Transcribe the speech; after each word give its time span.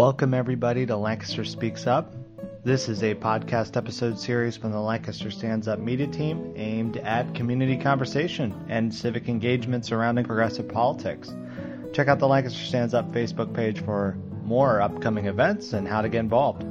Welcome, 0.00 0.32
everybody, 0.32 0.86
to 0.86 0.96
Lancaster 0.96 1.44
Speaks 1.44 1.86
Up. 1.86 2.14
This 2.64 2.88
is 2.88 3.02
a 3.02 3.14
podcast 3.14 3.76
episode 3.76 4.18
series 4.18 4.56
from 4.56 4.72
the 4.72 4.80
Lancaster 4.80 5.30
Stands 5.30 5.68
Up 5.68 5.78
media 5.78 6.06
team 6.06 6.54
aimed 6.56 6.96
at 6.96 7.34
community 7.34 7.76
conversation 7.76 8.64
and 8.70 8.94
civic 8.94 9.28
engagement 9.28 9.84
surrounding 9.84 10.24
progressive 10.24 10.66
politics. 10.68 11.34
Check 11.92 12.08
out 12.08 12.18
the 12.18 12.26
Lancaster 12.26 12.64
Stands 12.64 12.94
Up 12.94 13.12
Facebook 13.12 13.52
page 13.52 13.84
for 13.84 14.16
more 14.42 14.80
upcoming 14.80 15.26
events 15.26 15.74
and 15.74 15.86
how 15.86 16.00
to 16.00 16.08
get 16.08 16.20
involved. 16.20 16.62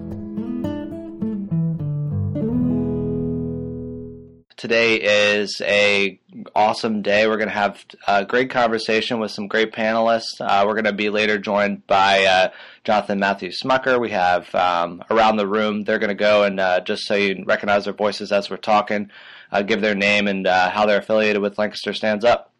Today 4.57 4.95
is 4.95 5.61
a 5.61 6.19
awesome 6.59 7.01
day. 7.01 7.25
We're 7.25 7.37
going 7.37 7.47
to 7.47 7.55
have 7.55 7.85
a 8.05 8.25
great 8.25 8.49
conversation 8.49 9.17
with 9.17 9.31
some 9.31 9.47
great 9.47 9.71
panelists. 9.71 10.41
Uh, 10.41 10.65
we're 10.67 10.73
going 10.73 10.83
to 10.83 10.91
be 10.91 11.09
later 11.09 11.37
joined 11.37 11.87
by 11.87 12.25
uh, 12.25 12.49
Jonathan 12.83 13.17
Matthew 13.17 13.51
Smucker. 13.51 13.97
We 13.97 14.09
have 14.09 14.53
um, 14.53 15.01
around 15.09 15.37
the 15.37 15.47
room. 15.47 15.85
They're 15.85 15.99
going 15.99 16.09
to 16.09 16.15
go 16.15 16.43
and 16.43 16.59
uh, 16.59 16.81
just 16.81 17.03
so 17.03 17.15
you 17.15 17.45
recognize 17.47 17.85
their 17.85 17.93
voices 17.93 18.33
as 18.33 18.49
we're 18.49 18.57
talking, 18.57 19.09
uh, 19.53 19.61
give 19.61 19.79
their 19.79 19.95
name 19.95 20.27
and 20.27 20.45
uh, 20.45 20.69
how 20.69 20.85
they're 20.85 20.99
affiliated 20.99 21.41
with 21.41 21.57
Lancaster 21.57 21.93
Stands 21.93 22.25
Up. 22.25 22.51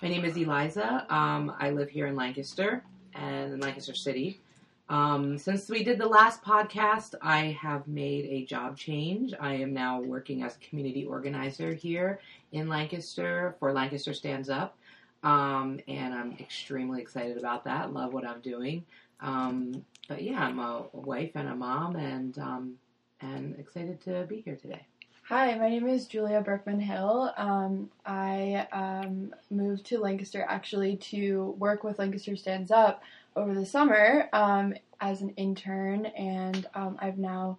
My 0.00 0.08
name 0.08 0.24
is 0.24 0.36
Eliza. 0.36 1.04
Um, 1.12 1.52
I 1.58 1.70
live 1.70 1.90
here 1.90 2.06
in 2.06 2.14
Lancaster 2.14 2.84
and 3.14 3.52
in 3.52 3.58
Lancaster 3.58 3.96
City. 3.96 4.40
Um, 4.88 5.38
since 5.38 5.68
we 5.68 5.84
did 5.84 5.98
the 5.98 6.08
last 6.08 6.42
podcast, 6.42 7.14
I 7.22 7.56
have 7.60 7.86
made 7.86 8.24
a 8.26 8.44
job 8.44 8.76
change. 8.76 9.32
I 9.40 9.54
am 9.54 9.72
now 9.72 10.00
working 10.00 10.42
as 10.42 10.56
a 10.56 10.58
community 10.58 11.04
organizer 11.04 11.74
here 11.74 12.20
in 12.52 12.68
Lancaster 12.68 13.56
for 13.58 13.72
Lancaster 13.72 14.14
Stands 14.14 14.48
Up. 14.48 14.76
Um, 15.22 15.80
and 15.86 16.14
I'm 16.14 16.36
extremely 16.40 17.00
excited 17.02 17.36
about 17.36 17.64
that. 17.64 17.92
Love 17.92 18.12
what 18.12 18.26
I'm 18.26 18.40
doing. 18.40 18.84
Um, 19.20 19.84
but 20.08 20.22
yeah, 20.22 20.40
I'm 20.40 20.58
a, 20.58 20.86
wife 20.92 21.32
and 21.34 21.48
a 21.48 21.54
mom, 21.54 21.96
and 21.96 22.36
um, 22.38 22.74
and 23.20 23.54
excited 23.58 24.00
to 24.02 24.24
be 24.28 24.40
here 24.40 24.56
today. 24.56 24.86
Hi, 25.24 25.56
my 25.56 25.68
name 25.68 25.86
is 25.86 26.06
Julia 26.06 26.40
Berkman 26.40 26.80
Hill. 26.80 27.32
Um, 27.36 27.90
I 28.04 28.66
um, 28.72 29.32
moved 29.50 29.86
to 29.86 30.00
Lancaster 30.00 30.44
actually 30.48 30.96
to 30.96 31.54
work 31.58 31.84
with 31.84 31.98
Lancaster 31.98 32.34
Stands 32.34 32.70
Up 32.70 33.02
over 33.36 33.54
the 33.54 33.66
summer 33.66 34.28
um, 34.32 34.74
as 35.00 35.20
an 35.20 35.30
intern, 35.36 36.06
and 36.06 36.66
I've 36.74 37.18
now 37.18 37.58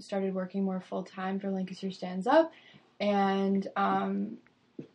started 0.00 0.34
working 0.34 0.64
more 0.64 0.80
full 0.80 1.04
time 1.04 1.38
for 1.38 1.50
Lancaster 1.50 1.92
Stands 1.92 2.26
Up. 2.26 2.50
And 3.02 3.66
um, 3.74 4.38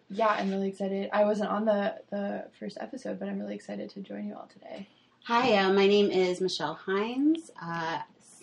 yeah, 0.09 0.29
I'm 0.29 0.49
really 0.49 0.69
excited. 0.69 1.09
I 1.11 1.25
wasn't 1.25 1.49
on 1.49 1.65
the, 1.65 1.95
the 2.09 2.45
first 2.57 2.77
episode, 2.79 3.19
but 3.19 3.27
I'm 3.27 3.37
really 3.37 3.53
excited 3.53 3.89
to 3.91 3.99
join 3.99 4.25
you 4.25 4.33
all 4.33 4.47
today. 4.47 4.87
Hi, 5.25 5.57
uh, 5.57 5.73
my 5.73 5.85
name 5.87 6.09
is 6.09 6.39
Michelle 6.39 6.75
Hines. 6.75 7.51
Uh, 7.61 7.99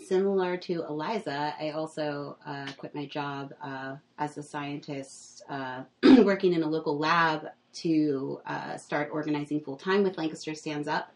similar 0.06 0.58
to 0.58 0.84
Eliza, 0.86 1.54
I 1.58 1.70
also 1.70 2.36
uh, 2.46 2.66
quit 2.76 2.94
my 2.94 3.06
job 3.06 3.54
uh, 3.62 3.96
as 4.18 4.36
a 4.36 4.42
scientist 4.42 5.42
uh, 5.48 5.84
working 6.18 6.52
in 6.52 6.62
a 6.62 6.68
local 6.68 6.98
lab 6.98 7.46
to 7.76 8.42
uh, 8.44 8.76
start 8.76 9.08
organizing 9.12 9.62
full 9.62 9.78
time 9.78 10.02
with 10.02 10.18
Lancaster 10.18 10.54
Stands 10.54 10.88
Up 10.88 11.10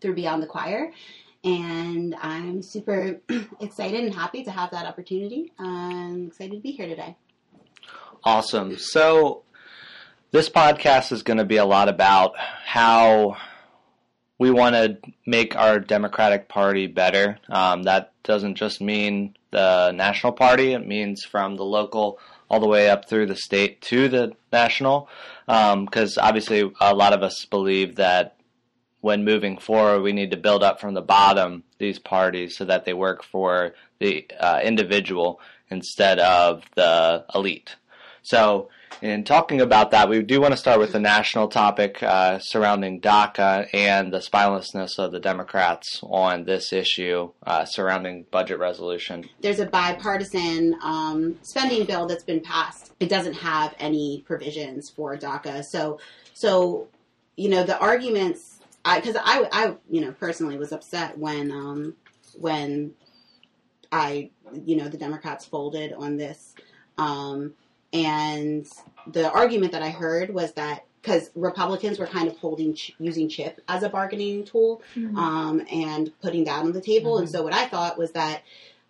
through 0.00 0.14
Beyond 0.14 0.42
the 0.42 0.48
Choir. 0.48 0.92
And 1.44 2.16
I'm 2.20 2.60
super 2.60 3.20
excited 3.60 4.02
and 4.02 4.12
happy 4.12 4.42
to 4.42 4.50
have 4.50 4.72
that 4.72 4.84
opportunity. 4.84 5.52
I'm 5.60 6.26
excited 6.26 6.56
to 6.56 6.60
be 6.60 6.72
here 6.72 6.88
today. 6.88 7.16
Awesome. 8.24 8.78
So, 8.78 9.44
this 10.32 10.50
podcast 10.50 11.12
is 11.12 11.22
going 11.22 11.38
to 11.38 11.44
be 11.44 11.56
a 11.56 11.64
lot 11.64 11.88
about 11.88 12.34
how 12.36 13.36
we 14.38 14.50
want 14.50 14.74
to 14.74 14.98
make 15.24 15.56
our 15.56 15.78
Democratic 15.78 16.48
Party 16.48 16.86
better. 16.88 17.38
Um, 17.48 17.84
that 17.84 18.12
doesn't 18.24 18.56
just 18.56 18.80
mean 18.80 19.36
the 19.50 19.92
national 19.92 20.32
party, 20.32 20.72
it 20.72 20.86
means 20.86 21.24
from 21.24 21.56
the 21.56 21.64
local 21.64 22.18
all 22.50 22.60
the 22.60 22.66
way 22.66 22.90
up 22.90 23.08
through 23.08 23.26
the 23.26 23.36
state 23.36 23.80
to 23.82 24.08
the 24.08 24.32
national. 24.52 25.08
Because 25.46 26.18
um, 26.18 26.24
obviously, 26.24 26.70
a 26.80 26.94
lot 26.94 27.12
of 27.12 27.22
us 27.22 27.44
believe 27.44 27.96
that 27.96 28.36
when 29.00 29.24
moving 29.24 29.58
forward, 29.58 30.02
we 30.02 30.12
need 30.12 30.32
to 30.32 30.36
build 30.36 30.64
up 30.64 30.80
from 30.80 30.94
the 30.94 31.02
bottom 31.02 31.62
these 31.78 32.00
parties 32.00 32.56
so 32.56 32.64
that 32.64 32.84
they 32.84 32.92
work 32.92 33.22
for 33.22 33.74
the 34.00 34.26
uh, 34.40 34.60
individual 34.62 35.40
instead 35.70 36.18
of 36.18 36.64
the 36.74 37.24
elite. 37.32 37.76
So, 38.28 38.68
in 39.00 39.24
talking 39.24 39.62
about 39.62 39.90
that, 39.92 40.10
we 40.10 40.20
do 40.20 40.38
want 40.38 40.52
to 40.52 40.58
start 40.58 40.78
with 40.78 40.92
the 40.92 41.00
national 41.00 41.48
topic 41.48 42.02
uh, 42.02 42.38
surrounding 42.40 43.00
DACA 43.00 43.68
and 43.72 44.12
the 44.12 44.18
spinelessness 44.18 44.98
of 44.98 45.12
the 45.12 45.18
Democrats 45.18 46.00
on 46.02 46.44
this 46.44 46.70
issue 46.70 47.30
uh, 47.46 47.64
surrounding 47.64 48.26
budget 48.30 48.58
resolution. 48.58 49.24
There's 49.40 49.60
a 49.60 49.66
bipartisan 49.66 50.76
um, 50.82 51.38
spending 51.40 51.86
bill 51.86 52.04
that's 52.06 52.24
been 52.24 52.40
passed. 52.40 52.92
It 53.00 53.08
doesn't 53.08 53.32
have 53.32 53.74
any 53.78 54.22
provisions 54.26 54.90
for 54.90 55.16
DACA. 55.16 55.64
So, 55.64 55.98
so 56.34 56.88
you 57.34 57.48
know, 57.48 57.64
the 57.64 57.78
arguments, 57.78 58.60
because 58.84 59.16
I, 59.16 59.22
I, 59.24 59.48
I, 59.52 59.76
you 59.88 60.02
know, 60.02 60.12
personally 60.12 60.58
was 60.58 60.72
upset 60.72 61.16
when, 61.16 61.50
um, 61.50 61.94
when 62.38 62.92
I, 63.90 64.28
you 64.66 64.76
know, 64.76 64.88
the 64.88 64.98
Democrats 64.98 65.46
folded 65.46 65.94
on 65.94 66.18
this. 66.18 66.54
Um, 66.98 67.54
and 67.92 68.66
the 69.06 69.30
argument 69.30 69.72
that 69.72 69.82
I 69.82 69.90
heard 69.90 70.32
was 70.32 70.52
that 70.52 70.84
because 71.00 71.30
Republicans 71.34 71.98
were 71.98 72.06
kind 72.06 72.28
of 72.28 72.36
holding 72.38 72.74
ch- 72.74 72.92
using 72.98 73.28
CHIP 73.28 73.60
as 73.68 73.82
a 73.82 73.88
bargaining 73.88 74.44
tool 74.44 74.82
mm-hmm. 74.94 75.16
um, 75.16 75.64
and 75.72 76.12
putting 76.20 76.44
that 76.44 76.58
on 76.64 76.72
the 76.72 76.80
table. 76.80 77.14
Mm-hmm. 77.14 77.22
And 77.22 77.30
so 77.30 77.42
what 77.42 77.54
I 77.54 77.66
thought 77.66 77.96
was 77.96 78.12
that 78.12 78.42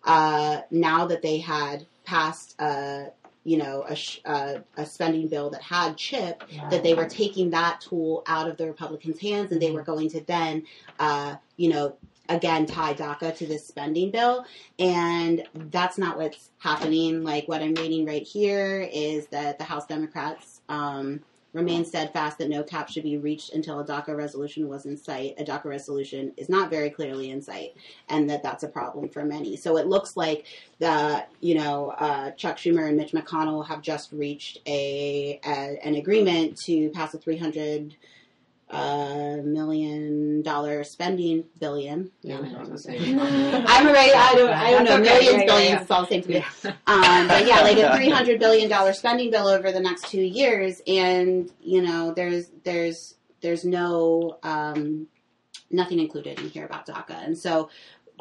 uh, 0.03 0.61
now 0.71 1.05
that 1.07 1.21
they 1.21 1.37
had 1.37 1.85
passed 2.03 2.59
a 2.59 3.11
you 3.45 3.57
know 3.57 3.85
a, 3.87 3.95
sh- 3.95 4.19
a, 4.25 4.61
a 4.75 4.85
spending 4.85 5.27
bill 5.27 5.49
that 5.51 5.61
had 5.61 5.97
CHIP, 5.97 6.43
yeah. 6.49 6.69
that 6.69 6.83
they 6.83 6.93
were 6.93 7.07
taking 7.07 7.51
that 7.51 7.81
tool 7.81 8.23
out 8.27 8.49
of 8.49 8.57
the 8.57 8.67
Republicans' 8.67 9.19
hands 9.19 9.51
and 9.51 9.61
they 9.61 9.71
were 9.71 9.83
going 9.83 10.09
to 10.09 10.21
then 10.21 10.63
uh, 10.99 11.35
you 11.55 11.69
know 11.69 11.95
again 12.29 12.65
tie 12.65 12.93
DACA 12.93 13.35
to 13.37 13.45
this 13.45 13.67
spending 13.67 14.11
bill, 14.11 14.45
and 14.77 15.43
that's 15.53 15.97
not 15.97 16.17
what's 16.17 16.51
happening. 16.59 17.23
Like 17.23 17.47
what 17.47 17.61
I'm 17.61 17.73
reading 17.73 18.05
right 18.05 18.25
here 18.25 18.87
is 18.93 19.27
that 19.27 19.57
the 19.57 19.65
House 19.65 19.85
Democrats 19.87 20.61
um, 20.69 21.21
remain 21.53 21.83
steadfast 21.83 22.37
that 22.37 22.47
no 22.47 22.61
cap 22.61 22.89
should 22.89 23.03
be 23.03 23.17
reached 23.17 23.53
until 23.53 23.79
a 23.79 23.85
DACA 23.85 24.15
resolution 24.15 24.67
was 24.67 24.85
in 24.85 24.95
sight. 24.95 25.33
A 25.39 25.43
DACA 25.43 25.65
resolution 25.65 26.31
is 26.37 26.47
not 26.47 26.69
very 26.69 26.91
clearly 26.91 27.31
in 27.31 27.41
sight, 27.41 27.75
and 28.07 28.29
that 28.29 28.43
that's 28.43 28.63
a 28.63 28.67
problem 28.67 29.09
for 29.09 29.25
many. 29.25 29.57
So 29.57 29.77
it 29.77 29.87
looks 29.87 30.15
like 30.15 30.45
the 30.77 31.25
you 31.41 31.55
know 31.55 31.89
uh, 31.97 32.31
Chuck 32.31 32.57
Schumer 32.57 32.87
and 32.87 32.97
Mitch 32.97 33.11
McConnell 33.11 33.67
have 33.67 33.81
just 33.81 34.11
reached 34.11 34.59
a, 34.67 35.39
a 35.45 35.79
an 35.83 35.95
agreement 35.95 36.57
to 36.65 36.89
pass 36.91 37.13
a 37.13 37.17
300 37.17 37.95
a 38.69 39.41
million 39.43 40.41
dollar 40.43 40.83
spending 40.83 41.43
billion. 41.59 42.11
Yeah, 42.21 42.37
I'm 42.39 43.85
right. 43.87 44.13
I 44.15 44.33
don't. 44.35 44.49
I 44.49 44.71
don't 44.71 44.83
know. 44.83 44.93
Okay. 44.95 45.03
Millions, 45.03 45.37
yeah, 45.37 45.45
billions. 45.45 45.69
Yeah. 45.69 45.81
It's 45.81 45.91
all 45.91 46.01
the 46.01 46.07
same 46.07 46.21
to 46.23 46.29
me. 46.29 46.37
Um, 46.65 47.27
but 47.27 47.47
yeah, 47.47 47.61
like 47.61 47.77
a 47.77 47.95
three 47.97 48.09
hundred 48.09 48.39
billion 48.39 48.69
dollar 48.69 48.93
spending 48.93 49.31
bill 49.31 49.47
over 49.47 49.71
the 49.71 49.79
next 49.79 50.09
two 50.09 50.21
years, 50.21 50.81
and 50.85 51.51
you 51.61 51.81
know, 51.81 52.13
there's 52.13 52.51
there's 52.63 53.15
there's 53.41 53.65
no 53.65 54.37
um, 54.43 55.07
nothing 55.71 55.99
included 55.99 56.39
in 56.39 56.49
here 56.49 56.65
about 56.65 56.85
DACA, 56.85 57.25
and 57.25 57.37
so 57.37 57.69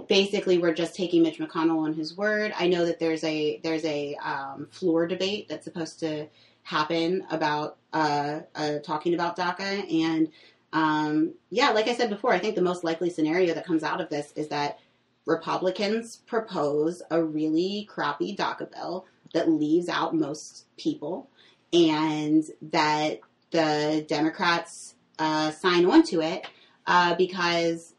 basically 0.09 0.59
we're 0.59 0.75
just 0.75 0.95
taking 0.95 1.23
Mitch 1.23 1.39
McConnell 1.39 1.79
on 1.79 1.93
his 1.93 2.17
word. 2.17 2.53
I 2.57 2.69
know 2.69 2.87
that 2.87 2.99
there's 2.99 3.25
a 3.25 3.61
there's 3.63 3.85
a 3.85 4.15
um, 4.17 4.69
floor 4.71 5.07
debate 5.07 5.49
that's 5.49 5.65
supposed 5.65 6.01
to 6.01 6.29
happen 6.69 7.25
about 7.31 7.79
uh, 7.95 8.41
uh, 8.55 8.79
talking 8.81 9.15
about 9.15 9.39
DACA. 9.39 9.91
And 10.05 10.29
um, 10.75 11.33
yeah, 11.49 11.71
like 11.71 11.89
I 11.89 11.95
said 11.95 12.11
before, 12.11 12.35
I 12.35 12.39
think 12.39 12.57
the 12.57 12.63
most 12.63 12.85
likely 12.85 13.09
scenario 13.09 13.55
that 13.55 13.65
comes 13.65 13.83
out 13.83 14.03
of 14.03 14.11
this 14.11 14.33
is 14.37 14.49
that 14.49 14.79
Republicans 15.25 16.17
propose 16.27 17.01
a 17.11 17.25
really 17.25 17.89
crappy 17.91 18.37
DACA 18.37 18.71
bill 18.71 19.07
that 19.33 19.49
leaves 19.49 19.89
out 19.89 20.15
most 20.15 20.67
people, 20.77 21.31
and 21.73 22.45
that 22.61 23.21
the 23.51 24.05
Democrats 24.07 24.95
uh, 25.19 25.51
sign 25.51 25.87
on 25.87 26.03
to 26.03 26.21
it 26.21 26.47
uh, 26.87 27.15
because 27.15 27.95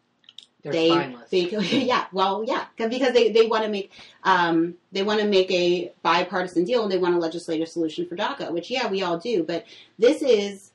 they're 0.62 0.74
they, 0.74 1.16
they 1.32 1.50
yeah, 1.86 2.08
well, 2.12 2.44
yeah, 2.46 2.66
because 2.78 3.14
they, 3.14 3.32
they 3.32 3.48
want 3.48 3.64
to 3.64 3.70
make 3.70 3.92
um, 4.24 4.76
they 4.92 5.04
want 5.04 5.22
to 5.22 5.28
make 5.28 5.50
a 5.52 5.94
bipartisan 6.02 6.66
deal 6.66 6.84
and 6.84 6.92
they 6.92 6.98
want 6.98 7.16
a 7.16 7.20
legislative 7.20 7.70
solution 7.70 8.06
for 8.06 8.18
DACA, 8.18 8.52
which 8.52 8.70
yeah, 8.70 8.88
we 8.88 9.02
all 9.02 9.18
do. 9.18 9.44
But 9.44 9.66
this 9.98 10.22
is 10.22 10.72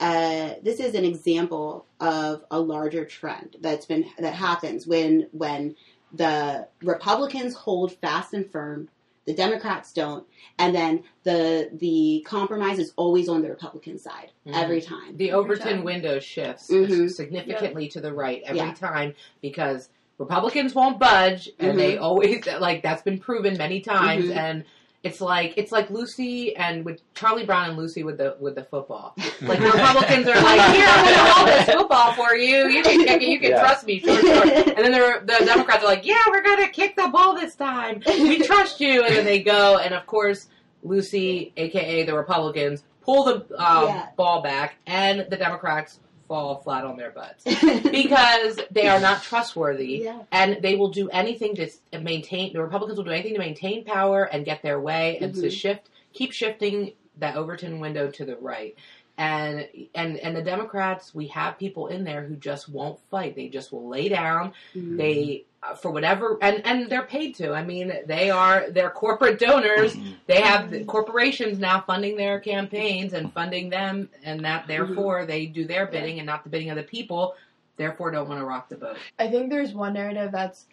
uh, 0.00 0.54
this 0.62 0.80
is 0.80 0.94
an 0.94 1.04
example 1.04 1.86
of 2.00 2.44
a 2.50 2.58
larger 2.58 3.04
trend 3.04 3.56
that's 3.60 3.86
been 3.86 4.06
that 4.18 4.34
happens 4.34 4.86
when 4.86 5.28
when 5.32 5.76
the 6.12 6.66
Republicans 6.82 7.54
hold 7.54 7.92
fast 7.92 8.34
and 8.34 8.50
firm 8.50 8.88
the 9.26 9.34
Democrats 9.34 9.92
don't, 9.92 10.26
and 10.58 10.74
then 10.74 11.02
the 11.24 11.70
the 11.74 12.24
compromise 12.26 12.78
is 12.78 12.92
always 12.96 13.28
on 13.28 13.42
the 13.42 13.48
Republican 13.48 13.98
side 13.98 14.32
mm-hmm. 14.46 14.56
every 14.56 14.80
time. 14.80 15.16
The 15.16 15.32
Overton 15.32 15.84
window 15.84 16.18
shifts 16.18 16.70
mm-hmm. 16.70 17.08
significantly 17.08 17.84
yep. 17.84 17.92
to 17.92 18.00
the 18.00 18.12
right 18.12 18.42
every 18.44 18.60
yep. 18.60 18.78
time 18.78 19.14
because 19.42 19.88
Republicans 20.18 20.74
won't 20.74 20.98
budge, 20.98 21.50
and 21.58 21.72
Mhm. 21.72 21.76
they 21.76 21.96
always 21.98 22.46
like 22.46 22.82
that's 22.82 23.02
been 23.02 23.18
proven 23.18 23.56
many 23.56 23.80
times, 23.80 24.26
Mhm. 24.26 24.36
and. 24.36 24.64
It's 25.02 25.20
like 25.20 25.54
it's 25.56 25.72
like 25.72 25.88
Lucy 25.88 26.54
and 26.54 26.84
with 26.84 27.00
Charlie 27.14 27.46
Brown 27.46 27.70
and 27.70 27.78
Lucy 27.78 28.02
with 28.04 28.18
the 28.18 28.36
with 28.38 28.54
the 28.54 28.64
football. 28.64 29.14
Like 29.40 29.58
the 29.58 29.64
Republicans 29.70 30.26
are 30.28 30.34
like, 30.42 30.74
here 30.74 30.86
I'm 30.86 31.04
going 31.04 31.14
to 31.16 31.32
hold 31.32 31.48
this 31.48 31.74
football 31.74 32.12
for 32.12 32.36
you. 32.36 32.68
You 32.68 32.82
can 32.82 32.98
kick 33.06 33.22
it. 33.22 33.28
You 33.28 33.40
can 33.40 33.50
Yeah. 33.52 33.60
trust 33.60 33.86
me. 33.86 33.98
Sure, 34.00 34.14
sure. 34.20 34.42
And 34.42 34.76
then 34.84 34.92
the, 34.92 35.22
the 35.24 35.44
Democrats 35.46 35.82
are 35.82 35.86
like, 35.86 36.04
yeah, 36.04 36.18
we're 36.30 36.42
going 36.42 36.62
to 36.62 36.68
kick 36.70 36.94
the 36.96 37.08
ball 37.08 37.34
this 37.34 37.54
time. 37.56 38.02
We 38.06 38.38
trust 38.42 38.78
you. 38.80 39.02
And 39.02 39.16
then 39.16 39.24
they 39.24 39.42
go, 39.42 39.78
and 39.78 39.94
of 39.94 40.04
course, 40.06 40.48
Lucy, 40.82 41.52
aka 41.56 42.02
the 42.04 42.14
Republicans, 42.14 42.84
pull 43.00 43.24
the 43.24 43.34
um, 43.58 43.86
Yeah. 43.86 44.06
ball 44.16 44.42
back, 44.42 44.74
and 44.86 45.26
the 45.30 45.36
Democrats 45.38 45.98
fall 46.30 46.60
flat 46.60 46.84
on 46.84 46.96
their 46.96 47.10
butts 47.10 47.42
because 47.90 48.60
they 48.70 48.86
are 48.86 49.00
not 49.00 49.20
trustworthy. 49.20 50.02
yeah. 50.04 50.22
And 50.30 50.62
they 50.62 50.76
will 50.76 50.90
do 50.90 51.08
anything 51.10 51.56
to 51.56 51.68
maintain. 52.00 52.52
The 52.52 52.62
Republicans 52.62 52.98
will 52.98 53.04
do 53.04 53.10
anything 53.10 53.32
to 53.34 53.40
maintain 53.40 53.84
power 53.84 54.22
and 54.22 54.44
get 54.44 54.62
their 54.62 54.78
way, 54.80 55.18
and 55.20 55.34
to 55.34 55.40
Mhm. 55.48 55.50
shift, 55.50 55.90
keep 56.12 56.30
shifting 56.32 56.92
that 57.18 57.34
Overton 57.36 57.80
window 57.80 58.12
to 58.12 58.24
the 58.24 58.36
right. 58.36 58.76
And 59.18 59.66
and 59.94 60.16
and 60.18 60.36
the 60.36 60.42
Democrats, 60.42 61.12
we 61.12 61.26
have 61.26 61.58
people 61.58 61.88
in 61.88 62.04
there 62.04 62.22
who 62.22 62.36
just 62.36 62.68
won't 62.68 63.00
fight. 63.10 63.34
They 63.34 63.48
just 63.48 63.72
will 63.72 63.88
lay 63.88 64.08
down. 64.08 64.52
Mhm. 64.74 64.96
They 64.98 65.44
Uh, 65.62 65.74
for 65.74 65.90
whatever 65.90 66.38
and 66.40 66.62
and 66.64 66.88
they're 66.88 67.02
paid 67.02 67.34
to. 67.34 67.52
I 67.52 67.62
mean, 67.62 67.92
they 68.06 68.30
are 68.30 68.70
they're 68.70 68.88
corporate 68.88 69.38
donors. 69.38 69.94
Mm-hmm. 69.94 70.12
They 70.26 70.40
have 70.40 70.70
the 70.70 70.84
corporations 70.84 71.58
now 71.58 71.82
funding 71.82 72.16
their 72.16 72.40
campaigns 72.40 73.12
and 73.12 73.30
funding 73.34 73.68
them, 73.68 74.08
and 74.24 74.42
that 74.42 74.62
mm-hmm. 74.62 74.68
therefore 74.68 75.26
they 75.26 75.44
do 75.44 75.66
their 75.66 75.84
bidding 75.84 76.18
and 76.18 76.24
not 76.24 76.44
the 76.44 76.48
bidding 76.48 76.70
of 76.70 76.76
the 76.76 76.82
people. 76.82 77.34
Therefore, 77.76 78.10
don't 78.10 78.26
want 78.26 78.40
to 78.40 78.46
rock 78.46 78.70
the 78.70 78.76
boat. 78.76 78.96
I 79.18 79.28
think 79.28 79.50
there's 79.50 79.74
one 79.74 79.92
narrative 79.92 80.32
that's 80.32 80.64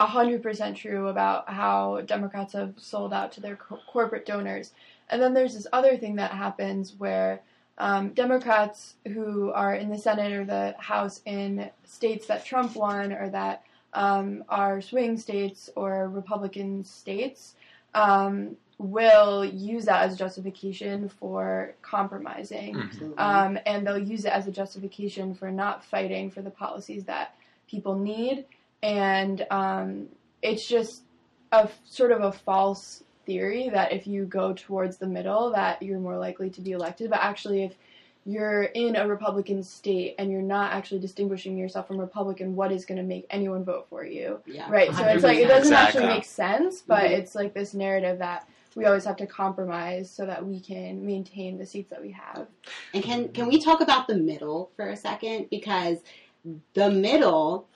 hundred 0.00 0.40
percent 0.40 0.76
true 0.76 1.08
about 1.08 1.48
how 1.50 2.00
Democrats 2.02 2.52
have 2.52 2.74
sold 2.76 3.12
out 3.12 3.32
to 3.32 3.40
their 3.40 3.56
co- 3.56 3.80
corporate 3.88 4.24
donors, 4.24 4.72
and 5.08 5.20
then 5.20 5.34
there's 5.34 5.54
this 5.54 5.66
other 5.72 5.96
thing 5.96 6.14
that 6.14 6.30
happens 6.30 6.94
where 6.96 7.40
um, 7.78 8.10
Democrats 8.10 8.94
who 9.08 9.50
are 9.50 9.74
in 9.74 9.90
the 9.90 9.98
Senate 9.98 10.32
or 10.32 10.44
the 10.44 10.76
House 10.78 11.22
in 11.24 11.68
states 11.82 12.28
that 12.28 12.44
Trump 12.44 12.76
won 12.76 13.12
or 13.12 13.28
that 13.30 13.64
um, 13.92 14.44
are 14.48 14.80
swing 14.80 15.16
states 15.16 15.70
or 15.76 16.08
Republican 16.08 16.84
states 16.84 17.54
um, 17.94 18.56
will 18.78 19.44
use 19.44 19.84
that 19.84 20.08
as 20.08 20.16
justification 20.16 21.08
for 21.08 21.74
compromising 21.82 22.76
Absolutely. 22.76 23.18
um, 23.18 23.58
and 23.66 23.86
they'll 23.86 23.98
use 23.98 24.24
it 24.24 24.32
as 24.32 24.46
a 24.46 24.50
justification 24.50 25.34
for 25.34 25.50
not 25.50 25.84
fighting 25.84 26.30
for 26.30 26.40
the 26.40 26.50
policies 26.50 27.04
that 27.04 27.34
people 27.68 27.96
need. 27.96 28.46
And 28.82 29.46
um, 29.50 30.06
it's 30.42 30.66
just 30.66 31.02
a 31.52 31.68
sort 31.84 32.12
of 32.12 32.22
a 32.22 32.32
false 32.32 33.04
theory 33.26 33.68
that 33.68 33.92
if 33.92 34.06
you 34.06 34.24
go 34.24 34.54
towards 34.54 34.96
the 34.96 35.06
middle, 35.06 35.52
that 35.52 35.82
you're 35.82 36.00
more 36.00 36.18
likely 36.18 36.48
to 36.50 36.60
be 36.60 36.72
elected. 36.72 37.10
But 37.10 37.20
actually, 37.20 37.64
if 37.64 37.76
you're 38.26 38.64
in 38.64 38.96
a 38.96 39.08
Republican 39.08 39.62
state 39.62 40.14
and 40.18 40.30
you're 40.30 40.42
not 40.42 40.72
actually 40.72 41.00
distinguishing 41.00 41.56
yourself 41.56 41.86
from 41.88 41.98
Republican, 41.98 42.54
what 42.54 42.70
is 42.70 42.84
going 42.84 42.98
to 42.98 43.02
make 43.04 43.26
anyone 43.30 43.64
vote 43.64 43.86
for 43.88 44.04
you? 44.04 44.40
yeah. 44.46 44.70
Right. 44.70 44.94
So 44.94 45.04
it's 45.06 45.24
like 45.24 45.38
it 45.38 45.48
doesn't 45.48 45.72
Exactly. 45.72 46.02
actually 46.02 46.06
make 46.14 46.24
sense, 46.24 46.82
but 46.82 47.04
Mhm. 47.04 47.18
it's 47.18 47.34
like 47.34 47.54
this 47.54 47.72
narrative 47.74 48.18
that 48.18 48.46
we 48.76 48.84
always 48.84 49.04
have 49.04 49.16
to 49.16 49.26
compromise 49.26 50.10
so 50.10 50.26
that 50.26 50.44
we 50.46 50.60
can 50.60 51.04
maintain 51.04 51.58
the 51.58 51.66
seats 51.66 51.90
that 51.90 52.00
we 52.00 52.12
have. 52.12 52.46
And 52.94 53.02
can 53.02 53.28
can 53.28 53.48
we 53.48 53.58
talk 53.60 53.80
about 53.80 54.06
the 54.06 54.16
middle 54.16 54.70
for 54.76 54.88
a 54.88 54.96
second? 54.96 55.48
Because 55.50 55.98
the 56.74 56.90
middle 56.90 57.66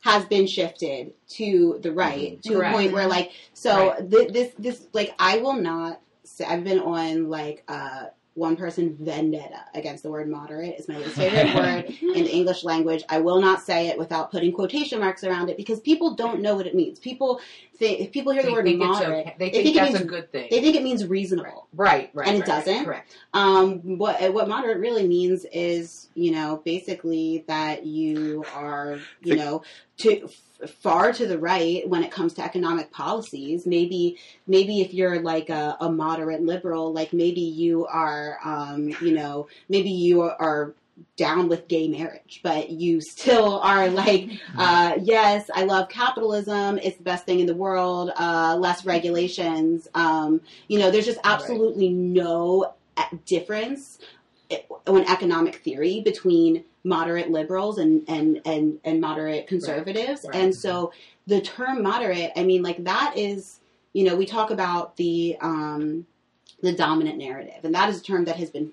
has 0.00 0.24
been 0.26 0.46
shifted 0.46 1.14
to 1.28 1.78
the 1.82 1.90
right 1.92 2.42
to 2.42 2.54
Correct. 2.54 2.74
a 2.74 2.76
point 2.76 2.92
where 2.92 3.06
like 3.06 3.30
so 3.54 3.90
Right. 3.92 4.10
thi- 4.10 4.26
this 4.26 4.52
this 4.58 4.86
like 4.92 5.14
I 5.18 5.38
will 5.38 5.54
not 5.54 6.00
say 6.24 6.44
I've 6.44 6.64
been 6.64 6.80
on 6.80 7.30
like 7.30 7.62
uh 7.68 8.06
one 8.34 8.56
person 8.56 8.96
vendetta 9.00 9.60
against 9.74 10.02
the 10.02 10.10
word 10.10 10.28
moderate 10.28 10.74
is 10.78 10.88
my 10.88 10.98
least 10.98 11.14
favorite 11.14 11.54
word 11.54 11.84
in 12.02 12.24
the 12.24 12.30
English 12.34 12.64
language. 12.64 13.04
I 13.08 13.20
will 13.20 13.40
not 13.40 13.62
say 13.62 13.86
it 13.86 13.96
without 13.98 14.32
putting 14.32 14.52
quotation 14.52 14.98
marks 14.98 15.22
around 15.22 15.50
it 15.50 15.56
because 15.56 15.78
people 15.80 16.14
don't 16.14 16.40
know 16.42 16.56
what 16.56 16.66
it 16.66 16.74
means. 16.74 16.98
People 16.98 17.40
think 17.76 18.00
if 18.00 18.10
people 18.12 18.32
hear 18.32 18.42
the 18.42 18.52
word 18.52 18.66
moderate, 18.66 19.26
okay. 19.26 19.36
They 19.38 19.50
they 19.50 19.62
think, 19.62 19.64
think 19.64 19.76
it 19.76 19.78
that's 19.78 19.92
means- 19.92 20.04
a 20.04 20.08
good 20.08 20.32
thing. 20.32 20.48
they 20.50 20.60
think 20.60 20.74
it 20.74 20.82
means 20.82 21.06
reasonable. 21.06 21.68
right, 21.74 22.10
right, 22.12 22.26
and 22.26 22.36
it 22.36 22.40
right, 22.40 22.46
doesn't. 22.46 22.84
Correct. 22.84 23.16
Um, 23.34 23.98
what 23.98 24.20
what 24.34 24.48
moderate 24.48 24.78
really 24.78 25.06
means 25.06 25.46
is, 25.52 26.08
you 26.14 26.32
know, 26.32 26.60
basically 26.64 27.44
that 27.46 27.86
you 27.86 28.44
are, 28.52 28.98
you 29.22 29.36
know, 29.36 29.62
to 29.98 30.28
far 30.66 31.12
to 31.12 31.26
the 31.26 31.38
right 31.38 31.88
when 31.88 32.02
it 32.02 32.10
comes 32.10 32.34
to 32.34 32.44
economic 32.44 32.90
policies. 32.90 33.66
Maybe 33.66 34.18
maybe 34.46 34.80
if 34.80 34.94
you're 34.94 35.20
like 35.20 35.50
a, 35.50 35.76
a 35.80 35.90
moderate 35.90 36.42
liberal, 36.42 36.92
like 36.92 37.12
maybe 37.12 37.40
you 37.40 37.86
are, 37.86 38.38
um, 38.44 38.88
you 39.00 39.12
know, 39.12 39.48
maybe 39.68 39.90
you 39.90 40.22
are 40.22 40.74
down 41.16 41.48
with 41.48 41.68
gay 41.68 41.88
marriage, 41.88 42.40
but 42.42 42.70
you 42.70 43.00
still 43.00 43.60
are 43.60 43.88
like, 43.88 44.30
uh, 44.56 44.94
yes, 45.00 45.50
I 45.54 45.64
love 45.64 45.88
capitalism. 45.88 46.78
It's 46.78 46.96
the 46.96 47.02
best 47.02 47.26
thing 47.26 47.40
in 47.40 47.46
the 47.46 47.54
world. 47.54 48.10
Uh, 48.16 48.56
less 48.58 48.84
regulations. 48.84 49.88
Um, 49.94 50.40
you 50.68 50.78
know, 50.78 50.90
there's 50.90 51.06
just 51.06 51.20
absolutely 51.24 51.88
no 51.90 52.74
uh, 52.96 53.04
difference 53.26 53.98
in 54.50 55.08
economic 55.08 55.56
theory 55.56 56.00
between 56.00 56.64
moderate 56.84 57.30
liberals 57.30 57.78
and 57.78 58.04
and 58.08 58.40
and, 58.44 58.78
and 58.84 59.00
moderate 59.00 59.46
conservatives. 59.46 60.24
Right. 60.24 60.36
And 60.36 60.54
so 60.54 60.92
the 61.26 61.40
term 61.40 61.82
moderate, 61.82 62.32
I 62.36 62.44
mean, 62.44 62.62
like 62.62 62.84
that 62.84 63.14
is, 63.16 63.60
you 63.92 64.04
know, 64.04 64.14
we 64.14 64.26
talk 64.26 64.50
about 64.50 64.96
the 64.96 65.36
um, 65.40 66.06
the 66.62 66.72
dominant 66.72 67.18
narrative, 67.18 67.64
and 67.64 67.74
that 67.74 67.88
is 67.88 68.00
a 68.00 68.02
term 68.02 68.24
that 68.26 68.36
has 68.36 68.50
been 68.50 68.72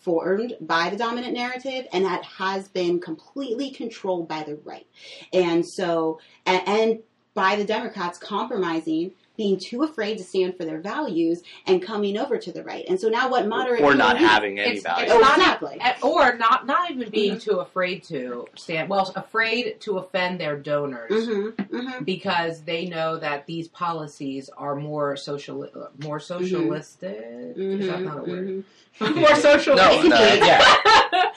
formed 0.00 0.56
by 0.62 0.88
the 0.88 0.96
dominant 0.96 1.34
narrative 1.34 1.86
and 1.92 2.04
that 2.06 2.24
has 2.24 2.68
been 2.68 2.98
completely 2.98 3.70
controlled 3.70 4.26
by 4.26 4.42
the 4.42 4.56
right. 4.64 4.86
And 5.32 5.64
so, 5.66 6.20
and, 6.46 6.62
and 6.66 6.98
by 7.34 7.56
the 7.56 7.64
Democrats 7.64 8.18
compromising, 8.18 9.12
being 9.40 9.58
too 9.58 9.82
afraid 9.84 10.18
to 10.18 10.24
stand 10.24 10.54
for 10.54 10.66
their 10.66 10.80
values 10.80 11.42
and 11.66 11.80
coming 11.82 12.18
over 12.18 12.36
to 12.36 12.52
the 12.52 12.62
right. 12.62 12.84
And 12.88 13.00
so 13.00 13.08
now 13.08 13.30
what 13.30 13.46
moderate 13.48 13.80
or 13.80 13.94
not 13.94 14.18
having 14.18 14.58
any 14.60 14.76
It's- 14.76 14.82
value. 14.82 15.04
it's 15.06 15.14
Oh, 15.14 15.18
not- 15.18 15.38
exactly. 15.38 15.80
Or 16.02 16.36
not 16.36 16.66
not 16.66 16.90
even 16.90 17.08
being 17.08 17.38
too 17.38 17.60
afraid 17.60 18.02
to 18.04 18.46
stand 18.56 18.90
well 18.90 19.10
afraid 19.16 19.80
to 19.80 19.96
offend 19.96 20.38
their 20.40 20.56
donors 20.56 21.10
Mm-hmm, 21.10 21.62
mm-hmm. 21.76 22.04
because 22.04 22.60
they 22.64 22.84
know 22.84 23.16
that 23.18 23.46
these 23.46 23.66
policies 23.68 24.50
are 24.58 24.76
more 24.76 25.16
social 25.16 25.66
more 26.04 26.20
socialistic 26.20 27.16
is 27.56 27.86
that 27.86 28.02
not 28.02 28.18
a 28.18 28.22
word 28.22 28.64
Mhm. 29.00 29.14
more 29.16 29.34
socialist 29.36 30.02
no, 30.04 30.08
no, 30.08 30.34
yeah, 30.34 30.64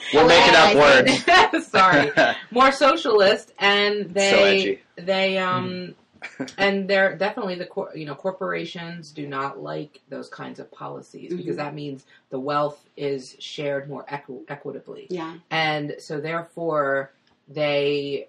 we're 0.14 0.26
making 0.26 0.54
up 0.54 0.74
words. 0.74 1.68
sorry 1.70 2.10
more 2.50 2.70
socialist 2.72 3.52
and 3.58 4.12
they 4.12 4.80
So 4.98 5.02
they 5.04 5.38
um 5.38 5.94
and 6.58 6.88
they're 6.88 7.16
definitely 7.16 7.54
the 7.56 7.66
cor- 7.66 7.92
you 7.94 8.04
know 8.06 8.14
corporations 8.14 9.10
do 9.12 9.26
not 9.26 9.60
like 9.62 10.00
those 10.08 10.28
kinds 10.28 10.58
of 10.58 10.70
policies 10.70 11.32
because 11.34 11.54
Mhm. 11.54 11.58
that 11.58 11.74
means 11.74 12.04
the 12.30 12.38
wealth 12.38 12.84
is 12.96 13.36
shared 13.38 13.88
more 13.88 14.04
equi- 14.08 14.44
equitably 14.48 15.06
Yeah. 15.10 15.34
and 15.50 15.96
so 15.98 16.20
therefore 16.20 17.12
they 17.48 18.28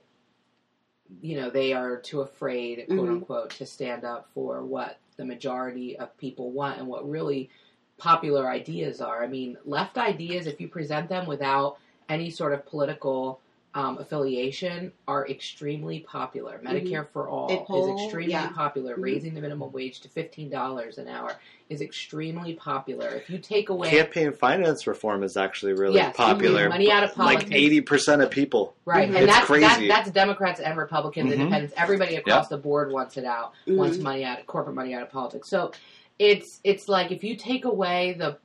you 1.22 1.36
know 1.40 1.50
they 1.50 1.74
are 1.74 1.98
too 1.98 2.22
afraid 2.22 2.86
quote 2.88 3.08
Mhm. 3.08 3.12
unquote 3.12 3.50
to 3.52 3.66
stand 3.66 4.04
up 4.04 4.28
for 4.34 4.64
what 4.64 4.98
the 5.18 5.26
majority 5.26 5.98
of 5.98 6.16
people 6.18 6.52
want 6.52 6.80
and 6.80 6.88
what 6.88 7.08
really 7.10 7.50
popular 7.98 8.50
ideas 8.50 9.00
are 9.02 9.24
i 9.24 9.28
mean 9.28 9.58
left 9.66 9.98
ideas 9.98 10.48
if 10.48 10.60
you 10.60 10.68
present 10.68 11.08
them 11.08 11.26
without 11.28 11.78
any 12.10 12.30
sort 12.30 12.52
of 12.54 12.66
political 12.66 13.40
um, 13.76 13.98
affiliation 13.98 14.92
are 15.06 15.28
extremely 15.28 16.00
popular 16.00 16.62
medicare 16.64 17.06
for 17.12 17.28
all 17.28 17.50
They 17.50 17.58
poll, 17.58 17.98
is 17.98 18.04
extremely 18.04 18.32
yeah. 18.32 18.50
popular 18.54 18.96
Mhm. 18.96 19.04
raising 19.04 19.34
the 19.34 19.42
minimum 19.42 19.70
wage 19.74 20.00
to 20.00 20.08
$15 20.08 20.98
an 20.98 21.10
hour 21.10 21.34
is 21.68 21.82
extremely 21.82 22.54
popular 22.54 23.10
if 23.10 23.30
you 23.30 23.38
take 23.38 23.70
away 23.70 23.90
Campaign 23.90 24.32
finance 24.32 24.88
reform 24.88 25.24
is 25.24 25.36
actually 25.36 25.74
really 25.74 25.96
Yes, 25.96 26.16
popular. 26.16 26.70
money 26.70 26.90
out 26.90 27.04
of 27.04 27.14
politics, 27.14 27.50
Like 27.50 27.54
eighty 27.54 27.82
percent 27.82 28.22
of 28.22 28.30
people. 28.32 28.76
Right, 28.86 29.10
Mhm. 29.10 29.16
and 29.16 29.24
It's 29.26 29.34
that's 29.34 29.46
crazy. 29.46 29.66
That, 29.66 30.06
that's 30.06 30.12
Democrats 30.12 30.62
and 30.62 30.78
Republicans. 30.78 31.34
Independents, 31.34 31.74
everybody 31.76 32.16
across 32.16 32.48
the 32.48 32.58
board 32.58 32.92
wants 32.94 33.18
it 33.18 33.26
out, 33.26 33.52
wants 33.68 33.98
money 33.98 34.24
out, 34.24 34.40
of 34.40 34.46
corporate 34.48 34.76
money 34.76 34.94
out 34.94 35.02
of 35.02 35.10
politics. 35.10 35.50
So 35.50 35.72
it's 36.18 36.62
it's 36.64 36.88
like 36.88 37.12
if 37.12 37.26
you 37.26 37.36
take 37.36 37.66
away 37.66 38.14
the 38.18 38.38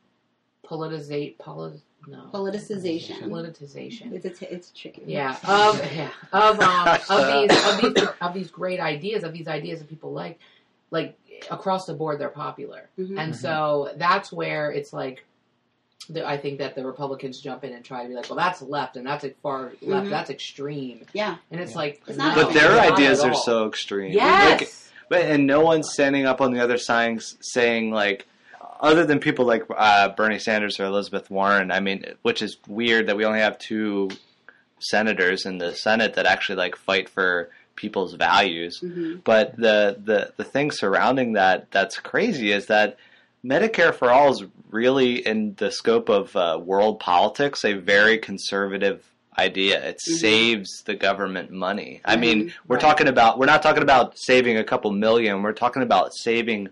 politicate, 0.65 1.39
poli- 1.39 1.83
no 2.07 2.29
Politicization. 2.33 3.21
politicization, 3.29 4.13
It's 4.13 4.25
a 4.25 4.31
t- 4.31 4.47
it's 4.47 4.71
tricky. 4.71 5.03
yeah, 5.07 5.37
of 5.47 5.81
yeah 5.95 6.11
of 6.33 6.61
um 6.61 6.99
of 7.11 7.27
these 7.49 7.65
of 7.67 7.81
these 7.95 8.09
of 8.21 8.35
these 8.35 8.51
great 8.51 8.81
ideas 8.81 9.25
of 9.25 9.33
these 9.33 9.49
ideas 9.49 9.81
that 9.81 9.89
people 9.89 10.13
like, 10.13 10.39
like 10.91 11.17
across 11.51 11.87
the 11.87 11.95
board 11.95 12.19
they're 12.21 12.29
popular, 12.29 12.89
Mhm. 12.99 13.19
and 13.19 13.33
Mhm. 13.35 13.37
so 13.37 13.93
that's 13.97 14.33
where 14.33 14.71
it's 14.73 14.93
like 14.93 15.25
the, 16.09 16.27
I 16.27 16.39
think 16.39 16.59
that 16.59 16.75
the 16.75 16.85
Republicans 16.85 17.41
jump 17.41 17.63
in 17.63 17.73
and 17.73 17.85
try 17.85 18.03
to 18.03 18.09
be 18.09 18.15
like, 18.15 18.29
well, 18.29 18.37
that's 18.39 18.63
left 18.63 18.97
and 18.97 19.07
that's 19.07 19.25
far 19.43 19.73
left, 19.83 20.07
Mhm. 20.07 20.11
that's 20.11 20.31
extreme, 20.31 21.07
Yeah. 21.13 21.37
and 21.53 21.61
it's 21.61 21.73
Yeah. 21.73 21.79
like, 21.79 22.03
It's 22.09 22.17
not 22.19 22.37
no, 22.37 22.45
But 22.47 22.55
their 22.55 22.81
ideas 22.81 23.21
are 23.21 23.35
so 23.35 23.69
extreme. 23.69 24.13
yes. 24.13 24.61
Like, 24.61 24.73
but 25.09 25.23
and 25.31 25.47
no 25.47 25.61
one's 25.61 25.93
standing 25.93 26.25
up 26.27 26.41
on 26.41 26.53
the 26.53 26.61
other 26.61 26.79
side 26.79 27.21
saying 27.41 27.91
like, 27.93 28.27
other 28.81 29.05
than 29.07 29.19
people 29.21 29.45
like 29.45 29.65
uh, 29.77 30.09
Bernie 30.11 30.39
Sanders 30.39 30.81
or 30.81 30.85
Elizabeth 30.87 31.31
Warren. 31.31 31.71
I 31.71 31.81
mean, 31.81 32.05
which 32.23 32.43
is 32.43 32.57
weird 32.67 33.07
that 33.09 33.17
we 33.17 33.25
only 33.25 33.41
have 33.41 33.59
two 33.59 34.11
senators 34.79 35.47
in 35.47 35.59
the 35.59 35.75
Senate 35.75 36.15
that 36.15 36.27
actually 36.27 36.57
like 36.57 36.77
fight 36.77 37.09
for 37.09 37.51
people's 37.77 38.15
values. 38.15 38.79
hmm 38.81 39.17
But 39.25 39.57
the 39.57 39.97
the 40.03 40.33
the 40.37 40.45
thing 40.45 40.71
surrounding 40.71 41.35
that 41.35 41.71
that's 41.71 41.99
crazy 41.99 42.53
is 42.53 42.67
that 42.67 42.97
Medicare 43.45 43.95
for 43.95 44.11
all 44.11 44.31
is 44.31 44.45
really 44.71 45.27
in 45.27 45.55
the 45.57 45.71
scope 45.71 46.09
of 46.11 46.35
uh, 46.37 46.61
world 46.63 47.01
politics 47.01 47.65
a 47.65 47.73
very 47.75 48.19
conservative 48.19 49.05
idea. 49.39 49.83
It 49.89 49.97
Mhm. 49.97 50.19
saves 50.19 50.83
the 50.83 50.95
government 50.95 51.51
money. 51.51 52.01
I 52.05 52.17
mean, 52.17 52.53
we're 52.69 52.77
Right. 52.77 52.83
talking 52.83 53.09
about 53.09 53.39
we're 53.39 53.47
not 53.47 53.63
talking 53.63 53.83
about 53.83 54.19
saving 54.19 54.59
a 54.59 54.65
couple 54.65 54.91
million. 54.93 55.43
We're 55.43 55.53
talking 55.53 55.83
about 55.83 56.13
saving 56.15 56.69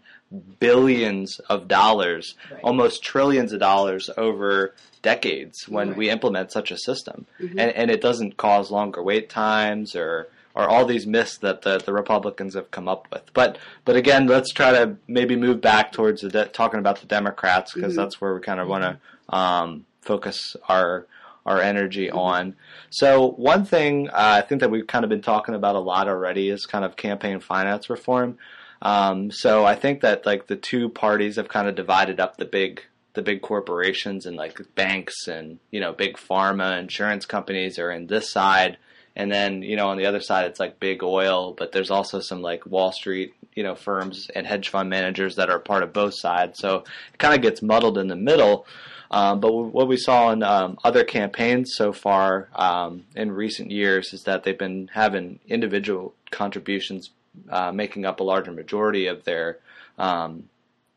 billions 0.60 1.38
of 1.48 1.68
dollars, 1.68 2.34
Right. 2.50 2.60
almost 2.62 3.02
trillions 3.02 3.52
of 3.52 3.60
dollars 3.60 4.10
over 4.16 4.74
decades 5.02 5.68
when 5.68 5.88
Right. 5.88 5.96
we 5.96 6.10
implement 6.10 6.52
such 6.52 6.70
a 6.70 6.76
system 6.78 7.26
Mhm. 7.40 7.50
and, 7.52 7.70
and 7.72 7.90
it 7.90 8.00
doesn't 8.00 8.36
cause 8.36 8.70
longer 8.70 9.02
wait 9.02 9.28
times 9.28 9.94
or 9.96 10.28
or 10.54 10.68
all 10.68 10.84
these 10.84 11.06
myths 11.06 11.36
that 11.38 11.62
the, 11.62 11.78
the 11.78 11.92
Republicans 11.92 12.54
have 12.54 12.68
come 12.72 12.88
up 12.88 13.06
with. 13.12 13.22
But 13.32 13.58
but 13.84 13.94
again, 13.94 14.26
let's 14.26 14.52
try 14.52 14.72
to 14.72 14.96
maybe 15.06 15.36
move 15.36 15.60
back 15.60 15.92
towards 15.92 16.22
the 16.22 16.28
de- 16.30 16.46
talking 16.46 16.80
about 16.80 17.00
the 17.00 17.06
Democrats 17.06 17.72
because 17.74 17.92
Mhm. 17.92 17.96
that's 17.96 18.20
where 18.20 18.34
we 18.34 18.40
kind 18.40 18.58
of 18.58 18.66
want 18.66 18.82
to 18.82 18.98
um, 19.36 19.84
focus 20.02 20.56
our 20.68 21.06
our 21.46 21.60
energy 21.62 22.08
Mhm. 22.08 22.16
on. 22.16 22.54
So 22.90 23.28
one 23.36 23.64
thing 23.64 24.08
uh, 24.10 24.12
I 24.38 24.40
think 24.40 24.60
that 24.60 24.70
we've 24.70 24.86
kind 24.86 25.04
of 25.04 25.08
been 25.10 25.22
talking 25.22 25.54
about 25.54 25.76
a 25.76 25.80
lot 25.80 26.08
already 26.08 26.50
is 26.50 26.66
kind 26.66 26.84
of 26.84 26.96
campaign 26.96 27.38
finance 27.40 27.88
reform. 27.88 28.36
Um, 28.80 29.30
so 29.30 29.64
I 29.64 29.74
think 29.74 30.00
that 30.02 30.24
like 30.26 30.46
the 30.46 30.56
two 30.56 30.88
parties 30.88 31.36
have 31.36 31.48
kind 31.48 31.68
of 31.68 31.74
divided 31.74 32.20
up 32.20 32.36
the 32.36 32.44
big 32.44 32.82
the 33.14 33.22
big 33.22 33.42
corporations 33.42 34.26
and 34.26 34.36
like 34.36 34.60
banks 34.74 35.26
and 35.26 35.58
you 35.70 35.80
know 35.80 35.92
big 35.92 36.16
pharma 36.16 36.78
insurance 36.78 37.26
companies 37.26 37.78
are 37.78 37.90
in 37.90 38.06
this 38.06 38.30
side. 38.30 38.78
And 39.16 39.32
then 39.32 39.62
you 39.62 39.76
know 39.76 39.88
on 39.88 39.98
the 39.98 40.06
other 40.06 40.20
side 40.20 40.46
it's 40.46 40.60
like 40.60 40.78
big 40.78 41.02
oil 41.02 41.52
but 41.52 41.72
there's 41.72 41.90
also 41.90 42.20
some 42.20 42.42
like 42.42 42.64
wall 42.66 42.92
street 42.92 43.34
you 43.54 43.64
know 43.64 43.74
firms 43.74 44.30
and 44.36 44.46
hedge 44.46 44.68
fund 44.68 44.88
managers 44.88 45.34
that 45.36 45.50
are 45.50 45.58
part 45.58 45.82
of 45.82 45.92
both 45.92 46.14
sides. 46.14 46.60
So 46.60 46.84
it 47.12 47.18
kind 47.18 47.34
of 47.34 47.42
gets 47.42 47.62
muddled 47.62 47.98
in 47.98 48.06
the 48.06 48.16
middle. 48.16 48.66
Um, 49.10 49.40
but 49.40 49.52
what 49.52 49.88
we 49.88 49.96
saw 49.96 50.30
in 50.32 50.42
um, 50.42 50.78
other 50.84 51.02
campaigns 51.02 51.72
so 51.74 51.92
far 51.92 52.48
um, 52.54 53.04
in 53.16 53.32
recent 53.32 53.70
years 53.70 54.12
is 54.12 54.24
that 54.24 54.44
they've 54.44 54.58
been 54.58 54.90
having 54.92 55.40
individual 55.48 56.14
contributions 56.30 57.10
uh, 57.48 57.72
making 57.72 58.04
up 58.04 58.20
a 58.20 58.22
larger 58.22 58.52
majority 58.52 59.06
of 59.06 59.24
their 59.24 59.58
um, 59.98 60.48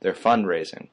their 0.02 0.14
fundraising. 0.14 0.88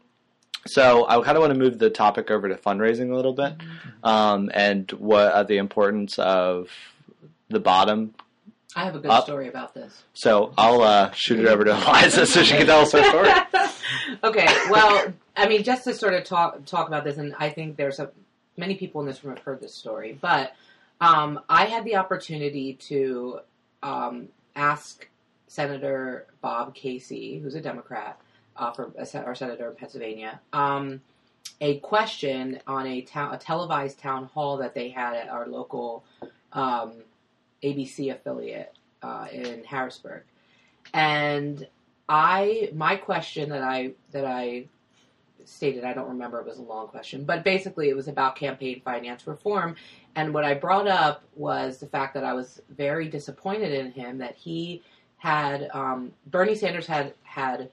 So 0.67 1.07
I 1.09 1.23
kind 1.23 1.37
of 1.37 1.41
want 1.41 1.53
to 1.53 1.59
move 1.59 1.79
the 1.79 1.91
topic 1.91 2.31
over 2.31 2.49
to 2.49 2.55
fundraising 2.57 3.11
a 3.11 3.17
little 3.17 3.33
bit, 3.33 3.55
um, 4.03 4.51
and 4.53 4.91
what 4.93 5.33
uh, 5.33 5.43
the 5.45 5.57
importance 5.57 6.19
of 6.19 6.69
the 7.49 7.61
bottom. 7.61 8.15
I 8.77 8.85
have 8.85 8.95
a 8.95 8.99
good 8.99 9.11
Up. 9.11 9.25
story 9.25 9.49
about 9.49 9.75
this. 9.75 10.03
So 10.13 10.53
I'll 10.59 10.83
uh, 10.83 11.11
shoot 11.13 11.41
it 11.41 11.47
over 11.47 11.65
to 11.65 11.71
Eliza 11.71 12.27
so 12.27 12.43
she 12.43 12.57
can 12.57 12.67
tell 12.67 12.81
us 12.83 12.93
her 12.93 13.03
story. 13.03 13.31
okay, 14.25 14.47
well, 14.71 15.13
I 15.37 15.49
mean, 15.49 15.63
just 15.63 15.85
to 15.85 15.95
sort 15.95 16.15
of 16.15 16.25
talk 16.25 16.65
talk 16.67 16.87
about 16.87 17.05
this, 17.05 17.17
and 17.17 17.35
I 17.39 17.49
think 17.49 17.77
there's 17.77 17.99
a, 17.99 18.11
many 18.57 18.75
people 18.75 19.01
in 19.01 19.07
this 19.07 19.25
room 19.25 19.37
have 19.37 19.45
heard 19.45 19.61
this 19.61 19.75
story, 19.75 20.19
but 20.21 20.53
um, 21.01 21.41
I 21.49 21.65
had 21.65 21.85
the 21.85 21.97
opportunity 21.97 22.75
to 22.75 23.41
um, 23.83 24.29
ask 24.55 25.09
Senator 25.49 26.27
Bob 26.41 26.75
Casey, 26.75 27.41
who's 27.41 27.55
a 27.55 27.61
Democrat, 27.61 28.21
uh, 28.57 28.73
for 28.73 28.93
a, 28.99 29.25
our 29.25 29.35
senator 29.35 29.71
in 29.71 29.77
Pennsylvania, 29.77 30.41
um, 30.53 31.01
a 31.61 31.79
question 31.81 32.61
on 32.67 32.87
a 32.87 33.07
a 33.15 33.39
televised 33.39 33.99
town 33.99 34.27
hall 34.27 34.57
that 34.59 34.75
they 34.75 34.89
had 34.89 35.15
at 35.15 35.29
our 35.29 35.47
local 35.47 36.05
um, 36.53 37.03
ABC 37.63 38.13
affiliate 38.13 38.77
uh, 39.03 39.27
in 39.33 39.65
Harrisburg, 39.65 40.23
and 40.93 41.67
I 42.09 42.71
my 42.75 42.97
question 42.97 43.49
that 43.51 43.63
I 43.63 43.93
that 44.13 44.25
I 44.25 44.67
stated 45.45 45.85
I 45.85 45.95
don't 45.95 46.09
remember 46.09 46.41
it 46.41 46.47
was 46.47 46.59
a 46.59 46.63
long 46.63 46.89
question, 46.89 47.25
but 47.25 47.43
basically 47.43 47.89
it 47.89 47.97
was 47.97 48.09
about 48.09 48.37
campaign 48.37 48.83
finance 48.85 49.27
reform. 49.27 49.77
And 50.15 50.35
what 50.35 50.45
I 50.45 50.55
brought 50.55 50.87
up 50.87 51.23
was 51.35 51.79
the 51.79 51.87
fact 51.87 52.15
that 52.15 52.25
I 52.25 52.35
was 52.35 52.61
very 52.69 53.09
disappointed 53.09 53.73
in 53.73 53.93
him 53.93 54.19
that 54.19 54.35
he 54.35 54.83
had 55.19 55.69
um, 55.73 56.13
Bernie 56.27 56.55
Sanders 56.55 56.87
had 56.87 57.15
had 57.23 57.71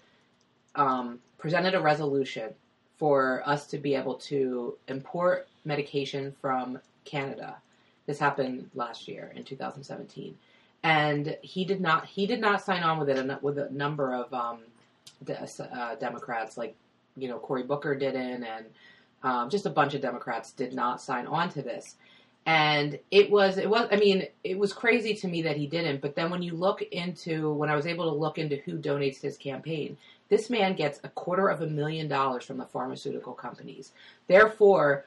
um, 0.75 1.19
presented 1.37 1.73
a 1.73 1.79
resolution 1.79 2.53
for 2.97 3.43
us 3.45 3.67
to 3.67 3.77
be 3.77 3.95
able 3.95 4.15
to 4.15 4.77
import 4.87 5.47
medication 5.63 6.33
from 6.41 6.79
Canada. 7.03 7.57
This 8.05 8.19
happened 8.19 8.69
last 8.73 9.07
year 9.07 9.31
in 9.35 9.43
2017 9.43 10.35
and 10.85 11.35
he 11.41 11.65
did 11.65 11.81
not 11.81 12.05
he 12.05 12.27
did 12.27 12.39
not 12.39 12.61
sign 12.61 12.83
on 12.83 12.99
with 12.99 13.09
it 13.09 13.43
with 13.43 13.57
a 13.57 13.69
number 13.71 14.13
of 14.13 14.31
um, 14.31 14.59
de- 15.23 15.49
uh, 15.73 15.95
Democrats 15.95 16.57
like 16.57 16.75
you 17.17 17.27
know 17.27 17.39
Cory 17.39 17.63
Booker 17.63 17.95
didn't 17.95 18.43
and 18.43 18.65
um, 19.23 19.49
just 19.49 19.65
a 19.65 19.69
bunch 19.71 19.95
of 19.95 20.01
Democrats 20.01 20.51
did 20.51 20.75
not 20.75 21.01
sign 21.01 21.25
on 21.25 21.49
to 21.49 21.63
this 21.63 21.95
and 22.45 22.99
it 23.11 23.29
was 23.29 23.57
it 23.57 23.69
was 23.69 23.87
I 23.91 23.97
mean 23.97 24.27
it 24.43 24.57
was 24.57 24.73
crazy 24.73 25.13
to 25.15 25.27
me 25.27 25.41
that 25.43 25.57
he 25.57 25.67
didn't 25.67 26.01
but 26.01 26.15
then 26.15 26.29
when 26.29 26.41
you 26.41 26.53
look 26.53 26.81
into 26.81 27.51
when 27.53 27.69
I 27.69 27.75
was 27.75 27.87
able 27.87 28.09
to 28.11 28.15
look 28.17 28.37
into 28.37 28.57
who 28.57 28.77
donates 28.77 29.21
to 29.21 29.27
his 29.27 29.37
campaign 29.37 29.97
this 30.29 30.49
man 30.49 30.75
gets 30.75 30.99
a 31.03 31.09
quarter 31.09 31.47
of 31.47 31.61
a 31.61 31.67
million 31.67 32.07
dollars 32.07 32.45
from 32.45 32.57
the 32.57 32.65
pharmaceutical 32.65 33.33
companies 33.33 33.91
therefore 34.27 35.05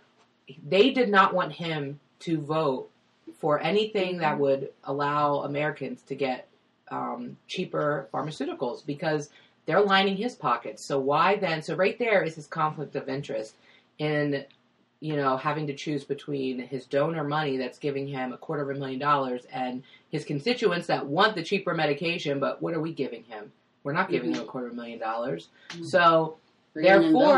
they 0.66 0.90
did 0.90 1.08
not 1.08 1.34
want 1.34 1.52
him 1.52 2.00
to 2.20 2.40
vote 2.40 2.90
for 3.38 3.60
anything 3.60 4.18
that 4.18 4.38
would 4.38 4.70
allow 4.84 5.42
Americans 5.42 6.02
to 6.02 6.14
get 6.14 6.48
um, 6.90 7.36
cheaper 7.46 8.08
pharmaceuticals 8.12 8.84
because 8.84 9.30
they're 9.66 9.82
lining 9.82 10.16
his 10.16 10.34
pockets. 10.34 10.82
So 10.84 10.98
why 10.98 11.36
then? 11.36 11.62
So 11.62 11.74
right 11.76 11.98
there 11.98 12.22
is 12.22 12.34
his 12.34 12.46
conflict 12.46 12.96
of 12.96 13.08
interest 13.08 13.54
in 13.98 14.44
you 15.00 15.16
know 15.16 15.36
having 15.36 15.66
to 15.68 15.74
choose 15.74 16.04
between 16.04 16.58
his 16.58 16.84
donor 16.86 17.22
money 17.24 17.56
that's 17.56 17.78
giving 17.78 18.06
him 18.08 18.32
a 18.32 18.36
quarter 18.36 18.68
of 18.68 18.76
a 18.76 18.80
million 18.80 18.98
dollars 18.98 19.42
and 19.52 19.82
his 20.10 20.24
constituents 20.24 20.86
that 20.88 21.06
want 21.06 21.34
the 21.36 21.42
cheaper 21.42 21.74
medication. 21.74 22.40
But 22.40 22.60
what 22.60 22.74
are 22.74 22.80
we 22.80 22.92
giving 22.92 23.22
him? 23.24 23.52
We're 23.84 23.92
not 23.92 24.10
giving 24.10 24.34
him 24.34 24.42
a 24.42 24.44
quarter 24.44 24.66
of 24.66 24.72
a 24.72 24.76
million 24.76 24.98
dollars. 24.98 25.48
Mhm. 25.70 25.84
So 25.86 26.36
Therefore- 26.74 27.34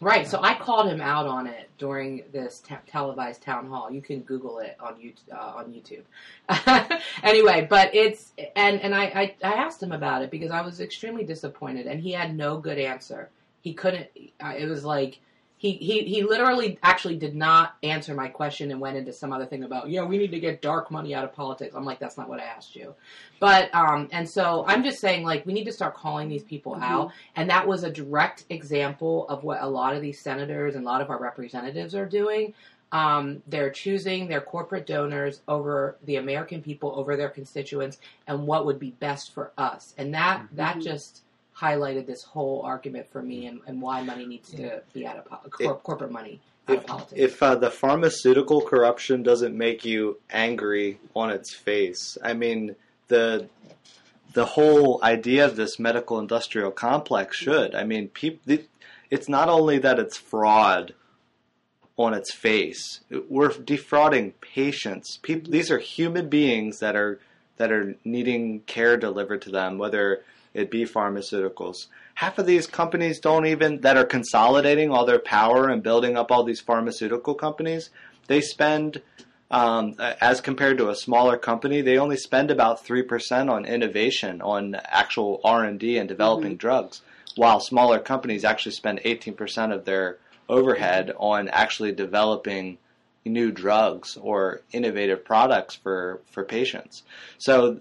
Right. 0.00 0.26
So 0.28 0.38
I 0.42 0.54
called 0.54 0.88
him 0.90 1.00
out 1.00 1.26
on 1.26 1.46
it 1.46 1.70
during 1.78 2.24
this 2.32 2.60
te- 2.60 2.74
televised 2.86 3.42
town 3.42 3.66
hall. 3.68 3.90
You 3.90 4.02
can 4.02 4.20
Google 4.20 4.58
it 4.58 4.76
on 4.78 4.94
YouTube. 4.96 5.32
Uh, 5.34 5.52
on 5.56 5.72
YouTube. 5.72 6.02
anyway, 7.22 7.66
but 7.68 7.94
it's 7.94 8.32
and 8.56 8.80
and 8.80 8.94
I, 8.94 9.04
I 9.04 9.34
I 9.42 9.52
asked 9.54 9.82
him 9.82 9.92
about 9.92 10.22
it 10.22 10.30
because 10.30 10.50
I 10.50 10.60
was 10.60 10.80
extremely 10.80 11.24
disappointed, 11.24 11.86
and 11.86 12.00
he 12.00 12.12
had 12.12 12.36
no 12.36 12.58
good 12.58 12.78
answer. 12.78 13.30
He 13.60 13.74
couldn't. 13.74 14.08
It 14.14 14.68
was 14.68 14.84
like. 14.84 15.20
He, 15.62 15.74
he, 15.74 16.02
he 16.02 16.24
literally 16.24 16.76
actually 16.82 17.14
did 17.14 17.36
not 17.36 17.76
answer 17.84 18.14
my 18.14 18.26
question 18.26 18.72
and 18.72 18.80
went 18.80 18.96
into 18.96 19.12
some 19.12 19.32
other 19.32 19.46
thing 19.46 19.62
about 19.62 19.88
yeah 19.88 20.02
we 20.02 20.18
need 20.18 20.32
to 20.32 20.40
get 20.40 20.60
dark 20.60 20.90
money 20.90 21.14
out 21.14 21.22
of 21.22 21.32
politics. 21.32 21.76
I'm 21.76 21.84
like 21.84 22.00
that's 22.00 22.18
not 22.18 22.28
what 22.28 22.40
I 22.40 22.42
asked 22.42 22.74
you, 22.74 22.96
but 23.38 23.72
um 23.72 24.08
and 24.10 24.28
so 24.28 24.64
I'm 24.66 24.82
just 24.82 24.98
saying 24.98 25.22
like 25.22 25.46
we 25.46 25.52
need 25.52 25.66
to 25.66 25.72
start 25.72 25.94
calling 25.94 26.28
these 26.28 26.42
people 26.42 26.74
Mhm. 26.74 26.82
out 26.82 27.12
and 27.36 27.48
that 27.48 27.64
was 27.64 27.84
a 27.84 27.90
direct 27.92 28.44
example 28.50 29.28
of 29.28 29.44
what 29.44 29.62
a 29.62 29.68
lot 29.68 29.94
of 29.94 30.02
these 30.02 30.20
senators 30.20 30.74
and 30.74 30.84
a 30.84 30.88
lot 30.88 31.00
of 31.00 31.10
our 31.10 31.18
representatives 31.20 31.94
are 31.94 32.06
doing. 32.06 32.54
Um, 32.90 33.40
they're 33.46 33.70
choosing 33.70 34.26
their 34.26 34.40
corporate 34.40 34.84
donors 34.86 35.42
over 35.46 35.96
the 36.04 36.16
American 36.16 36.60
people, 36.60 36.92
over 36.96 37.16
their 37.16 37.30
constituents, 37.30 37.98
and 38.26 38.48
what 38.48 38.66
would 38.66 38.80
be 38.80 38.90
best 38.90 39.32
for 39.32 39.52
us. 39.56 39.94
And 39.96 40.12
that 40.12 40.42
that 40.52 40.78
Mhm. 40.78 40.82
just 40.82 41.22
highlighted 41.62 42.06
this 42.06 42.22
whole 42.24 42.62
argument 42.62 43.06
for 43.12 43.22
me 43.22 43.46
and, 43.46 43.60
and 43.66 43.80
why 43.80 44.02
money 44.02 44.26
needs 44.26 44.50
to 44.50 44.82
be 44.92 45.06
out 45.06 45.16
of 45.16 45.24
po- 45.26 45.48
cor- 45.50 45.76
corporate 45.76 46.10
money 46.10 46.40
out 46.68 46.76
of 46.78 46.82
If, 46.82 46.86
politics. 46.88 47.20
if 47.20 47.42
uh, 47.42 47.54
the 47.54 47.70
pharmaceutical 47.70 48.60
corruption 48.62 49.22
doesn't 49.22 49.56
make 49.56 49.84
you 49.84 50.18
angry 50.30 50.98
on 51.14 51.30
its 51.30 51.54
face, 51.54 52.18
I 52.22 52.32
mean 52.32 52.74
the 53.08 53.48
the 54.34 54.46
whole 54.46 54.98
idea 55.02 55.44
of 55.44 55.56
this 55.56 55.78
medical 55.78 56.18
industrial 56.18 56.70
complex 56.70 57.36
should. 57.36 57.74
I 57.74 57.84
mean, 57.84 58.10
it's 59.10 59.28
not 59.28 59.50
only 59.50 59.78
that 59.78 59.98
it's 59.98 60.16
fraud 60.16 60.94
on 61.98 62.14
its 62.14 62.32
face. 62.32 63.00
We're 63.28 63.50
defrauding 63.50 64.32
patients. 64.40 65.18
People, 65.20 65.52
these 65.52 65.70
are 65.70 65.78
human 65.78 66.30
beings 66.30 66.78
that 66.78 66.96
are 66.96 67.20
that 67.58 67.70
are 67.70 67.94
needing 68.04 68.60
care 68.60 68.96
delivered 68.96 69.42
to 69.42 69.50
them, 69.50 69.76
whether 69.76 70.22
it 70.54 70.70
be 70.70 70.84
pharmaceuticals. 70.84 71.86
half 72.14 72.38
of 72.38 72.46
these 72.46 72.66
companies 72.66 73.18
don't 73.20 73.46
even 73.46 73.80
that 73.80 73.96
are 73.96 74.04
consolidating 74.04 74.90
all 74.90 75.06
their 75.06 75.18
power 75.18 75.68
and 75.68 75.82
building 75.82 76.16
up 76.16 76.30
all 76.30 76.44
these 76.44 76.60
pharmaceutical 76.60 77.34
companies. 77.34 77.90
They 78.26 78.40
spend 78.40 79.02
um, 79.50 79.96
as 79.98 80.40
compared 80.40 80.78
to 80.78 80.88
a 80.88 80.94
smaller 80.94 81.36
company, 81.36 81.82
they 81.82 81.98
only 81.98 82.16
spend 82.16 82.50
about 82.50 82.84
three 82.84 83.02
percent 83.02 83.50
on 83.50 83.66
innovation, 83.66 84.40
on 84.40 84.76
actual 84.84 85.40
R 85.44 85.64
and 85.64 85.78
D 85.78 85.98
and 85.98 86.08
developing 86.08 86.52
Mm-hmm. 86.52 86.56
drugs, 86.56 87.02
while 87.36 87.60
smaller 87.60 87.98
companies 87.98 88.44
actually 88.44 88.72
spend 88.72 89.00
eighteen 89.04 89.34
percent 89.34 89.72
of 89.72 89.84
their 89.84 90.18
overhead 90.48 91.12
on 91.18 91.48
actually 91.48 91.92
developing 91.92 92.78
new 93.24 93.52
drugs 93.52 94.16
or 94.20 94.62
innovative 94.72 95.24
products 95.24 95.76
for, 95.76 96.20
for 96.32 96.44
patients. 96.44 97.04
So 97.38 97.78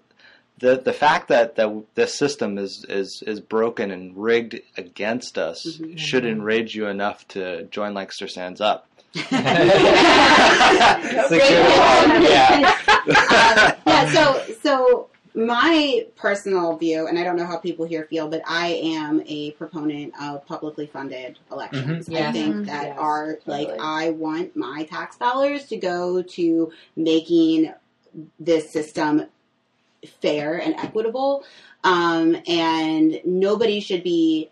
the 0.61 0.77
the 0.77 0.93
fact 0.93 1.27
that, 1.27 1.55
that 1.57 1.69
this 1.95 2.13
system 2.13 2.57
is, 2.57 2.85
is, 2.87 3.21
is 3.27 3.39
broken 3.39 3.91
and 3.91 4.15
rigged 4.15 4.59
against 4.77 5.37
us 5.37 5.65
Mhm. 5.65 5.97
should 5.97 6.25
enrage 6.25 6.73
you 6.75 6.87
enough 6.87 7.27
to 7.29 7.63
join 7.65 7.93
Lancaster 7.93 8.27
Stands 8.27 8.61
Up. 8.61 8.87
Yeah. 11.31 12.75
yeah. 13.07 13.75
yeah. 13.87 14.13
So, 14.13 14.53
so 14.61 15.07
my 15.33 16.05
personal 16.15 16.75
view, 16.77 17.07
and 17.07 17.17
I 17.17 17.23
don't 17.23 17.35
know 17.37 17.45
how 17.45 17.57
people 17.57 17.85
here 17.85 18.05
feel, 18.09 18.27
but 18.27 18.41
I 18.45 18.67
am 18.83 19.21
a 19.25 19.51
proponent 19.51 20.13
of 20.21 20.45
publicly 20.45 20.87
funded 20.87 21.39
elections. 21.51 22.09
I 22.09 22.11
Yes. 22.13 22.33
think 22.33 22.55
Mhm. 22.55 22.65
that 22.67 22.87
Yes, 22.87 22.97
are 22.99 23.39
like 23.45 23.67
totally. 23.67 23.79
I 23.79 24.09
want 24.11 24.55
my 24.55 24.83
tax 24.89 25.17
dollars 25.17 25.65
to 25.67 25.77
go 25.77 26.21
to 26.21 26.71
making 26.95 27.73
this 28.39 28.71
system 28.71 29.27
fair 30.21 30.57
and 30.57 30.75
equitable. 30.75 31.43
Um, 31.83 32.37
and 32.47 33.19
nobody 33.25 33.79
should 33.79 34.03
be, 34.03 34.49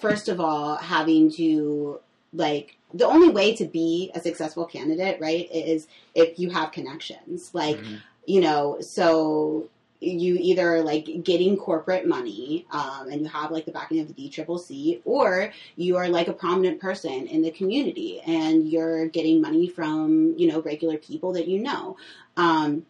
first 0.00 0.28
of 0.28 0.40
all, 0.40 0.76
having 0.76 1.30
to 1.32 2.00
like 2.32 2.76
the 2.94 3.06
only 3.06 3.30
way 3.30 3.54
to 3.56 3.64
be 3.64 4.10
a 4.14 4.20
successful 4.20 4.64
candidate, 4.64 5.20
right, 5.20 5.48
is 5.52 5.86
if 6.14 6.38
you 6.38 6.50
have 6.50 6.72
connections. 6.72 7.50
Like, 7.54 7.78
Mhm. 7.78 8.02
you 8.26 8.40
know, 8.40 8.80
so 8.80 9.68
you 10.00 10.36
either 10.40 10.82
like 10.82 11.22
getting 11.22 11.56
corporate 11.56 12.06
money 12.06 12.66
um, 12.72 13.08
and 13.08 13.22
you 13.22 13.28
have 13.28 13.52
like 13.52 13.64
the 13.64 13.70
backing 13.70 14.00
of 14.00 14.08
the 14.08 14.14
DCCC, 14.14 15.00
or 15.04 15.52
you 15.76 15.96
are 15.96 16.08
like 16.08 16.28
a 16.28 16.32
prominent 16.32 16.80
person 16.80 17.26
in 17.28 17.40
the 17.40 17.50
community 17.52 18.20
and 18.26 18.68
you're 18.68 19.06
getting 19.06 19.40
money 19.40 19.68
from 19.68 20.34
you 20.36 20.48
know 20.48 20.60
regular 20.62 20.98
people 20.98 21.32
that 21.32 21.46
you 21.46 21.60
know. 21.60 21.96
Um, 22.36 22.84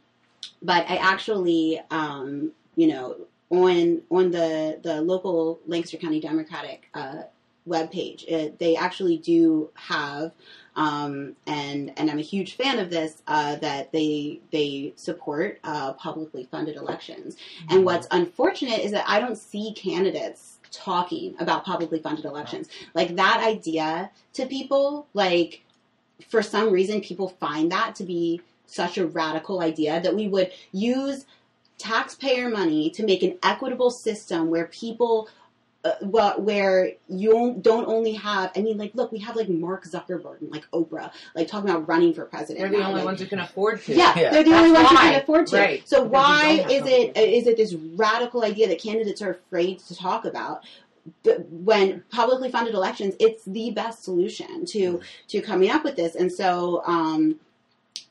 but 0.62 0.88
I 0.88 0.96
actually, 0.96 1.80
um, 1.90 2.52
you 2.76 2.88
know, 2.88 3.16
on 3.50 4.02
on 4.10 4.30
the 4.30 4.78
the 4.82 5.02
local 5.02 5.60
Lancaster 5.66 5.98
County 5.98 6.20
Democratic 6.20 6.88
uh, 6.94 7.22
webpage, 7.68 8.24
it, 8.26 8.58
they 8.58 8.76
actually 8.76 9.18
do 9.18 9.70
have 9.74 10.32
um, 10.74 11.36
and 11.46 11.92
and 11.96 12.10
I'm 12.10 12.18
a 12.18 12.22
huge 12.22 12.56
fan 12.56 12.78
of 12.78 12.90
this 12.90 13.22
uh, 13.26 13.56
that 13.56 13.92
they 13.92 14.40
they 14.50 14.94
support 14.96 15.58
uh, 15.64 15.92
publicly 15.94 16.48
funded 16.50 16.76
elections. 16.76 17.36
And 17.68 17.84
what's 17.84 18.06
unfortunate 18.10 18.80
is 18.80 18.92
that 18.92 19.04
I 19.06 19.20
don't 19.20 19.36
see 19.36 19.72
candidates 19.74 20.58
talking 20.70 21.34
about 21.38 21.66
publicly 21.66 21.98
funded 21.98 22.24
elections 22.24 22.68
like 22.94 23.16
that 23.16 23.44
idea 23.46 24.10
to 24.34 24.46
people. 24.46 25.06
Like 25.12 25.62
for 26.28 26.42
some 26.42 26.70
reason, 26.72 27.02
people 27.02 27.28
find 27.28 27.70
that 27.72 27.94
to 27.96 28.04
be 28.04 28.40
such 28.72 28.98
a 28.98 29.06
radical 29.06 29.60
idea 29.60 30.00
that 30.00 30.14
we 30.14 30.28
would 30.28 30.50
use 30.72 31.26
taxpayer 31.78 32.48
money 32.48 32.90
to 32.90 33.04
make 33.04 33.22
an 33.22 33.38
equitable 33.42 33.90
system 33.90 34.48
where 34.48 34.66
people 34.66 35.28
uh, 35.84 35.90
well, 36.02 36.40
where 36.40 36.92
you 37.08 37.56
don't 37.60 37.88
only 37.88 38.12
have, 38.12 38.52
I 38.54 38.60
mean, 38.62 38.78
like, 38.78 38.94
look, 38.94 39.10
we 39.10 39.18
have 39.18 39.34
like 39.34 39.48
Mark 39.48 39.84
Zuckerberg 39.84 40.40
and 40.40 40.48
like 40.48 40.64
Oprah, 40.70 41.10
like 41.34 41.48
talking 41.48 41.68
about 41.68 41.88
running 41.88 42.14
for 42.14 42.24
president. 42.24 42.60
They're 42.60 42.70
the 42.70 42.78
now, 42.78 42.90
only 42.90 43.00
like- 43.00 43.04
ones 43.06 43.20
who 43.20 43.26
can 43.26 43.40
afford 43.40 43.82
to. 43.82 43.92
yeah, 43.92 44.16
Yeah. 44.16 44.30
they're 44.30 44.44
the 44.44 44.50
That's 44.50 44.60
only 44.62 44.72
ones 44.72 44.88
who 44.90 44.96
can 44.96 45.20
afford 45.20 45.46
to. 45.48 45.56
Right. 45.56 45.88
So 45.88 46.04
Because 46.04 46.12
why 46.12 46.66
is 46.70 46.86
it 46.86 47.16
is 47.16 47.48
it 47.48 47.56
this 47.56 47.74
radical 47.74 48.44
idea 48.44 48.68
that 48.68 48.80
candidates 48.80 49.20
are 49.22 49.30
afraid 49.30 49.80
to 49.80 49.96
talk 49.96 50.24
about? 50.24 50.62
But 51.24 51.48
when 51.50 52.04
publicly 52.10 52.48
funded 52.48 52.74
elections, 52.74 53.16
it's 53.18 53.44
the 53.44 53.72
best 53.72 54.04
solution 54.04 54.64
to 54.66 55.00
to 55.28 55.40
coming 55.40 55.68
up 55.68 55.82
with 55.82 55.96
this. 55.96 56.14
And 56.14 56.30
so, 56.30 56.84
um, 56.86 57.40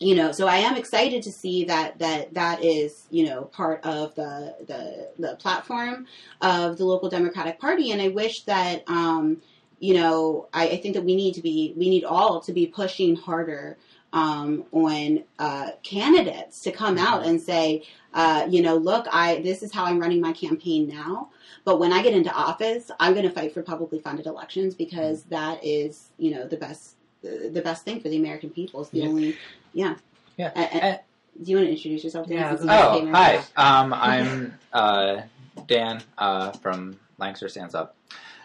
you 0.01 0.15
know, 0.15 0.31
so 0.31 0.47
I 0.47 0.55
am 0.57 0.77
excited 0.77 1.21
to 1.23 1.31
see 1.31 1.63
that 1.65 1.99
that 1.99 2.33
that 2.33 2.63
is 2.63 3.05
you 3.11 3.27
know 3.27 3.43
part 3.43 3.85
of 3.85 4.15
the 4.15 4.55
the 4.65 5.09
the 5.19 5.35
platform 5.35 6.07
of 6.41 6.77
the 6.79 6.85
local 6.85 7.07
Democratic 7.07 7.59
Party. 7.59 7.91
And 7.91 8.01
I 8.01 8.07
wish 8.07 8.41
that 8.45 8.83
um, 8.89 9.43
you 9.79 9.93
know 9.93 10.47
I, 10.53 10.69
I 10.69 10.77
think 10.77 10.95
that 10.95 11.03
we 11.03 11.15
need 11.15 11.35
to 11.35 11.41
be 11.41 11.75
we 11.77 11.87
need 11.87 12.03
all 12.03 12.41
to 12.41 12.51
be 12.51 12.65
pushing 12.65 13.15
harder 13.15 13.77
um, 14.11 14.65
on 14.71 15.23
uh, 15.37 15.69
candidates 15.83 16.61
to 16.61 16.71
come 16.71 16.97
out 16.97 17.23
and 17.23 17.39
say, 17.39 17.83
uh, 18.15 18.47
you 18.49 18.63
know, 18.63 18.77
look, 18.77 19.05
I 19.11 19.39
this 19.43 19.61
is 19.61 19.71
how 19.71 19.85
I'm 19.85 19.99
running 19.99 20.19
my 20.19 20.33
campaign 20.33 20.87
now. 20.87 21.29
But 21.63 21.79
when 21.79 21.93
I 21.93 22.01
get 22.01 22.15
into 22.15 22.33
office, 22.33 22.89
I'm 22.99 23.13
going 23.13 23.27
to 23.27 23.31
fight 23.31 23.53
for 23.53 23.61
publicly 23.61 23.99
funded 23.99 24.25
elections 24.25 24.73
because 24.73 25.23
that 25.25 25.63
is, 25.63 26.09
you 26.17 26.31
know, 26.31 26.47
the 26.47 26.57
best 26.57 26.95
the 27.21 27.61
best 27.63 27.85
thing 27.85 27.99
for 28.01 28.09
the 28.09 28.17
American 28.17 28.49
people. 28.49 28.81
It's 28.81 28.89
the 28.89 29.01
Yeah. 29.01 29.07
only, 29.07 29.37
yeah. 29.73 29.95
Yeah. 30.38 30.51
Uh, 30.55 30.77
uh, 30.77 30.97
do 31.43 31.51
you 31.51 31.57
want 31.57 31.67
to 31.67 31.73
introduce 31.73 32.03
yourself? 32.03 32.27
Dan, 32.27 32.38
Yeah, 32.38 32.57
Oh, 32.89 33.12
hi. 33.12 33.38
Um, 33.55 33.93
I'm 33.93 34.53
uh, 34.73 35.21
Dan 35.67 36.01
uh, 36.17 36.51
from 36.53 36.99
Lancaster 37.17 37.47
Stands 37.49 37.75
Up. 37.75 37.95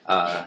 Uh, 0.07 0.47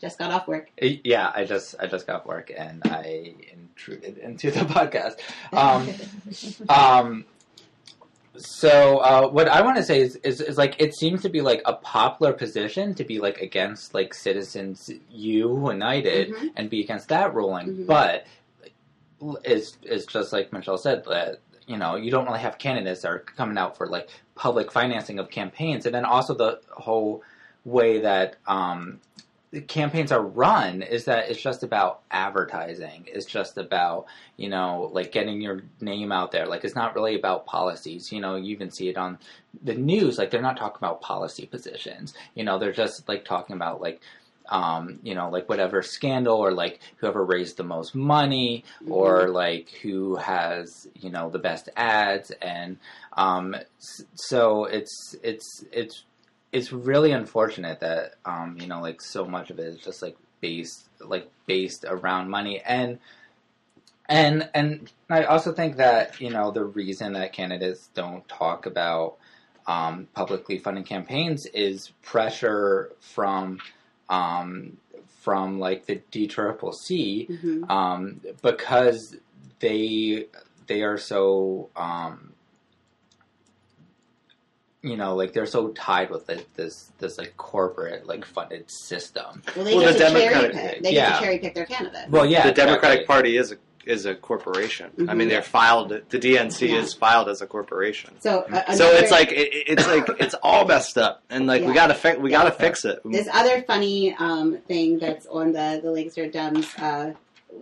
Just 0.00 0.18
got 0.18 0.30
off 0.30 0.46
work. 0.48 0.70
yeah, 0.80 1.32
I 1.34 1.44
just 1.44 1.74
I 1.80 1.86
just 1.86 2.06
got 2.06 2.16
off 2.20 2.26
work 2.26 2.52
and 2.56 2.82
I 2.84 3.32
intruded 3.52 4.18
into 4.18 4.50
the 4.50 4.60
podcast. 4.76 5.14
Um, 5.52 5.88
um, 6.68 7.24
so 8.36 8.98
uh, 8.98 9.28
what 9.28 9.48
I 9.48 9.62
want 9.62 9.76
to 9.76 9.82
say 9.84 10.00
is, 10.00 10.16
is 10.16 10.40
is 10.40 10.58
like 10.58 10.76
it 10.80 10.94
seems 10.94 11.22
to 11.22 11.28
be 11.28 11.40
like 11.40 11.62
a 11.64 11.74
popular 11.74 12.32
position 12.32 12.94
to 12.96 13.04
be 13.04 13.18
like 13.20 13.38
against 13.40 13.94
like 13.94 14.12
Citizens 14.12 14.90
you 15.10 15.70
United 15.70 16.30
Mhm. 16.34 16.50
and 16.56 16.68
be 16.68 16.82
against 16.82 17.08
that 17.08 17.32
ruling, 17.34 17.68
Mhm. 17.68 17.86
but 17.86 18.26
it's 19.44 19.78
it's 19.82 20.06
just 20.06 20.32
like 20.32 20.52
Michelle 20.52 20.78
said 20.78 21.04
that 21.06 21.40
you 21.66 21.76
know 21.76 21.96
you 21.96 22.10
don't 22.10 22.26
really 22.26 22.40
have 22.40 22.58
candidates 22.58 23.02
that 23.02 23.08
are 23.08 23.18
coming 23.20 23.58
out 23.58 23.76
for 23.76 23.86
like 23.86 24.08
public 24.34 24.70
financing 24.70 25.18
of 25.18 25.30
campaigns, 25.30 25.86
and 25.86 25.94
then 25.94 26.04
also 26.04 26.34
the 26.34 26.60
whole 26.70 27.22
way 27.64 28.00
that 28.00 28.36
um, 28.46 29.00
campaigns 29.68 30.12
are 30.12 30.22
run 30.22 30.82
is 30.82 31.04
that 31.06 31.30
it's 31.30 31.40
just 31.40 31.62
about 31.62 32.02
advertising. 32.10 33.04
It's 33.06 33.26
just 33.26 33.56
about 33.56 34.06
you 34.36 34.48
know 34.48 34.90
like 34.92 35.12
getting 35.12 35.40
your 35.40 35.62
name 35.80 36.12
out 36.12 36.32
there. 36.32 36.46
Like 36.46 36.64
it's 36.64 36.74
not 36.74 36.94
really 36.94 37.14
about 37.14 37.46
policies. 37.46 38.12
You 38.12 38.20
know 38.20 38.36
you 38.36 38.52
even 38.52 38.70
see 38.70 38.88
it 38.88 38.96
on 38.96 39.18
the 39.62 39.74
news. 39.74 40.18
Like 40.18 40.30
they're 40.30 40.42
not 40.42 40.56
talking 40.56 40.78
about 40.78 41.00
policy 41.00 41.46
positions. 41.46 42.14
You 42.34 42.44
know 42.44 42.58
they're 42.58 42.72
just 42.72 43.08
like 43.08 43.24
talking 43.24 43.56
about 43.56 43.80
like 43.80 44.00
um, 44.48 44.98
you 45.02 45.14
know, 45.14 45.30
like 45.30 45.48
whatever 45.48 45.82
scandal 45.82 46.36
or 46.36 46.52
like 46.52 46.80
whoever 46.96 47.24
raised 47.24 47.56
the 47.56 47.64
most 47.64 47.94
money 47.94 48.64
or 48.88 49.28
like 49.28 49.70
who 49.82 50.16
has, 50.16 50.86
you 51.00 51.10
know, 51.10 51.30
the 51.30 51.38
best 51.38 51.68
ads. 51.76 52.30
And, 52.42 52.78
um, 53.14 53.56
so 54.14 54.64
it's, 54.64 55.16
it's, 55.22 55.64
it's, 55.72 56.04
it's 56.52 56.72
really 56.72 57.12
unfortunate 57.12 57.80
that, 57.80 58.14
um, 58.24 58.56
you 58.60 58.66
know, 58.66 58.80
like 58.80 59.00
so 59.00 59.24
much 59.24 59.50
of 59.50 59.58
it 59.58 59.66
is 59.66 59.78
just 59.78 60.02
like 60.02 60.16
based, 60.40 60.88
like 61.00 61.30
based 61.46 61.84
around 61.88 62.28
money. 62.28 62.60
And, 62.60 62.98
and, 64.08 64.50
and 64.54 64.92
I 65.08 65.24
also 65.24 65.52
think 65.52 65.76
that, 65.78 66.20
you 66.20 66.30
know, 66.30 66.50
the 66.50 66.64
reason 66.64 67.14
that 67.14 67.32
candidates 67.32 67.88
don't 67.94 68.28
talk 68.28 68.66
about, 68.66 69.16
um, 69.66 70.06
publicly 70.14 70.58
funded 70.58 70.84
campaigns 70.84 71.46
is 71.46 71.90
pressure 72.02 72.92
from, 73.00 73.58
um, 74.08 74.76
from 75.20 75.58
like 75.58 75.86
the 75.86 76.00
DCCC 76.12 77.28
Mhm. 77.28 77.70
um, 77.70 78.20
because 78.42 79.16
they 79.60 80.26
they 80.66 80.82
are 80.82 80.98
so 80.98 81.70
um, 81.76 82.32
you 84.82 84.96
know 84.96 85.14
like 85.14 85.32
they're 85.32 85.46
so 85.46 85.68
tied 85.68 86.10
with 86.10 86.28
like, 86.28 86.52
this 86.54 86.92
this 86.98 87.16
like 87.18 87.36
corporate 87.36 88.06
like 88.06 88.24
funded 88.24 88.70
system. 88.70 89.42
Well, 89.56 89.64
they 89.64 89.74
Well, 89.74 89.92
get 89.92 89.98
the 89.98 90.04
to 90.04 90.10
cherry 90.10 90.20
Democratic- 90.34 90.52
pick. 90.52 90.82
They 90.82 90.92
get 90.92 90.92
yeah. 90.92 91.18
to 91.18 91.24
cherry 91.24 91.38
pick 91.38 91.54
their 91.54 91.66
candidate. 91.66 92.10
Well, 92.10 92.26
yeah, 92.26 92.46
the 92.46 92.52
Democratic 92.52 93.00
exactly. 93.00 93.06
Party 93.06 93.36
is 93.38 93.52
a 93.52 93.56
is 93.86 94.06
a 94.06 94.14
corporation. 94.14 94.90
I 94.98 95.02
Mhm. 95.02 95.16
mean, 95.16 95.28
they're 95.28 95.42
filed. 95.42 95.90
The 96.08 96.18
DNC 96.18 96.68
Yeah. 96.68 96.76
is 96.80 96.94
filed 96.94 97.28
as 97.28 97.42
a 97.42 97.46
corporation. 97.46 98.10
So, 98.20 98.40
uh, 98.52 98.72
So 98.74 98.86
it's 98.90 99.10
like 99.10 99.30
it, 99.32 99.48
it's 99.66 99.86
like 99.86 100.06
it's 100.18 100.34
all 100.42 100.64
messed 100.66 100.98
up, 100.98 101.22
and 101.30 101.46
like 101.46 101.64
we 101.64 101.72
gotta 101.72 101.94
fi- 101.94 102.16
we 102.16 102.30
Yeah. 102.30 102.38
gotta 102.42 102.52
fix 102.52 102.84
it. 102.84 103.00
This 103.04 103.28
other 103.32 103.62
funny 103.66 104.14
um, 104.18 104.58
thing 104.68 104.98
that's 104.98 105.26
on 105.26 105.52
the 105.52 105.80
the 105.82 105.90
Lancaster 105.90 106.28
Dems 106.28 106.66
uh, 106.80 107.12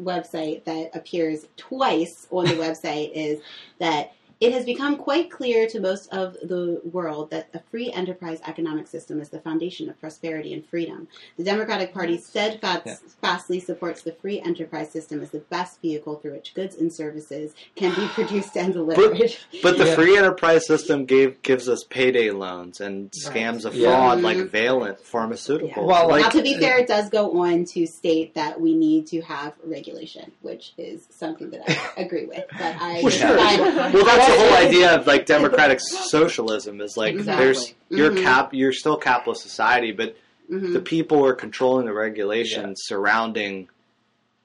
website 0.02 0.64
that 0.64 0.90
appears 0.94 1.46
twice 1.56 2.26
on 2.30 2.46
the 2.46 2.54
website 2.54 3.10
is 3.14 3.40
that 3.78 4.12
It 4.42 4.52
has 4.54 4.64
become 4.64 4.96
quite 4.96 5.30
clear 5.30 5.68
to 5.68 5.78
most 5.78 6.12
of 6.12 6.32
the 6.42 6.80
world 6.82 7.30
that 7.30 7.48
a 7.54 7.60
free 7.70 7.92
enterprise 7.92 8.40
economic 8.44 8.88
system 8.88 9.20
is 9.20 9.28
the 9.28 9.38
foundation 9.38 9.88
of 9.88 10.00
prosperity 10.00 10.52
and 10.52 10.66
freedom. 10.66 11.06
The 11.36 11.44
Democratic 11.44 11.94
Party 11.94 12.18
steadfastly 12.18 13.60
supports 13.60 14.02
the 14.02 14.10
free 14.10 14.40
enterprise 14.40 14.90
system 14.90 15.22
as 15.22 15.30
the 15.30 15.38
best 15.38 15.80
vehicle 15.80 16.16
through 16.16 16.32
which 16.32 16.54
goods 16.54 16.74
and 16.74 16.92
services 16.92 17.54
can 17.76 17.94
be 17.94 18.08
produced 18.14 18.56
and 18.56 18.72
delivered. 18.72 19.32
But 19.62 19.78
the 19.78 19.86
Yeah. 19.86 19.94
free 19.94 20.16
enterprise 20.18 20.66
system 20.66 21.04
gave 21.04 21.40
gives 21.42 21.68
us 21.68 21.84
payday 21.88 22.32
loans 22.32 22.80
and 22.80 23.12
scams 23.24 23.64
of 23.64 23.76
Yeah. 23.76 23.94
fraud 23.94 24.22
like 24.22 24.38
mm-hmm. 24.38 24.48
Valeant 24.48 24.98
Pharmaceuticals. 25.04 25.76
Yeah. 25.76 25.84
Well, 25.84 26.08
like, 26.08 26.22
now, 26.22 26.30
to 26.30 26.42
be 26.42 26.58
fair, 26.58 26.78
uh, 26.78 26.80
it 26.80 26.88
does 26.88 27.10
go 27.10 27.42
on 27.44 27.64
to 27.74 27.86
state 27.86 28.34
that 28.34 28.60
we 28.60 28.74
need 28.74 29.06
to 29.08 29.20
have 29.20 29.54
regulation, 29.64 30.32
which 30.40 30.72
is 30.76 31.06
something 31.10 31.50
that 31.50 31.62
I 31.70 31.78
agree 32.02 32.26
with. 32.26 32.44
But 32.50 32.74
I, 32.80 33.00
Well, 33.04 33.10
sure. 33.12 33.38
I- 33.38 33.90
well, 33.92 34.04
that's 34.04 34.31
the 34.32 34.38
whole 34.44 34.54
idea 34.54 34.94
of 34.94 35.06
like 35.06 35.26
democratic 35.26 35.80
socialism 35.80 36.80
is 36.80 36.96
like 36.96 37.14
Exactly. 37.14 37.44
there's 37.44 37.74
you're 37.90 38.10
Mhm. 38.10 38.22
cap 38.22 38.54
you're 38.54 38.72
still 38.72 38.96
capitalist 38.96 39.42
society, 39.42 39.92
but 39.92 40.16
Mhm. 40.50 40.72
the 40.72 40.80
people 40.80 41.24
are 41.24 41.34
controlling 41.34 41.86
the 41.86 41.92
regulations 41.92 42.82
surrounding 42.84 43.68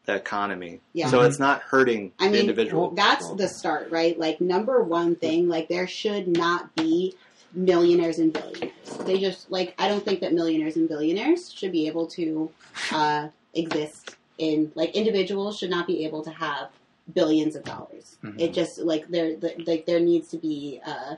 the 0.05 0.15
economy. 0.15 0.79
Yeah. 0.93 1.09
So 1.09 1.21
it's 1.21 1.39
not 1.39 1.61
hurting 1.61 2.13
I 2.19 2.27
the 2.27 2.31
mean, 2.31 2.41
individual. 2.41 2.91
that's 2.91 3.29
the 3.33 3.47
start, 3.49 3.91
right? 3.91 4.17
Like 4.17 4.39
number 4.39 4.81
one 4.81 5.15
thing, 5.15 5.49
like 5.49 5.67
there 5.67 5.87
should 5.87 6.27
not 6.29 6.73
be 6.75 7.15
millionaires 7.53 8.19
and 8.19 8.31
billionaires. 8.31 8.71
They 9.05 9.19
just 9.19 9.51
like 9.51 9.73
I 9.77 9.87
don't 9.89 10.03
think 10.05 10.21
that 10.21 10.33
millionaires 10.33 10.75
and 10.77 10.87
billionaires 10.87 11.51
should 11.51 11.71
be 11.71 11.87
able 11.87 12.07
to 12.07 12.49
uh, 12.91 13.27
exist 13.53 14.15
in 14.37 14.71
like 14.75 14.95
individuals 14.95 15.57
should 15.57 15.69
not 15.71 15.87
be 15.87 16.05
able 16.05 16.23
to 16.23 16.29
have 16.31 16.69
billions 17.13 17.55
of 17.55 17.63
dollars. 17.63 18.17
Mhm. 18.23 18.39
It 18.39 18.53
just 18.53 18.79
like 18.79 19.07
there 19.07 19.35
the, 19.35 19.53
like 19.65 19.85
there 19.85 19.99
needs 19.99 20.27
to 20.29 20.37
be 20.37 20.81
uh, 20.85 21.15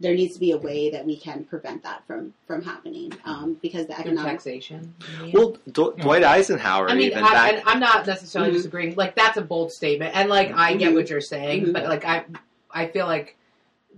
there 0.00 0.14
needs 0.14 0.34
to 0.34 0.40
be 0.40 0.50
a 0.50 0.56
way 0.58 0.90
that 0.90 1.06
we 1.06 1.16
can 1.16 1.44
prevent 1.44 1.82
that 1.84 2.04
from 2.06 2.34
from 2.46 2.62
happening 2.62 3.12
um, 3.24 3.56
because 3.62 3.86
the 3.86 3.94
Through 3.94 4.04
economic 4.12 4.32
taxation. 4.32 4.94
you 5.18 5.22
mean? 5.22 5.32
well, 5.32 5.56
D- 5.70 6.02
Dwight 6.02 6.24
Eisenhower 6.24 6.88
I 6.90 6.94
mean, 6.94 7.10
even 7.10 7.22
I, 7.24 7.32
back 7.32 7.54
and 7.54 7.62
I'm 7.66 7.80
not 7.80 8.06
necessarily 8.06 8.50
Mhm. 8.50 8.54
disagreeing. 8.54 8.94
Like 8.96 9.14
that's 9.14 9.36
a 9.36 9.42
bold 9.42 9.72
statement, 9.72 10.14
and 10.16 10.28
like 10.28 10.52
I 10.52 10.74
get 10.74 10.90
Mhm. 10.92 10.94
what 10.96 11.10
you're 11.10 11.20
saying, 11.20 11.72
but 11.72 11.84
like 11.84 12.04
I, 12.04 12.24
I 12.70 12.86
feel 12.88 13.06
like 13.06 13.36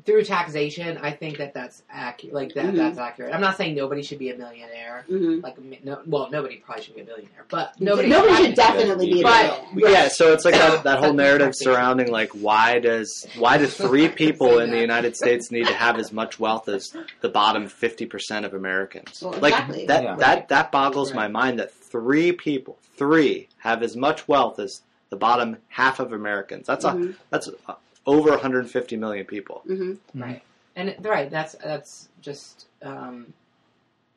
through 0.04 0.24
taxation, 0.24 0.98
I 1.00 1.12
think 1.12 1.38
that 1.38 1.54
that's 1.54 1.82
accurate. 1.88 2.34
Like 2.34 2.54
that, 2.54 2.66
Mhm. 2.66 2.76
that's 2.76 2.98
accurate. 2.98 3.34
I'm 3.34 3.40
not 3.40 3.56
saying 3.56 3.74
nobody 3.74 4.02
should 4.02 4.18
be 4.18 4.30
a 4.30 4.36
millionaire. 4.36 5.04
Mhm. 5.08 5.42
Like 5.42 5.56
no, 5.84 6.00
well, 6.06 6.28
nobody 6.30 6.56
probably 6.56 6.84
should 6.84 6.94
be 6.94 7.00
a 7.00 7.04
millionaire, 7.04 7.44
but 7.48 7.80
nobody. 7.80 8.08
nobody 8.08 8.44
should 8.46 8.54
definitely 8.54 9.06
be 9.12 9.20
a 9.20 9.22
But- 9.22 9.64
billionaire. 9.74 10.02
Yeah, 10.02 10.08
so 10.08 10.32
it's 10.32 10.44
like 10.44 10.54
that, 10.54 10.82
that 10.84 10.98
whole 10.98 11.12
narrative 11.14 11.52
surrounding 11.54 12.10
like 12.10 12.30
why 12.32 12.80
does 12.80 13.26
why 13.38 13.56
do 13.56 13.66
three 13.66 14.08
people 14.22 14.58
in 14.58 14.70
the 14.70 14.80
United 14.80 15.16
States 15.16 15.50
need 15.50 15.66
to 15.68 15.74
have 15.74 15.98
as 15.98 16.12
much 16.12 16.38
wealth 16.38 16.68
as 16.68 16.92
the 17.22 17.28
bottom 17.28 17.68
fifty 17.68 18.04
percent 18.04 18.44
of 18.44 18.52
Americans? 18.52 19.22
Well, 19.22 19.38
like 19.40 19.54
that 19.86 20.02
Yeah. 20.02 20.16
that 20.16 20.48
that 20.48 20.70
boggles 20.72 21.12
Right. 21.12 21.16
my 21.16 21.28
mind 21.28 21.58
that 21.60 21.72
three 21.72 22.32
people, 22.32 22.78
three 22.96 23.48
have 23.58 23.82
as 23.82 23.96
much 23.96 24.28
wealth 24.28 24.58
as 24.58 24.82
the 25.10 25.16
bottom 25.16 25.58
half 25.68 26.00
of 26.00 26.12
Americans. 26.12 26.66
That's 26.66 26.84
a 26.84 26.90
Mhm. 26.90 27.14
that's 27.30 27.48
uh, 27.68 27.74
over 28.06 28.30
150 28.30 28.96
million 28.96 29.24
people. 29.26 29.62
Mhm. 29.66 29.98
Right. 30.14 30.42
And 30.76 30.94
right, 31.00 31.30
that's 31.30 31.54
that's 31.62 32.08
just 32.20 32.66
um, 32.82 33.32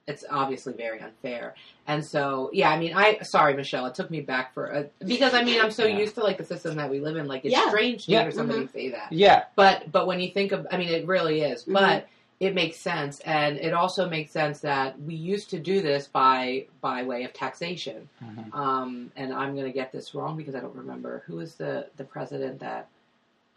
it's 0.08 0.24
obviously 0.30 0.72
very 0.74 1.00
unfair. 1.02 1.54
And 1.86 2.04
so, 2.06 2.50
yeah, 2.54 2.70
I 2.70 2.80
mean, 2.80 2.94
I 2.96 3.20
sorry, 3.24 3.54
Michelle, 3.56 3.86
it 3.88 3.94
took 3.96 4.10
me 4.10 4.22
back 4.22 4.54
for 4.54 4.68
a, 4.68 4.86
because 5.06 5.34
I 5.34 5.44
mean, 5.44 5.60
I'm 5.62 5.70
so 5.72 5.86
Yeah. 5.86 5.98
used 5.98 6.16
to 6.16 6.24
like 6.24 6.38
the 6.38 6.46
system 6.46 6.76
that 6.78 6.90
we 6.90 7.00
live 7.00 7.18
in. 7.18 7.28
Like, 7.28 7.44
it's 7.46 7.52
Yeah. 7.54 7.68
strange 7.68 8.06
to 8.06 8.12
Yeah. 8.12 8.22
hear 8.24 8.32
somebody 8.32 8.68
say 8.68 8.90
that. 8.92 9.12
Yeah. 9.12 9.44
But 9.56 9.92
but 9.92 10.08
when 10.08 10.20
you 10.20 10.30
think 10.32 10.52
of, 10.54 10.66
I 10.72 10.78
mean, 10.78 10.90
it 10.90 11.06
really 11.06 11.42
is. 11.42 11.66
Mhm. 11.66 11.74
But 11.74 12.08
it 12.40 12.54
makes 12.54 12.78
sense, 12.78 13.20
and 13.22 13.58
it 13.58 13.74
also 13.74 14.08
makes 14.08 14.32
sense 14.32 14.60
that 14.62 15.00
we 15.02 15.16
used 15.16 15.50
to 15.50 15.60
do 15.60 15.82
this 15.82 16.08
by 16.08 16.66
by 16.82 17.04
way 17.04 17.24
of 17.24 17.34
taxation. 17.34 18.08
Mhm. 18.24 18.54
Um, 18.56 19.12
and 19.16 19.34
I'm 19.34 19.54
going 19.56 19.66
to 19.66 19.72
get 19.74 19.92
this 19.92 20.16
wrong 20.16 20.38
because 20.38 20.56
I 20.56 20.60
don't 20.60 20.76
remember 20.76 21.24
who 21.28 21.36
was 21.38 21.56
the 21.56 21.88
the 21.98 22.04
president 22.06 22.60
that 22.60 22.88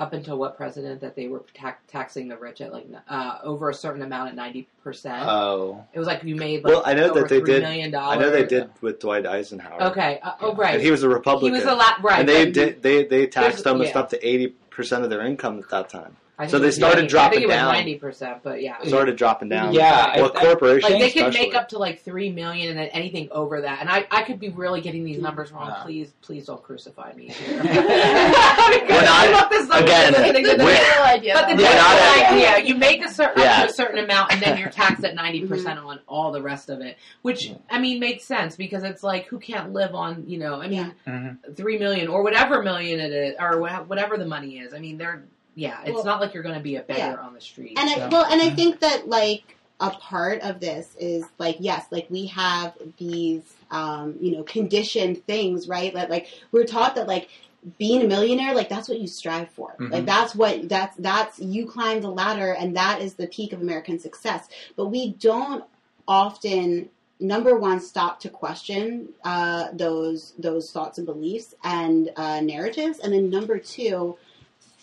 up 0.00 0.14
until 0.14 0.38
what 0.38 0.56
president 0.56 1.00
that 1.02 1.14
they 1.14 1.28
were 1.28 1.44
ta- 1.54 1.76
taxing 1.86 2.26
the 2.26 2.36
rich 2.36 2.60
at 2.62 2.72
like 2.72 2.86
uh, 3.08 3.38
over 3.44 3.68
a 3.68 3.74
certain 3.74 4.00
amount 4.02 4.30
at 4.30 4.34
ninety 4.34 4.66
percent. 4.82 5.22
Oh. 5.28 5.84
it 5.92 5.98
was 5.98 6.08
like 6.08 6.24
you 6.24 6.34
made 6.34 6.64
like 6.64 6.72
Well, 6.72 6.82
I 6.86 6.94
know 6.94 7.12
that 7.12 7.28
they 7.28 7.40
$3 7.40 7.44
did- 7.46 7.62
million 7.62 7.94
I 7.94 8.16
know 8.16 8.30
they 8.30 8.46
did 8.46 8.70
with 8.80 8.98
Dwight 8.98 9.26
Eisenhower. 9.26 9.82
Okay. 9.90 10.18
Uh, 10.22 10.32
oh, 10.40 10.54
right. 10.54 10.74
And 10.74 10.82
he 10.82 10.90
was 10.90 11.02
a 11.02 11.08
Republican. 11.08 11.54
He 11.54 11.64
was 11.64 11.70
a 11.70 11.76
lot 11.76 12.02
right. 12.02 12.20
and 12.20 12.28
they 12.28 12.50
did 12.50 12.82
they 12.82 13.04
they 13.04 13.26
taxed 13.26 13.62
There's- 13.62 13.78
them 13.78 13.82
yeah. 13.82 13.98
up 13.98 14.08
to 14.10 14.26
80 14.26 14.48
percent 14.70 15.04
of 15.04 15.10
their 15.10 15.20
income 15.20 15.58
at 15.58 15.68
that 15.68 15.88
time. 15.90 16.16
I 16.40 16.44
think 16.44 16.50
so 16.52 16.58
they 16.58 16.66
was 16.66 16.74
started 16.76 17.02
90 17.02 17.06
I 17.06 17.08
dropping 17.10 17.30
think 17.32 17.42
it 17.42 17.46
was 17.48 17.54
down. 17.56 17.72
ninety 17.74 17.94
percent, 17.96 18.38
but 18.42 18.62
yeah. 18.62 18.82
Started 18.84 19.16
dropping 19.16 19.48
down. 19.50 19.72
Yeah, 19.74 20.16
well, 20.20 20.32
I- 20.34 20.40
corporations 20.44 20.90
Like 20.90 21.00
they 21.02 21.10
could 21.10 21.26
especially. 21.28 21.46
make 21.48 21.54
up 21.54 21.68
to 21.70 21.78
like 21.78 22.02
three 22.02 22.30
million, 22.30 22.70
and 22.70 22.78
then 22.78 22.88
anything 22.88 23.28
over 23.30 23.60
that. 23.60 23.80
And 23.80 23.88
I, 23.90 24.06
I 24.10 24.22
could 24.22 24.40
be 24.40 24.48
really 24.48 24.80
getting 24.80 25.04
these 25.04 25.18
numbers 25.18 25.52
wrong. 25.52 25.68
Yeah. 25.68 25.82
Please, 25.82 26.12
please 26.22 26.46
don't 26.46 26.62
crucify 26.62 27.12
me. 27.14 27.34
We're 27.46 27.62
Because 27.62 29.02
not- 29.04 29.26
I 29.26 29.30
looked 29.32 29.50
this 29.50 29.64
again, 29.68 30.06
and 30.06 30.16
everything, 30.16 30.48
and 30.48 30.62
we're- 30.62 30.72
then- 30.76 30.84
General 30.90 31.08
idea. 31.08 31.34
But 31.34 31.48
the 31.48 31.56
general 31.56 31.76
not- 31.76 32.32
idea, 32.32 32.64
you 32.64 32.74
make 32.74 33.04
a 33.04 33.08
certain 33.10 33.42
Yeah. 33.42 33.52
up 33.60 33.64
to 33.66 33.70
a 33.70 33.74
certain 33.74 33.98
amount, 34.04 34.32
and 34.32 34.40
then 34.42 34.58
you're 34.58 34.70
taxed 34.70 35.04
at 35.04 35.14
ninety 35.14 35.46
percent 35.46 35.78
on 35.78 36.00
all 36.06 36.32
the 36.32 36.42
rest 36.42 36.70
of 36.70 36.80
it. 36.80 36.96
Which 37.22 37.52
I 37.70 37.78
mean 37.78 38.00
makes 38.00 38.24
sense 38.24 38.56
because 38.56 38.82
it's 38.82 39.02
like 39.02 39.26
who 39.26 39.38
can't 39.38 39.72
live 39.72 39.94
on 39.94 40.24
you 40.26 40.38
know 40.38 40.60
I 40.60 40.68
mean 40.68 40.94
Mhm. 41.06 41.56
three 41.56 41.78
million 41.78 42.08
or 42.08 42.22
whatever 42.22 42.62
million 42.62 42.98
it 43.00 43.12
is 43.12 43.34
or 43.38 43.60
whatever 43.60 44.16
the 44.16 44.26
money 44.26 44.58
is. 44.58 44.72
I 44.74 44.78
mean 44.78 44.96
they're 44.98 45.24
yeah, 45.60 45.82
it's 45.84 45.94
Well, 45.94 46.04
not 46.04 46.22
like 46.22 46.32
you're 46.32 46.42
going 46.42 46.54
to 46.54 46.62
be 46.62 46.76
a 46.76 46.82
beggar 46.82 46.98
yeah. 46.98 47.16
on 47.16 47.34
the 47.34 47.40
street. 47.40 47.78
And 47.78 47.90
I, 47.90 48.08
well, 48.08 48.24
and 48.24 48.40
I 48.40 48.48
think 48.48 48.80
that 48.80 49.08
like 49.08 49.56
a 49.78 49.90
part 49.90 50.40
of 50.40 50.58
this 50.58 50.96
is 50.98 51.26
like 51.38 51.56
yes, 51.60 51.84
like 51.90 52.06
we 52.08 52.26
have 52.28 52.72
these 52.96 53.42
um, 53.70 54.16
you 54.22 54.32
know 54.32 54.42
conditioned 54.42 55.24
things, 55.26 55.68
right? 55.68 55.92
That 55.92 56.08
like 56.08 56.28
we're 56.50 56.64
taught 56.64 56.94
that 56.94 57.06
like 57.06 57.28
being 57.76 58.02
a 58.02 58.06
millionaire, 58.06 58.54
like 58.54 58.70
that's 58.70 58.88
what 58.88 59.00
you 59.00 59.06
strive 59.06 59.50
for. 59.50 59.76
Mhm. 59.78 59.90
Like 59.90 60.06
that's 60.06 60.34
what 60.34 60.66
that's 60.66 60.96
that's 60.96 61.38
you 61.38 61.66
climb 61.66 62.00
the 62.00 62.10
ladder, 62.10 62.52
and 62.52 62.74
that 62.78 63.02
is 63.02 63.14
the 63.14 63.26
peak 63.26 63.52
of 63.52 63.60
American 63.60 63.98
success. 63.98 64.48
But 64.76 64.86
we 64.86 65.12
don't 65.12 65.64
often 66.08 66.88
number 67.20 67.54
one 67.58 67.80
stop 67.80 68.18
to 68.20 68.30
question 68.30 69.10
uh, 69.24 69.68
those 69.74 70.32
those 70.38 70.72
thoughts 70.72 70.96
and 70.96 71.06
beliefs 71.06 71.54
and 71.62 72.10
uh, 72.16 72.40
narratives, 72.40 72.98
and 72.98 73.12
then 73.12 73.28
number 73.28 73.58
two 73.58 74.16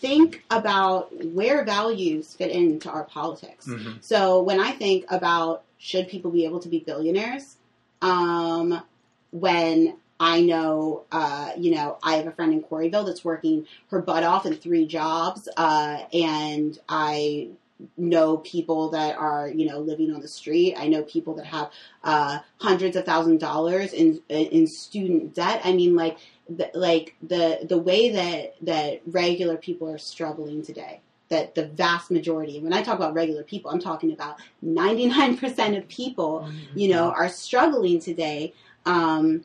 think 0.00 0.44
about 0.50 1.12
where 1.24 1.64
values 1.64 2.34
fit 2.34 2.50
into 2.50 2.90
our 2.90 3.04
politics. 3.04 3.66
Mhm. 3.66 4.02
So 4.02 4.42
when 4.42 4.60
I 4.60 4.72
think 4.72 5.04
about 5.10 5.64
should 5.78 6.08
people 6.08 6.30
be 6.30 6.44
able 6.44 6.60
to 6.60 6.68
be 6.68 6.80
billionaires, 6.80 7.56
um, 8.02 8.82
when 9.30 9.94
I 10.20 10.40
know, 10.40 11.04
uh, 11.12 11.52
you 11.56 11.74
know, 11.74 11.98
I 12.02 12.16
have 12.16 12.26
a 12.26 12.32
friend 12.32 12.52
in 12.52 12.62
Quarryville 12.62 13.06
that's 13.06 13.24
working 13.24 13.66
her 13.90 14.00
butt 14.00 14.24
off 14.24 14.46
in 14.46 14.54
three 14.54 14.86
jobs, 14.86 15.48
uh, 15.56 15.98
and 16.12 16.78
I 16.88 17.48
know 17.96 18.38
people 18.38 18.90
that 18.90 19.16
are, 19.16 19.48
you 19.48 19.66
know, 19.66 19.78
living 19.78 20.12
on 20.12 20.20
the 20.20 20.28
street. 20.28 20.74
I 20.76 20.88
know 20.88 21.02
people 21.02 21.34
that 21.34 21.46
have 21.46 21.70
uh, 22.04 22.38
hundreds 22.58 22.96
of 22.96 23.04
thousand 23.04 23.38
dollars 23.38 23.92
in 23.92 24.20
in 24.28 24.66
student 24.66 25.34
debt. 25.34 25.60
I 25.64 25.72
mean, 25.72 25.94
like, 25.94 26.18
the, 26.48 26.70
like 26.74 27.14
the 27.22 27.60
the 27.68 27.78
way 27.78 28.10
that 28.10 28.54
that 28.62 29.02
regular 29.06 29.56
people 29.56 29.88
are 29.88 29.98
struggling 29.98 30.62
today 30.62 31.00
that 31.28 31.54
the 31.54 31.66
vast 31.66 32.10
majority 32.10 32.58
when 32.58 32.72
i 32.72 32.82
talk 32.82 32.96
about 32.96 33.12
regular 33.12 33.42
people 33.42 33.70
i'm 33.70 33.78
talking 33.78 34.12
about 34.12 34.38
99% 34.64 35.76
of 35.76 35.86
people 35.88 36.48
you 36.74 36.88
know 36.88 37.10
are 37.10 37.28
struggling 37.28 38.00
today 38.00 38.54
um, 38.86 39.44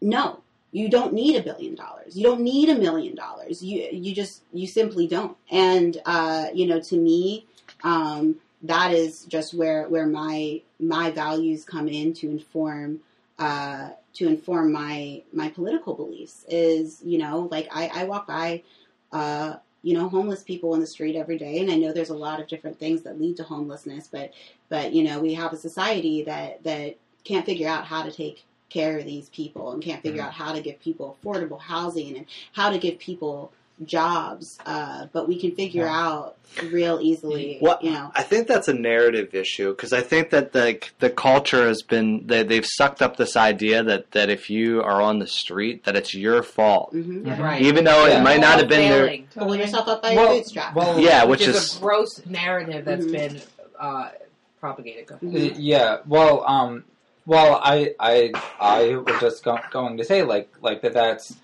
no 0.00 0.40
you 0.72 0.88
don't 0.88 1.12
need 1.12 1.36
a 1.36 1.42
billion 1.42 1.74
dollars. 1.74 2.16
You 2.16 2.24
don't 2.24 2.40
need 2.40 2.70
a 2.70 2.74
million 2.74 3.14
dollars. 3.14 3.62
You 3.62 3.88
you 3.92 4.14
just 4.14 4.42
you 4.52 4.66
simply 4.66 5.06
don't. 5.06 5.36
And 5.50 6.00
uh, 6.06 6.46
you 6.52 6.66
know 6.66 6.80
to 6.80 6.96
me 6.96 7.46
um, 7.84 8.36
that 8.62 8.92
is 8.92 9.24
just 9.26 9.54
where 9.54 9.88
where 9.88 10.06
my 10.06 10.62
my 10.80 11.10
values 11.10 11.64
come 11.64 11.88
in 11.88 12.14
to 12.14 12.30
inform 12.30 13.00
uh, 13.38 13.90
to 14.14 14.26
inform 14.26 14.72
my 14.72 15.22
my 15.32 15.50
political 15.50 15.94
beliefs 15.94 16.44
is 16.48 17.00
you 17.04 17.18
know 17.18 17.48
like 17.50 17.68
I, 17.70 17.90
I 17.94 18.04
walk 18.04 18.26
by 18.26 18.62
uh, 19.12 19.56
you 19.82 19.92
know 19.92 20.08
homeless 20.08 20.42
people 20.42 20.72
in 20.72 20.80
the 20.80 20.86
street 20.86 21.16
every 21.16 21.36
day. 21.36 21.58
And 21.60 21.70
I 21.70 21.76
know 21.76 21.92
there's 21.92 22.10
a 22.10 22.16
lot 22.16 22.40
of 22.40 22.48
different 22.48 22.78
things 22.78 23.02
that 23.02 23.20
lead 23.20 23.36
to 23.36 23.42
homelessness 23.42 24.08
but 24.10 24.32
but 24.70 24.94
you 24.94 25.04
know 25.04 25.20
we 25.20 25.34
have 25.34 25.52
a 25.52 25.56
society 25.58 26.22
that 26.22 26.64
that 26.64 26.96
can't 27.24 27.44
figure 27.44 27.68
out 27.68 27.84
how 27.84 28.02
to 28.02 28.10
take 28.10 28.46
care 28.72 28.98
of 28.98 29.04
these 29.04 29.28
people 29.28 29.72
and 29.72 29.82
can't 29.82 30.02
figure 30.02 30.22
Mhm. 30.22 30.26
out 30.26 30.32
how 30.32 30.52
to 30.52 30.60
give 30.60 30.80
people 30.80 31.16
affordable 31.22 31.60
housing 31.60 32.16
and 32.16 32.26
how 32.52 32.70
to 32.70 32.78
give 32.78 32.98
people 32.98 33.52
jobs, 33.84 34.58
uh, 34.66 35.06
but 35.12 35.26
we 35.26 35.38
can 35.40 35.50
figure 35.56 35.84
Yeah. 35.84 36.06
out 36.08 36.36
real 36.70 37.00
easily. 37.02 37.58
Well, 37.60 37.78
you 37.82 37.90
know, 37.90 38.12
I 38.14 38.22
think 38.22 38.46
that's 38.46 38.68
a 38.68 38.72
narrative 38.74 39.34
issue 39.34 39.70
because 39.70 39.92
I 39.92 40.02
think 40.02 40.30
that 40.30 40.52
the 40.52 40.78
the 41.00 41.10
culture 41.10 41.66
has 41.66 41.82
been 41.82 42.26
they, 42.26 42.42
they've 42.44 42.66
sucked 42.66 43.02
up 43.02 43.16
this 43.16 43.36
idea 43.36 43.82
that 43.82 44.12
that 44.12 44.30
if 44.30 44.48
you 44.50 44.82
are 44.82 45.00
on 45.02 45.18
the 45.18 45.26
street 45.26 45.84
that 45.84 45.96
it's 45.96 46.14
your 46.14 46.42
fault, 46.42 46.90
hmm 46.92 47.26
Mhm. 47.26 47.38
Right. 47.40 47.62
even 47.62 47.84
though 47.84 48.06
Yeah. 48.06 48.20
it 48.20 48.22
might 48.22 48.40
not 48.40 48.58
have 48.60 48.68
been 48.68 48.88
their 48.90 49.06
Failing. 49.06 49.28
pull 49.34 49.56
yourself 49.56 49.88
up 49.88 50.02
by 50.02 50.14
Well- 50.14 50.26
your 50.26 50.42
bootstraps. 50.42 50.76
well, 50.76 51.00
yeah, 51.00 51.24
which, 51.24 51.40
which 51.40 51.48
is, 51.48 51.56
is 51.56 51.76
a 51.76 51.80
gross 51.80 52.20
narrative 52.26 52.84
that's 52.84 53.04
Mhm. 53.06 53.12
been 53.12 53.40
uh, 53.80 54.10
propagated. 54.60 55.06
Go 55.06 55.16
ahead. 55.16 55.32
Mhm. 55.32 55.50
Uh, 55.52 55.54
Yeah, 55.58 55.96
well, 56.06 56.44
um, 56.46 56.84
well, 57.26 57.60
I, 57.62 57.94
I, 58.00 58.32
I 58.60 58.96
was 58.96 59.20
just 59.20 59.44
go- 59.44 59.58
going 59.70 59.96
to 59.98 60.04
say, 60.04 60.22
like, 60.22 60.48
like 60.60 60.82
that. 60.82 60.92
That's, 60.94 61.36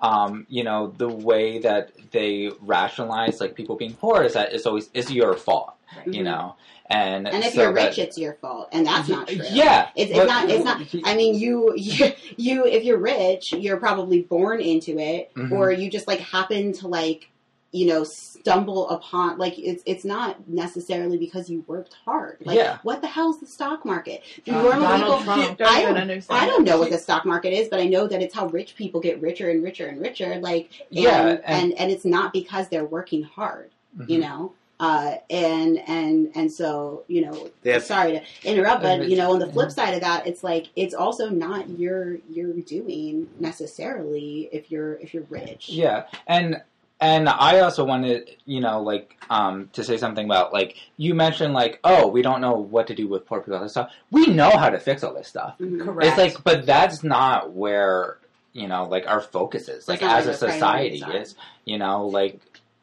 um, 0.00 0.46
you 0.48 0.62
know, 0.64 0.94
the 0.96 1.08
way 1.08 1.58
that 1.58 1.90
they 2.12 2.50
rationalize 2.62 3.40
like 3.40 3.54
people 3.56 3.74
being 3.76 3.94
poor 3.94 4.22
is 4.22 4.34
that 4.34 4.52
it's 4.52 4.66
always 4.66 4.88
is 4.94 5.10
your 5.10 5.34
fault, 5.34 5.74
you 6.06 6.20
Mhm. 6.22 6.24
know, 6.24 6.54
and 6.86 7.26
and 7.26 7.42
if 7.44 7.54
so 7.54 7.62
you're 7.62 7.72
that- 7.74 7.88
rich, 7.88 7.98
it's 7.98 8.16
your 8.16 8.34
fault, 8.34 8.68
and 8.72 8.86
that's 8.86 9.08
not 9.08 9.26
true. 9.26 9.40
Yeah, 9.50 9.88
It's, 9.96 10.10
it's 10.12 10.18
but- 10.20 10.26
not. 10.28 10.48
It's 10.48 10.64
not. 10.64 10.80
I 11.04 11.16
mean, 11.16 11.34
you, 11.34 11.74
you, 11.76 12.12
you, 12.36 12.66
if 12.66 12.84
you're 12.84 12.98
rich, 12.98 13.52
you're 13.52 13.78
probably 13.78 14.22
born 14.22 14.60
into 14.60 14.98
it, 14.98 15.34
Mhm. 15.34 15.50
or 15.50 15.72
you 15.72 15.90
just 15.90 16.06
like 16.06 16.20
happen 16.20 16.72
to 16.74 16.86
like, 16.88 17.30
you 17.74 17.86
know, 17.86 18.04
stumble 18.04 18.88
upon. 18.90 19.36
Like, 19.36 19.58
it's 19.58 19.82
it's 19.84 20.04
not 20.04 20.48
necessarily 20.48 21.18
because 21.18 21.50
you 21.50 21.64
worked 21.66 21.94
hard. 22.04 22.38
Like, 22.44 22.56
Yeah. 22.56 22.78
what 22.84 23.00
the 23.00 23.08
hell's 23.08 23.40
the 23.40 23.46
stock 23.46 23.84
market? 23.84 24.22
Do 24.44 24.52
normal 24.52 24.80
Donald 24.82 25.18
people? 25.22 25.34
Trump. 25.34 25.58
Don't 25.58 25.68
I 25.68 25.82
don't. 25.82 25.96
understand. 25.96 26.40
I 26.40 26.46
don't 26.46 26.64
know 26.64 26.78
what 26.78 26.90
the 26.90 26.98
stock 26.98 27.24
market 27.24 27.52
is, 27.52 27.68
but 27.68 27.80
I 27.80 27.86
know 27.86 28.06
that 28.06 28.22
it's 28.22 28.34
how 28.34 28.46
rich 28.46 28.76
people 28.76 29.00
get 29.00 29.20
richer 29.20 29.50
and 29.50 29.60
richer 29.64 29.88
and 29.88 30.00
richer. 30.00 30.36
Like, 30.40 30.70
and 30.78 30.86
Yeah, 30.90 31.26
and, 31.26 31.40
and- 31.46 31.72
and, 31.74 31.90
it's 31.90 32.04
not 32.04 32.32
because 32.32 32.68
they're 32.68 32.84
working 32.84 33.24
hard, 33.24 33.70
Mhm. 33.98 34.08
you 34.08 34.18
know. 34.20 34.52
Uh, 34.80 35.14
and 35.30 35.78
and 35.88 36.30
and 36.34 36.52
so 36.52 37.04
you 37.08 37.24
know, 37.24 37.48
They 37.62 37.72
have- 37.72 37.84
sorry 37.84 38.12
to 38.12 38.22
interrupt, 38.50 38.82
but 38.82 39.08
you 39.08 39.16
know, 39.16 39.32
on 39.32 39.38
the 39.38 39.46
flip 39.50 39.68
Mhm. 39.68 39.72
side 39.74 39.94
of 39.94 40.00
that, 40.00 40.26
it's 40.26 40.42
like 40.44 40.66
it's 40.76 40.94
also 40.94 41.28
not 41.28 41.70
your 41.78 42.18
your 42.28 42.52
doing 42.52 43.28
necessarily 43.40 44.48
if 44.52 44.70
you're 44.70 44.94
if 44.96 45.14
you're 45.14 45.26
rich. 45.30 45.68
Yeah, 45.70 46.04
and 46.26 46.60
and 47.00 47.28
I 47.28 47.60
also 47.60 47.84
wanted, 47.84 48.36
you 48.46 48.60
know, 48.60 48.80
like 48.82 49.16
um, 49.30 49.68
to 49.72 49.84
say 49.84 49.96
something 49.96 50.24
about 50.24 50.52
like 50.52 50.76
you 50.96 51.14
mentioned, 51.14 51.54
like, 51.54 51.80
oh, 51.84 52.06
we 52.08 52.22
don't 52.22 52.40
know 52.40 52.54
what 52.54 52.86
to 52.88 52.94
do 52.94 53.08
with 53.08 53.26
poor 53.26 53.40
people 53.40 53.60
and 53.60 53.70
stuff. 53.70 53.90
We 54.10 54.26
know 54.26 54.50
how 54.50 54.70
to 54.70 54.78
fix 54.78 55.02
all 55.02 55.14
this 55.14 55.28
stuff. 55.28 55.56
Mhm. 55.58 55.84
Correct. 55.84 56.08
It's 56.08 56.18
like, 56.18 56.44
but 56.44 56.66
that's 56.66 57.02
not 57.02 57.52
where 57.52 58.18
you 58.52 58.68
know, 58.68 58.84
like 58.84 59.06
our 59.08 59.20
focus 59.20 59.68
is. 59.68 59.88
Like 59.88 60.02
as 60.02 60.26
a 60.26 60.34
society 60.34 61.02
is, 61.02 61.34
you 61.64 61.76
know, 61.76 62.06
like 62.06 62.40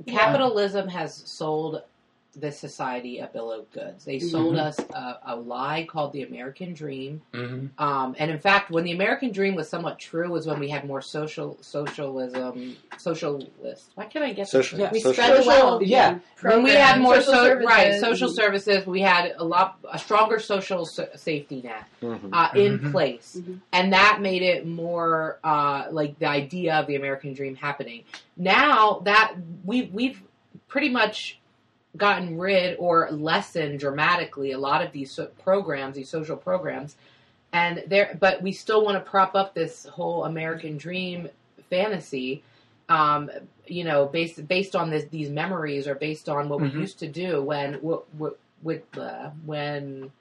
Capitalism 0.07 0.87
has 0.89 1.15
sold 1.15 1.81
this 2.35 2.57
society 2.57 3.19
a 3.19 3.27
bill 3.27 3.51
of 3.51 3.69
goods. 3.71 4.05
They 4.05 4.17
sold 4.19 4.55
Mhm. 4.55 4.59
us 4.61 4.79
a, 4.79 5.19
a 5.25 5.35
lie 5.35 5.85
called 5.89 6.13
the 6.13 6.23
American 6.23 6.73
Dream. 6.73 7.21
mhm. 7.33 7.69
Um, 7.77 8.15
and 8.17 8.31
in 8.31 8.39
fact, 8.39 8.71
when 8.71 8.85
the 8.85 8.93
American 8.93 9.31
Dream 9.31 9.53
was 9.55 9.67
somewhat 9.67 9.99
true, 9.99 10.29
was 10.31 10.47
when 10.47 10.57
we 10.59 10.69
had 10.69 10.85
more 10.87 11.01
social 11.01 11.57
socialism, 11.61 12.77
socialist. 12.97 13.91
Why 13.95 14.05
can't 14.05 14.23
I 14.23 14.31
get 14.33 14.47
social. 14.47 14.79
Yeah. 14.79 14.91
We 14.91 14.99
social- 15.01 15.23
spread 15.23 15.39
the 15.39 15.43
Social- 15.43 15.67
wealth. 15.69 15.81
yeah. 15.83 16.19
when 16.41 16.63
we 16.63 16.71
had 16.71 16.99
more 17.01 17.15
social 17.17 17.33
so, 17.33 17.43
services. 17.43 17.67
right 17.67 17.99
social 17.99 18.29
services, 18.29 18.87
we 18.87 19.01
had 19.01 19.33
a 19.37 19.43
lot 19.43 19.77
a 19.91 19.99
stronger 19.99 20.39
social 20.39 20.85
so- 20.85 21.09
safety 21.15 21.61
net 21.61 21.83
Mhm. 22.01 22.29
uh, 22.33 22.49
in 22.55 22.79
Mhm. 22.79 22.91
place, 22.91 23.37
Mhm. 23.39 23.59
and 23.73 23.93
that 23.93 24.19
made 24.21 24.41
it 24.41 24.65
more 24.65 25.39
uh, 25.43 25.87
like 25.91 26.17
the 26.19 26.25
idea 26.27 26.75
of 26.75 26.87
the 26.87 26.95
American 26.95 27.33
dream 27.33 27.55
happening. 27.55 28.03
Now 28.37 29.01
that 29.03 29.35
we 29.65 29.83
we've 29.93 30.21
pretty 30.67 30.89
much 30.89 31.37
gotten 31.97 32.37
rid 32.37 32.77
or 32.79 33.09
lessened 33.11 33.79
dramatically 33.79 34.51
a 34.51 34.57
lot 34.57 34.83
of 34.83 34.91
these 34.91 35.11
so- 35.11 35.27
programs, 35.43 35.95
these 35.95 36.09
social 36.09 36.37
programs, 36.37 36.95
and 37.53 37.83
there, 37.87 38.17
but 38.19 38.41
we 38.41 38.51
still 38.51 38.83
want 38.85 39.03
to 39.03 39.09
prop 39.09 39.35
up 39.35 39.53
this 39.53 39.85
whole 39.85 40.25
American 40.25 40.77
dream 40.77 41.27
fantasy. 41.69 42.43
Um, 42.89 43.29
you 43.67 43.83
know, 43.85 44.05
based 44.05 44.45
based 44.47 44.75
on 44.75 44.89
this, 44.89 45.05
these 45.11 45.29
memories 45.29 45.87
or 45.87 45.95
based 45.95 46.27
on 46.27 46.49
what 46.49 46.59
Mhm. 46.59 46.73
we 46.73 46.79
used 46.81 46.99
to 46.99 47.07
do 47.07 47.41
when 47.41 47.75
what 47.75 48.03
what 48.15 48.37
with 48.63 48.83
uh, 48.97 49.29
when 49.45 50.11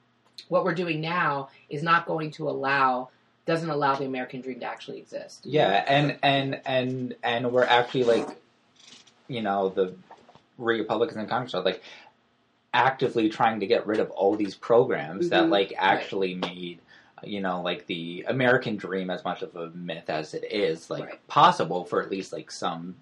what 0.49 0.65
we're 0.65 0.75
doing 0.75 1.01
now 1.01 1.49
is 1.69 1.83
not 1.83 2.07
going 2.07 2.31
to 2.33 2.49
allow 2.49 3.09
doesn't 3.47 3.71
allow 3.71 3.95
the 3.97 4.05
American 4.05 4.41
dream 4.41 4.61
to 4.61 4.67
actually 4.67 4.99
exist. 4.99 5.45
Yeah, 5.45 5.85
and 5.89 6.17
and 6.23 6.61
and 6.65 7.17
and 7.25 7.51
we're 7.53 7.65
actually 7.65 8.05
like, 8.05 8.29
you 9.27 9.43
know, 9.43 9.69
the 9.71 9.95
Republicans 10.61 11.19
in 11.19 11.27
Congress 11.29 11.55
are 11.55 11.63
like 11.63 11.83
actively 12.73 13.29
trying 13.29 13.61
to 13.61 13.67
get 13.67 13.87
rid 13.87 13.99
of 13.99 14.11
all 14.13 14.37
these 14.37 14.55
programs 14.55 15.29
that 15.31 15.47
Mhm. 15.47 15.51
like 15.51 15.73
actually 15.77 16.35
made 16.35 16.79
you 17.25 17.41
know 17.41 17.61
like 17.61 17.87
the 17.87 18.25
American 18.29 18.77
dream 18.77 19.11
as 19.11 19.25
much 19.25 19.43
of 19.43 19.55
a 19.57 19.71
myth 19.71 20.09
as 20.09 20.33
it 20.35 20.45
is 20.51 20.89
like 20.89 21.05
Right. 21.05 21.27
possible 21.27 21.85
for 21.85 22.01
at 22.01 22.11
least 22.11 22.33
like 22.33 22.51
some 22.51 22.95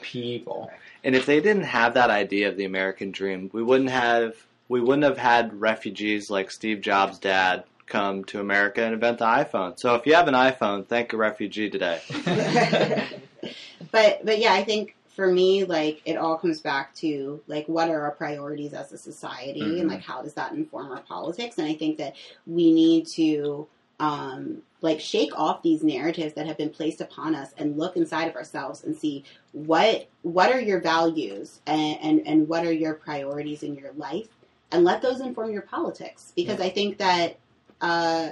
people. 0.00 0.70
And 1.04 1.14
if 1.14 1.26
they 1.26 1.40
didn't 1.40 1.64
have 1.64 1.94
that 1.94 2.08
idea 2.10 2.48
of 2.48 2.56
the 2.56 2.64
American 2.64 3.10
dream, 3.10 3.50
we 3.52 3.62
wouldn't 3.62 3.90
have 3.90 4.36
we 4.68 4.80
wouldn't 4.80 5.02
have 5.04 5.18
had 5.18 5.60
refugees 5.60 6.30
like 6.30 6.50
Steve 6.50 6.80
Jobs' 6.80 7.18
dad 7.18 7.64
come 7.86 8.22
to 8.26 8.38
America 8.40 8.84
and 8.84 8.94
invent 8.94 9.18
the 9.18 9.24
iPhone. 9.26 9.76
So 9.78 9.96
if 9.96 10.06
you 10.06 10.14
have 10.14 10.28
an 10.28 10.34
iPhone, 10.34 10.86
thank 10.86 11.12
a 11.12 11.16
refugee 11.16 11.68
today. 11.68 12.00
but 13.90 14.24
but 14.24 14.38
yeah, 14.38 14.52
I 14.52 14.62
think 14.64 14.94
for 15.16 15.26
me, 15.30 15.64
like 15.64 16.00
it 16.04 16.16
all 16.16 16.36
comes 16.38 16.60
back 16.60 16.94
to 16.96 17.42
like 17.46 17.66
what 17.68 17.88
are 17.90 18.02
our 18.02 18.12
priorities 18.12 18.72
as 18.72 18.92
a 18.92 18.98
society, 18.98 19.60
Mhm. 19.60 19.80
and 19.80 19.88
like 19.88 20.02
how 20.02 20.22
does 20.22 20.34
that 20.34 20.52
inform 20.52 20.90
our 20.92 21.00
politics? 21.02 21.58
And 21.58 21.66
I 21.66 21.74
think 21.74 21.98
that 21.98 22.14
we 22.46 22.72
need 22.72 23.06
to 23.08 23.66
um, 23.98 24.62
like 24.80 24.98
shake 24.98 25.38
off 25.38 25.62
these 25.62 25.82
narratives 25.84 26.32
that 26.34 26.46
have 26.46 26.56
been 26.56 26.70
placed 26.70 27.02
upon 27.02 27.34
us 27.34 27.50
and 27.58 27.76
look 27.76 27.96
inside 27.98 28.28
of 28.28 28.34
ourselves 28.36 28.82
and 28.82 28.96
see 28.96 29.24
what 29.52 30.08
what 30.22 30.50
are 30.50 30.60
your 30.60 30.80
values 30.80 31.60
and 31.66 31.98
and, 32.00 32.26
and 32.26 32.48
what 32.48 32.64
are 32.64 32.72
your 32.72 32.94
priorities 32.94 33.62
in 33.62 33.74
your 33.74 33.92
life, 33.92 34.28
and 34.72 34.84
let 34.84 35.02
those 35.02 35.20
inform 35.20 35.50
your 35.52 35.62
politics. 35.62 36.32
Because 36.34 36.60
I 36.60 36.70
think 36.70 36.98
that. 36.98 37.36
Uh, 37.82 38.30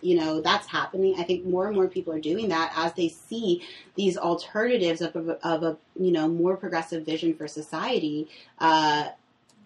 you 0.00 0.16
know 0.16 0.40
that's 0.40 0.66
happening. 0.66 1.14
I 1.18 1.22
think 1.24 1.44
more 1.44 1.66
and 1.66 1.76
more 1.76 1.88
people 1.88 2.12
are 2.12 2.20
doing 2.20 2.48
that 2.48 2.72
as 2.76 2.92
they 2.94 3.08
see 3.08 3.62
these 3.94 4.16
alternatives 4.16 5.00
of 5.00 5.14
a, 5.16 5.46
of 5.46 5.62
a 5.62 5.76
you 5.98 6.12
know 6.12 6.28
more 6.28 6.56
progressive 6.56 7.04
vision 7.04 7.34
for 7.34 7.46
society. 7.48 8.28
Uh, 8.58 9.08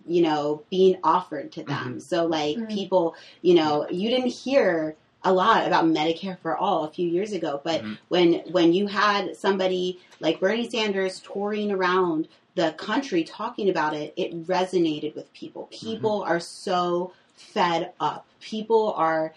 you 0.07 0.21
know, 0.21 0.63
being 0.69 0.99
offered 1.03 1.51
to 1.53 1.63
them. 1.63 1.99
So 1.99 2.27
like 2.27 2.59
Mhm. 2.59 2.69
people, 2.69 3.15
you 3.41 3.55
know, 3.55 3.87
you 3.89 4.11
didn't 4.11 4.29
hear 4.29 4.97
a 5.23 5.33
lot 5.33 5.67
about 5.67 5.87
Medicare 5.87 6.39
for 6.41 6.55
all 6.55 6.85
a 6.85 6.91
few 6.91 7.09
years 7.09 7.33
ago, 7.33 7.59
but 7.65 7.81
Mhm. 7.83 7.99
when 8.09 8.33
when 8.53 8.75
you 8.75 8.87
had 8.87 9.35
somebody 9.35 9.99
like 10.21 10.41
Bernie 10.41 10.69
Sanders 10.69 11.21
touring 11.21 11.71
around 11.71 12.29
the 12.55 12.73
country 12.73 13.25
talking 13.25 13.71
about 13.71 13.95
it, 13.95 14.13
it 14.17 14.47
resonated 14.47 15.15
with 15.17 15.33
people. 15.33 15.69
People 15.71 16.23
are 16.23 16.39
so 16.41 17.13
fed 17.35 17.93
up. 17.99 18.27
People 18.41 18.93
are 18.93 19.33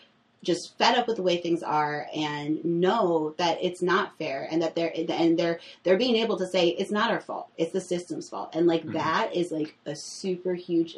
just 0.48 0.78
fed 0.78 0.98
up 0.98 1.08
with 1.08 1.18
the 1.18 1.22
way 1.22 1.36
things 1.36 1.62
are 1.62 2.08
and 2.16 2.64
know 2.64 3.36
that 3.38 3.58
it's 3.62 3.82
not 3.82 4.18
fair 4.18 4.48
and 4.50 4.62
that 4.62 4.74
they're 4.76 4.94
and 4.96 5.38
they're 5.38 5.60
they're 5.84 5.98
being 5.98 6.16
able 6.16 6.38
to 6.38 6.48
say 6.48 6.70
it's 6.70 6.90
not 6.90 7.12
our 7.12 7.20
fault 7.20 7.50
it's 7.58 7.74
the 7.74 7.82
system's 7.82 8.30
fault 8.30 8.50
and 8.56 8.66
like 8.66 8.86
Mhm. 8.86 8.94
that 8.94 9.36
is 9.36 9.52
like 9.52 9.76
a 9.86 9.94
super 9.94 10.54
huge 10.54 10.96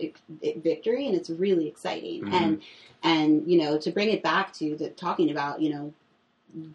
victory 0.58 1.08
and 1.08 1.16
it's 1.16 1.32
really 1.32 1.68
exciting 1.68 2.26
Mhm. 2.26 2.34
and 2.34 2.62
and 3.02 3.52
you 3.52 3.58
know 3.58 3.76
to 3.80 3.90
bring 3.90 4.10
it 4.10 4.22
back 4.22 4.54
to 4.54 4.76
the 4.76 4.90
talking 4.92 5.32
about 5.32 5.60
you 5.60 5.72
know 5.74 5.92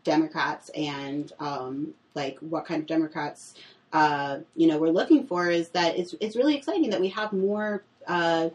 democrats 0.02 0.68
and 0.74 1.32
um 1.38 1.94
like 2.16 2.36
what 2.40 2.66
kind 2.66 2.80
of 2.80 2.88
democrats 2.88 3.54
uh 3.92 4.38
you 4.56 4.66
know 4.66 4.78
we're 4.78 4.88
looking 4.90 5.24
for 5.28 5.48
is 5.48 5.68
that 5.68 5.96
it's 5.96 6.12
it's 6.20 6.34
really 6.34 6.56
exciting 6.56 6.90
that 6.90 7.00
we 7.00 7.08
have 7.08 7.32
more 7.32 7.84
uh 8.08 8.48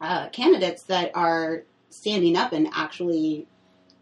uh, 0.00 0.28
candidates 0.28 0.82
that 0.84 1.10
are 1.14 1.62
standing 1.90 2.36
up 2.36 2.52
and 2.52 2.68
actually 2.74 3.46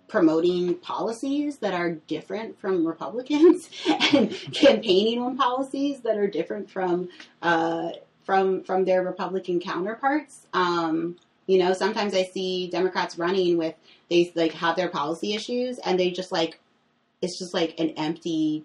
promoting 0.08 0.74
policies 0.76 1.58
that 1.58 1.74
are 1.74 1.92
different 1.92 2.58
from 2.60 2.86
Republicans 2.86 3.68
and 4.12 4.30
campaigning 4.52 5.20
on 5.20 5.36
policies 5.36 6.00
that 6.00 6.16
are 6.16 6.26
different 6.28 6.70
from 6.70 7.08
uh, 7.42 7.90
from 8.24 8.62
from 8.62 8.84
their 8.84 9.02
Republican 9.02 9.60
counterparts. 9.60 10.46
Um, 10.52 11.16
you 11.46 11.58
know, 11.58 11.72
sometimes 11.72 12.14
I 12.14 12.24
see 12.24 12.68
Democrats 12.70 13.18
running 13.18 13.56
with 13.56 13.74
they 14.08 14.32
like 14.34 14.52
have 14.52 14.76
their 14.76 14.88
policy 14.88 15.34
issues 15.34 15.78
and 15.78 15.98
they 15.98 16.10
just 16.10 16.32
like 16.32 16.60
it's 17.22 17.38
just 17.38 17.54
like 17.54 17.78
an 17.78 17.90
empty 17.90 18.64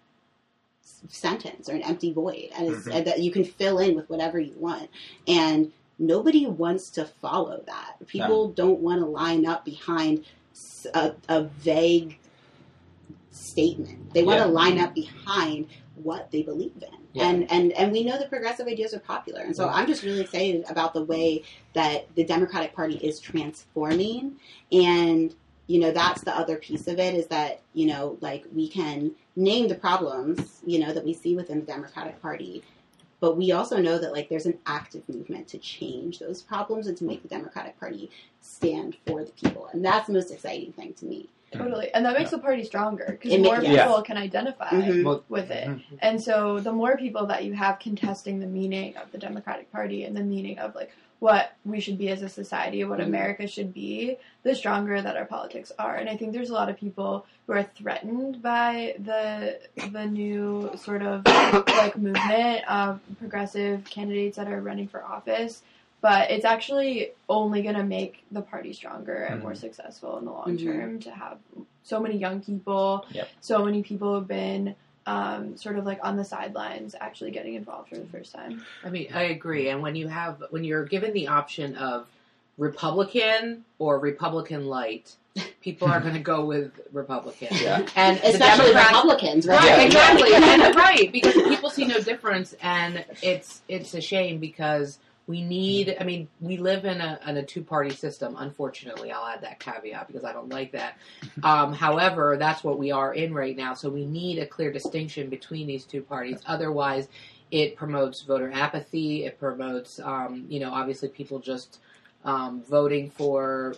sentence 1.08 1.70
or 1.70 1.74
an 1.76 1.82
empty 1.84 2.12
void 2.12 2.50
and 2.56 2.68
it's 2.68 2.86
Mhm. 2.88 2.96
and 2.96 3.08
that 3.08 3.20
you 3.20 3.32
can 3.32 3.46
fill 3.46 3.80
in 3.80 3.96
with 3.96 4.10
whatever 4.10 4.40
you 4.40 4.54
want 4.58 4.90
and 5.28 5.72
nobody 6.00 6.48
wants 6.48 6.90
to 6.92 7.06
follow 7.06 7.62
that 7.68 7.96
people 8.08 8.50
don't 8.50 8.80
want 8.80 9.00
to 9.02 9.06
line 9.06 9.46
up 9.46 9.66
behind 9.66 10.24
a 10.96 11.44
vague 11.60 12.18
statement 13.32 14.14
they 14.14 14.24
want 14.24 14.40
Yeah. 14.40 14.46
to 14.46 14.52
line 14.52 14.80
up 14.80 14.94
behind 14.96 15.68
what 15.96 16.32
they 16.32 16.42
believe 16.44 16.82
in. 16.82 16.98
Yeah. 17.14 17.28
And 17.30 17.52
and 17.52 17.72
and 17.74 17.92
we 17.92 18.04
know 18.04 18.18
that 18.18 18.30
progressive 18.30 18.68
ideas 18.68 18.94
are 18.94 19.00
popular. 19.00 19.42
And 19.42 19.56
so 19.56 19.68
I'm 19.68 19.86
just 19.88 20.04
really 20.04 20.22
excited 20.22 20.64
about 20.70 20.94
the 20.94 21.04
way 21.04 21.44
that 21.74 22.08
the 22.16 22.24
Democratic 22.24 22.74
Party 22.74 22.96
is 22.96 23.20
transforming 23.20 24.38
and 24.72 25.36
you 25.68 25.80
know 25.80 25.92
that's 25.92 26.22
the 26.22 26.36
other 26.36 26.56
piece 26.56 26.88
of 26.88 27.00
it 27.00 27.14
is 27.14 27.28
that 27.28 27.62
you 27.74 27.86
know 27.88 28.18
like 28.22 28.46
we 28.54 28.68
can 28.68 29.12
name 29.36 29.68
the 29.68 29.76
problems 29.76 30.62
you 30.66 30.80
know 30.80 30.92
that 30.94 31.06
we 31.06 31.14
see 31.14 31.36
within 31.36 31.60
the 31.60 31.66
democratic 31.66 32.20
party 32.22 32.64
but 33.20 33.36
we 33.38 33.52
also 33.52 33.78
know 33.82 33.98
that 33.98 34.12
like 34.14 34.30
there's 34.30 34.46
an 34.46 34.58
active 34.66 35.08
movement 35.10 35.48
to 35.50 35.58
change 35.58 36.20
those 36.20 36.42
problems 36.42 36.88
and 36.88 36.98
to 36.98 37.04
make 37.04 37.22
the 37.22 37.28
democratic 37.28 37.80
party 37.80 38.10
stand 38.42 38.96
for 39.06 39.24
the 39.24 39.32
people 39.32 39.68
and 39.74 39.84
that's 39.84 40.08
the 40.08 40.14
most 40.14 40.32
exciting 40.32 40.72
thing 40.74 40.94
to 40.94 41.06
me 41.06 41.28
Totally, 41.52 41.92
and 41.96 42.06
that 42.06 42.16
makes 42.16 42.30
the 42.30 42.38
party 42.38 42.64
stronger 42.64 43.06
because 43.10 43.34
It 43.34 43.42
ma- 43.42 43.48
more 43.56 43.64
yes. 43.64 43.88
people 43.88 44.04
can 44.04 44.18
identify 44.18 44.70
Mhm. 44.70 45.24
With 45.30 45.50
it. 45.50 45.68
mhm. 45.68 45.82
And 46.00 46.22
so 46.22 46.60
the 46.60 46.72
more 46.72 46.96
people 46.96 47.26
that 47.26 47.44
you 47.44 47.54
have 47.54 47.80
contesting 47.80 48.40
the 48.40 48.46
meaning 48.46 48.96
of 48.98 49.12
the 49.12 49.18
Democratic 49.18 49.72
Party 49.72 50.04
and 50.04 50.16
the 50.16 50.22
meaning 50.22 50.60
of 50.60 50.76
like 50.76 50.92
what 51.20 51.52
we 51.66 51.80
should 51.82 51.98
be 51.98 52.10
as 52.10 52.22
a 52.22 52.30
society, 52.30 52.84
what 52.86 53.00
Mhm. 53.00 53.06
America 53.08 53.46
should 53.46 53.74
be, 53.74 54.18
the 54.44 54.56
stronger 54.56 55.02
that 55.02 55.18
our 55.18 55.26
politics 55.26 55.72
are. 55.78 55.96
And 55.96 56.10
I 56.10 56.16
think 56.16 56.32
there's 56.32 56.50
a 56.50 56.54
lot 56.54 56.70
of 56.70 56.78
people 56.78 57.26
who 57.46 57.54
are 57.54 57.64
threatened 57.64 58.42
by 58.42 58.96
the 59.00 59.60
the 59.92 60.06
new 60.06 60.72
sort 60.78 61.02
of 61.02 61.26
like 61.82 61.98
movement 61.98 62.64
of 62.70 63.02
progressive 63.20 63.84
candidates 63.86 64.38
that 64.38 64.48
are 64.48 64.62
running 64.62 64.88
for 64.88 65.04
office. 65.04 65.62
But 66.02 66.32
it's 66.32 66.46
actually 66.46 67.10
only 67.28 67.62
going 67.62 67.76
to 67.76 67.84
make 67.84 68.24
the 68.32 68.42
party 68.42 68.72
stronger 68.72 69.16
and 69.24 69.42
more 69.42 69.54
successful 69.56 70.18
in 70.18 70.24
the 70.26 70.32
long 70.32 70.58
Mhm. 70.58 70.64
term 70.64 71.00
to 71.02 71.12
have 71.12 71.38
so 71.84 72.00
many 72.00 72.16
young 72.18 72.40
people, 72.40 73.06
Yep. 73.12 73.28
so 73.42 73.66
many 73.66 73.84
people 73.84 74.14
who've 74.18 74.28
been 74.28 74.76
um, 75.06 75.58
sort 75.58 75.78
of 75.78 75.86
like 75.86 76.00
on 76.04 76.18
the 76.18 76.24
sidelines 76.24 76.96
actually 77.00 77.32
getting 77.32 77.56
involved 77.56 77.90
for 77.90 77.98
the 77.98 78.06
first 78.08 78.34
time. 78.34 78.64
I 78.84 78.90
mean, 78.90 79.08
I 79.14 79.24
agree. 79.24 79.70
And 79.70 79.82
when 79.82 79.96
you 79.96 80.08
have, 80.08 80.44
when 80.52 80.64
you're 80.64 80.86
given 80.86 81.14
the 81.14 81.28
option 81.28 81.76
of 81.76 82.08
Republican 82.58 83.64
or 83.80 84.00
Republican 84.00 84.68
light, 84.68 85.16
people 85.62 85.88
are 85.88 86.00
going 86.00 86.14
to 86.14 86.20
go 86.20 86.46
with 86.46 86.72
Republican. 86.92 87.48
Yeah. 87.52 87.86
And 87.96 88.18
especially 88.20 88.74
Democrats, 88.74 88.90
republicans 88.92 89.48
right, 89.48 89.58
Right, 89.60 89.66
Yeah. 89.80 89.82
exactly, 89.86 90.34
and 90.36 90.76
right 90.76 91.12
because 91.12 91.34
people 91.34 91.70
see 91.70 91.86
no 91.86 92.00
difference, 92.02 92.54
and 92.62 93.06
it's 93.22 93.62
it's 93.68 93.94
a 93.94 94.02
shame 94.02 94.40
because 94.40 95.00
we 95.30 95.44
need. 95.44 95.96
I 96.02 96.06
mean, 96.06 96.28
we 96.42 96.58
live 96.58 96.86
in 96.86 97.00
a 97.00 97.20
in 97.28 97.38
a 97.38 97.44
two 97.44 97.62
party 97.62 97.92
system. 97.92 98.36
Unfortunately, 98.40 99.12
I'll 99.12 99.28
add 99.28 99.42
that 99.42 99.60
caveat 99.60 100.08
because 100.08 100.24
I 100.24 100.34
don't 100.34 100.50
like 100.50 100.74
that. 100.74 100.98
Um, 101.44 101.72
however, 101.74 102.36
that's 102.38 102.64
what 102.64 102.78
we 102.78 102.92
are 102.92 103.14
in 103.14 103.34
right 103.34 103.56
now, 103.56 103.74
so 103.74 103.90
we 103.90 104.06
need 104.06 104.40
a 104.40 104.46
clear 104.46 104.72
distinction 104.72 105.30
between 105.30 105.68
these 105.68 105.86
two 105.86 106.02
parties. 106.02 106.40
Otherwise, 106.46 107.08
it 107.50 107.78
promotes 107.78 108.22
voter 108.24 108.52
apathy. 108.52 109.26
It 109.26 109.40
promotes, 109.40 110.00
um, 110.00 110.46
you 110.50 110.60
know, 110.60 110.72
obviously 110.72 111.08
people 111.10 111.40
just 111.40 111.80
um, 112.26 112.62
voting 112.64 113.10
for 113.10 113.76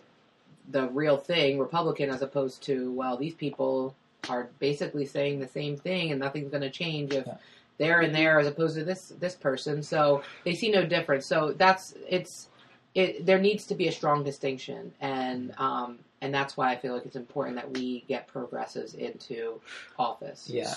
the 0.72 0.88
real 0.90 1.18
thing, 1.18 1.60
Republican, 1.60 2.10
as 2.10 2.22
opposed 2.22 2.64
to 2.64 2.92
well, 2.94 3.16
these 3.18 3.36
people 3.36 3.96
are 4.28 4.50
basically 4.60 5.06
saying 5.06 5.40
the 5.40 5.48
same 5.48 5.78
thing, 5.78 6.12
and 6.12 6.20
nothing's 6.20 6.50
going 6.50 6.64
to 6.64 6.72
change 6.72 7.14
if 7.14 7.28
Yeah. 7.28 7.36
They're 7.82 8.02
in 8.02 8.12
there 8.14 8.40
as 8.40 8.46
opposed 8.48 8.76
to 8.76 8.84
this 8.84 9.12
this 9.20 9.36
person. 9.36 9.82
So 9.82 10.22
they 10.46 10.54
see 10.54 10.70
no 10.72 10.86
difference. 10.86 11.26
So 11.26 11.54
that's 11.58 11.94
it's 12.08 12.48
it. 12.94 13.26
There 13.26 13.40
needs 13.40 13.66
to 13.68 13.76
be 13.76 13.88
a 13.88 13.92
strong 13.92 14.24
distinction, 14.24 14.94
and 15.02 15.54
um, 15.58 16.00
and 16.22 16.34
that's 16.34 16.56
why 16.56 16.72
I 16.72 16.78
feel 16.78 16.94
like 16.94 17.06
it's 17.06 17.16
important 17.16 17.56
that 17.56 17.72
we 17.72 18.06
get 18.08 18.28
progressives 18.28 18.94
into 18.94 19.60
office. 19.98 20.48
Yeah. 20.48 20.74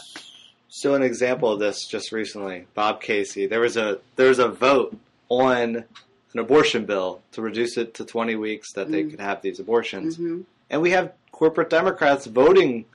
So 0.69 0.95
an 0.95 1.03
example 1.03 1.53
of 1.53 1.61
this 1.61 1.87
just 1.87 2.11
recently, 2.11 2.67
Bob 2.75 3.01
Casey. 3.01 3.47
There 3.47 3.61
was 3.61 3.77
a 3.77 3.99
there 4.17 4.29
was 4.29 4.39
a 4.39 4.49
vote 4.49 4.97
on 5.29 5.85
an 6.33 6.39
abortion 6.41 6.85
bill 6.87 7.21
to 7.33 7.43
reduce 7.43 7.77
it 7.77 7.95
to 7.95 8.05
20 8.05 8.35
weeks 8.35 8.73
that 8.73 8.91
they 8.91 9.05
Mm. 9.05 9.11
could 9.11 9.21
have 9.21 9.43
these 9.43 9.61
abortions, 9.61 10.17
hmm 10.17 10.41
and 10.71 10.81
we 10.81 10.91
have 10.91 11.13
corporate 11.31 11.69
Democrats 11.69 12.25
voting 12.27 12.87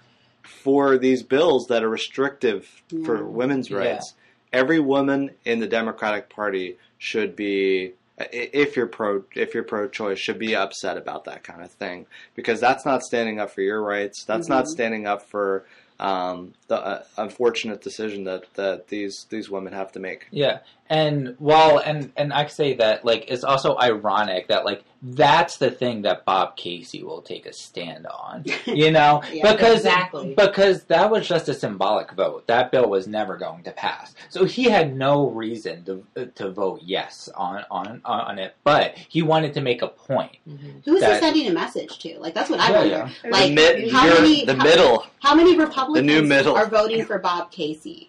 for 0.44 0.98
these 0.98 1.24
bills 1.24 1.68
that 1.68 1.84
are 1.84 1.90
restrictive 1.90 2.82
for 3.06 3.18
Yeah. 3.18 3.24
women's 3.24 3.70
Yeah. 3.70 3.78
rights. 3.78 4.14
Every 4.52 4.80
woman 4.80 5.32
in 5.46 5.60
the 5.60 5.68
Democratic 5.68 6.30
Party 6.30 6.78
should 6.98 7.36
be 7.36 7.94
if 8.34 8.76
you're 8.76 8.88
pro 8.88 9.24
if 9.34 9.54
you're 9.54 9.64
pro 9.64 9.88
choice 9.88 10.20
should 10.20 10.38
be 10.40 10.54
upset 10.56 10.98
about 10.98 11.24
that 11.24 11.42
kind 11.44 11.62
of 11.64 11.72
thing 11.72 12.06
because 12.36 12.60
that's 12.60 12.86
not 12.86 13.02
standing 13.02 13.40
up 13.40 13.50
for 13.50 13.62
your 13.62 13.82
rights. 13.82 14.26
That's 14.26 14.50
not 14.50 14.66
Mhm. 14.66 14.70
standing 14.70 15.08
up 15.08 15.22
for 15.22 15.66
um, 16.02 16.54
the 16.70 16.78
uh, 16.78 17.04
unfortunate 17.18 17.82
decision 17.82 18.24
that, 18.24 18.46
that 18.54 18.88
these 18.88 19.26
these 19.30 19.50
women 19.50 19.74
have 19.74 19.92
to 19.92 20.00
make. 20.00 20.28
Yeah, 20.32 20.60
and 20.90 21.36
while 21.40 21.78
and 21.78 22.12
and 22.18 22.34
I 22.34 22.48
say 22.48 22.74
that 22.76 23.06
like 23.06 23.26
it's 23.30 23.44
also 23.44 23.78
ironic 23.78 24.48
that 24.48 24.66
like 24.66 24.84
that's 25.02 25.58
the 25.58 25.72
thing 25.72 26.02
that 26.02 26.26
Bob 26.26 26.58
Casey 26.58 27.04
will 27.04 27.22
take 27.22 27.46
a 27.46 27.54
stand 27.54 28.06
on, 28.06 28.44
you 28.66 28.92
know, 28.98 29.22
Yeah, 29.32 29.54
because 29.54 29.78
exactly. 29.78 30.34
because 30.36 30.84
that 30.86 31.10
was 31.10 31.26
just 31.26 31.48
a 31.48 31.54
symbolic 31.54 32.12
vote. 32.12 32.48
That 32.48 32.70
bill 32.72 32.90
was 32.90 33.08
never 33.08 33.38
going 33.38 33.64
to 33.64 33.72
pass, 33.72 34.14
so 34.30 34.44
he 34.44 34.66
had 34.66 34.98
no 34.98 35.30
reason 35.30 35.86
to 36.16 36.26
to 36.36 36.52
vote 36.52 36.82
yes 36.84 37.30
on 37.36 37.64
on 37.72 38.02
on 38.04 38.40
it. 38.40 38.56
But 38.66 38.98
he 38.98 39.22
wanted 39.22 39.54
to 39.54 39.62
make 39.62 39.82
a 39.82 39.88
point. 39.88 40.36
Mhm. 40.50 40.84
who 40.84 40.96
is 40.98 41.06
he 41.06 41.20
sending 41.20 41.48
a 41.48 41.54
message 41.54 42.00
to 42.00 42.20
like 42.20 42.34
that's 42.34 42.50
what 42.50 42.60
i 42.60 42.70
Yeah, 42.72 42.78
wonder 42.80 42.90
yeah. 42.96 43.10
It 43.24 43.32
Like, 43.32 43.48
the 43.50 43.54
mid, 43.56 43.92
how 43.92 44.08
many- 44.08 44.46
the 44.46 44.56
how- 44.56 44.64
middle. 44.64 45.06
How 45.22 45.36
many 45.36 45.56
Republicans 45.58 46.08
the 46.08 46.14
new 46.22 46.28
middle. 46.28 46.56
are 46.56 46.68
voting 46.68 47.06
for 47.06 47.20
Bob 47.20 47.52
Casey? 47.52 48.09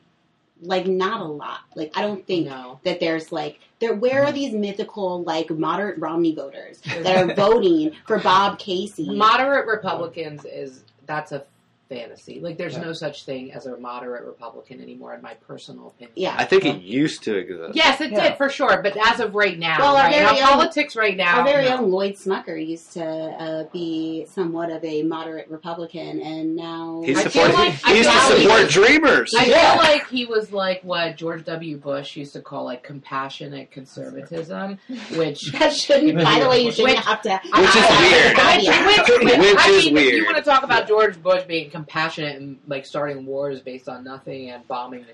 Like 0.63 0.87
not 0.87 1.21
a 1.21 1.25
lot. 1.25 1.61
Like 1.75 1.93
I 1.97 2.03
don't 2.03 2.27
think 2.27 2.47
No. 2.47 2.81
that 2.85 3.01
there's 3.01 3.33
like 3.33 3.61
there. 3.79 3.95
Where 3.95 4.25
are 4.25 4.33
these 4.33 4.53
mythical 4.53 5.23
like 5.23 5.51
moderate 5.51 5.99
Romney 5.99 6.35
voters 6.35 6.81
that 6.85 7.17
are 7.17 7.35
voting 7.35 7.93
for 8.07 8.19
Bob 8.19 8.59
Casey? 8.59 9.09
Moderate 9.09 9.67
Republicans 9.67 10.45
is 10.45 10.85
that's 11.07 11.33
a 11.33 11.45
fantasy. 11.91 12.41
Like 12.41 12.57
there's 12.57 12.75
Yeah. 12.75 12.83
no 12.85 12.93
such 12.95 13.25
thing 13.25 13.53
as 13.53 13.67
a 13.67 13.77
moderate 13.77 14.25
Republican 14.25 14.81
anymore, 14.81 15.13
in 15.15 15.21
my 15.21 15.35
personal 15.35 15.89
opinion. 15.89 16.13
Yeah. 16.17 16.35
I 16.39 16.45
think 16.45 16.65
it 16.65 16.81
used 16.81 17.25
to 17.25 17.37
exist. 17.37 17.75
Yes, 17.75 18.01
it 18.01 18.13
Yeah. 18.13 18.31
did 18.31 18.39
for 18.39 18.49
sure. 18.49 18.81
But 18.83 18.97
as 18.97 19.21
of 19.21 19.35
right 19.35 19.59
now, 19.59 19.77
Well, 19.81 19.97
our 19.97 20.05
right? 20.05 20.15
very 20.15 20.25
our 20.41 20.51
own- 20.53 20.59
politics 20.61 20.97
right 20.97 21.17
now, 21.17 21.41
Our 21.41 21.45
very 21.45 21.65
no. 21.69 21.79
own 21.79 21.91
Lloyd 21.91 22.15
Smucker 22.15 22.57
used 22.67 22.93
to 22.95 23.05
uh, 23.05 23.65
be 23.73 24.25
somewhat 24.31 24.71
of 24.71 24.83
a 24.85 25.03
moderate 25.03 25.49
Republican, 25.51 26.21
and 26.21 26.55
now 26.57 27.03
He 27.05 27.13
I 27.13 27.25
feel 27.25 27.31
supported. 27.31 27.55
like- 27.57 27.73
he 27.75 27.93
I 27.93 27.97
used 27.97 28.11
to 28.11 28.17
feel 28.37 28.49
like- 28.49 28.69
Dreamers. 28.71 29.35
I 29.37 29.45
Yeah. 29.47 29.73
feel 29.75 29.83
like 29.83 30.09
he 30.09 30.25
was 30.27 30.53
like 30.53 30.83
what 30.85 31.17
George 31.17 31.45
W. 31.45 31.77
Bush 31.77 32.17
used 32.17 32.33
to 32.35 32.41
call 32.41 32.65
like 32.65 32.83
compassionate 32.85 33.71
conservatism, 33.73 34.79
which 35.17 35.41
that 35.59 35.73
shouldn't. 35.75 36.23
By 36.23 36.39
the 36.41 36.49
way, 36.49 36.63
you 36.63 36.71
shouldn't 36.71 36.97
Which- 36.97 37.05
have 37.07 37.21
to. 37.23 37.41
Which 37.43 37.69
is 37.69 37.75
weird. 37.75 38.37
Caveat. 38.37 38.87
which, 38.87 39.09
which, 39.25 39.39
Which 39.39 39.59
I 39.59 39.71
is 39.71 39.85
mean, 39.87 39.95
weird. 39.95 40.15
You 40.15 40.25
want 40.25 40.37
to 40.37 40.43
talk 40.43 40.63
about 40.63 40.87
George 40.87 41.21
Bush 41.23 41.43
being 41.45 41.71
compassionate 41.85 42.37
and 42.37 42.59
like 42.67 42.85
starting 42.87 43.27
wars 43.27 43.61
based 43.61 43.89
on 43.89 44.05
nothing 44.05 44.51
and 44.51 44.67
bombing 44.69 45.05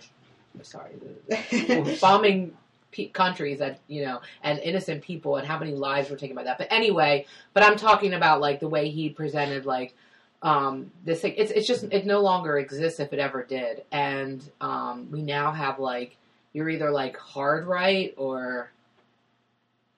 the 0.54 0.64
sorry, 0.64 0.92
the, 1.28 1.98
bombing 2.00 2.56
pe- 2.90 3.08
countries 3.08 3.58
that 3.58 3.80
you 3.88 4.04
know 4.04 4.20
and 4.42 4.58
innocent 4.60 5.02
people 5.02 5.36
and 5.36 5.46
how 5.46 5.58
many 5.58 5.72
lives 5.72 6.10
were 6.10 6.16
taken 6.16 6.34
by 6.34 6.44
that. 6.44 6.58
But 6.58 6.68
anyway, 6.70 7.26
but 7.52 7.62
I'm 7.62 7.76
talking 7.76 8.14
about 8.14 8.40
like 8.40 8.60
the 8.60 8.68
way 8.68 8.88
he 8.90 9.10
presented 9.10 9.66
like 9.66 9.94
um, 10.42 10.90
this 11.04 11.20
thing. 11.20 11.34
It's 11.36 11.50
it's 11.50 11.66
just 11.66 11.84
it 11.84 12.06
no 12.06 12.20
longer 12.20 12.58
exists 12.58 13.00
if 13.00 13.12
it 13.12 13.18
ever 13.18 13.44
did, 13.44 13.84
and 13.92 14.42
um, 14.60 15.08
we 15.10 15.22
now 15.22 15.52
have 15.52 15.78
like 15.78 16.16
you're 16.52 16.68
either 16.68 16.90
like 16.90 17.16
hard 17.16 17.66
right 17.66 18.14
or. 18.16 18.70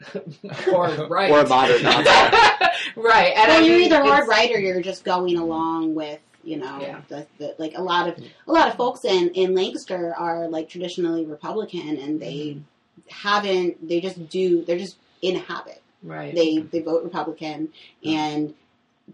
or 0.72 0.88
right, 1.08 1.28
Or 1.28 1.40
a 1.40 1.48
modern 1.48 1.82
right? 1.82 3.32
And 3.36 3.48
well, 3.48 3.62
I 3.62 3.66
you're 3.66 3.78
mean, 3.78 3.86
either 3.86 4.00
hard 4.02 4.28
right 4.28 4.48
or 4.54 4.58
you're 4.60 4.80
just 4.80 5.04
going 5.04 5.36
along 5.36 5.96
with 5.96 6.20
you 6.48 6.56
know 6.56 6.80
Yeah. 6.80 7.00
the, 7.08 7.26
the, 7.38 7.54
like 7.58 7.76
a 7.76 7.82
lot 7.82 8.08
of 8.08 8.18
a 8.46 8.52
lot 8.52 8.68
of 8.68 8.74
folks 8.74 9.04
in 9.04 9.28
in 9.30 9.54
Lancaster 9.54 10.14
are 10.16 10.48
like 10.48 10.68
traditionally 10.68 11.24
Republican 11.24 11.98
and 11.98 12.20
they 12.20 12.38
mm-hmm. 12.38 13.08
haven't 13.08 13.86
they 13.86 14.00
just 14.00 14.28
do 14.28 14.64
they're 14.64 14.78
just 14.78 14.96
in 15.22 15.36
a 15.36 15.40
habit 15.40 15.82
right? 16.02 16.34
they 16.34 16.58
they 16.58 16.80
vote 16.80 17.04
Republican 17.04 17.68
and 18.04 18.54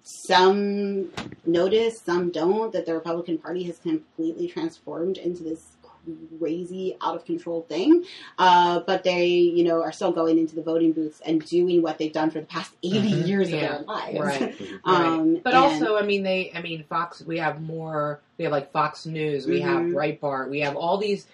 some 0.03 1.11
notice 1.45 2.01
some 2.05 2.31
don't 2.31 2.73
that 2.73 2.87
the 2.87 2.95
Republican 2.95 3.39
Party 3.39 3.65
has 3.65 3.79
completely 3.79 4.49
transformed 4.49 5.19
into 5.19 5.43
this 5.43 5.74
crazy 6.39 6.97
out 7.01 7.15
of 7.17 7.25
control 7.25 7.63
thing 7.69 8.05
uh, 8.39 8.81
but 8.87 9.03
they 9.05 9.27
you 9.27 9.65
know 9.65 9.83
are 9.83 9.93
still 9.93 10.13
going 10.13 10.39
into 10.39 10.55
the 10.55 10.63
voting 10.63 10.93
booths 10.93 11.21
and 11.25 11.45
doing 11.47 11.83
what 11.83 11.99
they've 11.99 12.13
done 12.13 12.31
for 12.31 12.41
the 12.41 12.47
past 12.47 12.73
80 12.83 12.99
Mhm. 13.13 13.27
years 13.27 13.51
Yeah. 13.51 13.57
of 13.57 13.87
their 13.87 13.95
lives 13.97 14.19
Right. 14.21 14.57
um, 14.85 15.37
But 15.43 15.55
and- 15.55 15.63
also, 15.65 15.97
I 15.97 16.03
mean, 16.03 16.23
they, 16.23 16.51
I 16.55 16.61
mean, 16.63 16.85
Fox. 16.89 17.23
We 17.23 17.39
have 17.39 17.61
more. 17.63 18.21
We 18.39 18.45
have 18.45 18.53
like 18.53 18.73
Fox 18.73 19.07
News. 19.07 19.47
We 19.47 19.61
have 19.61 19.81
Mhm. 19.83 19.93
Breitbart. 19.95 20.51
We 20.51 20.61
have 20.61 20.77
all 20.77 20.99
these, 20.99 21.27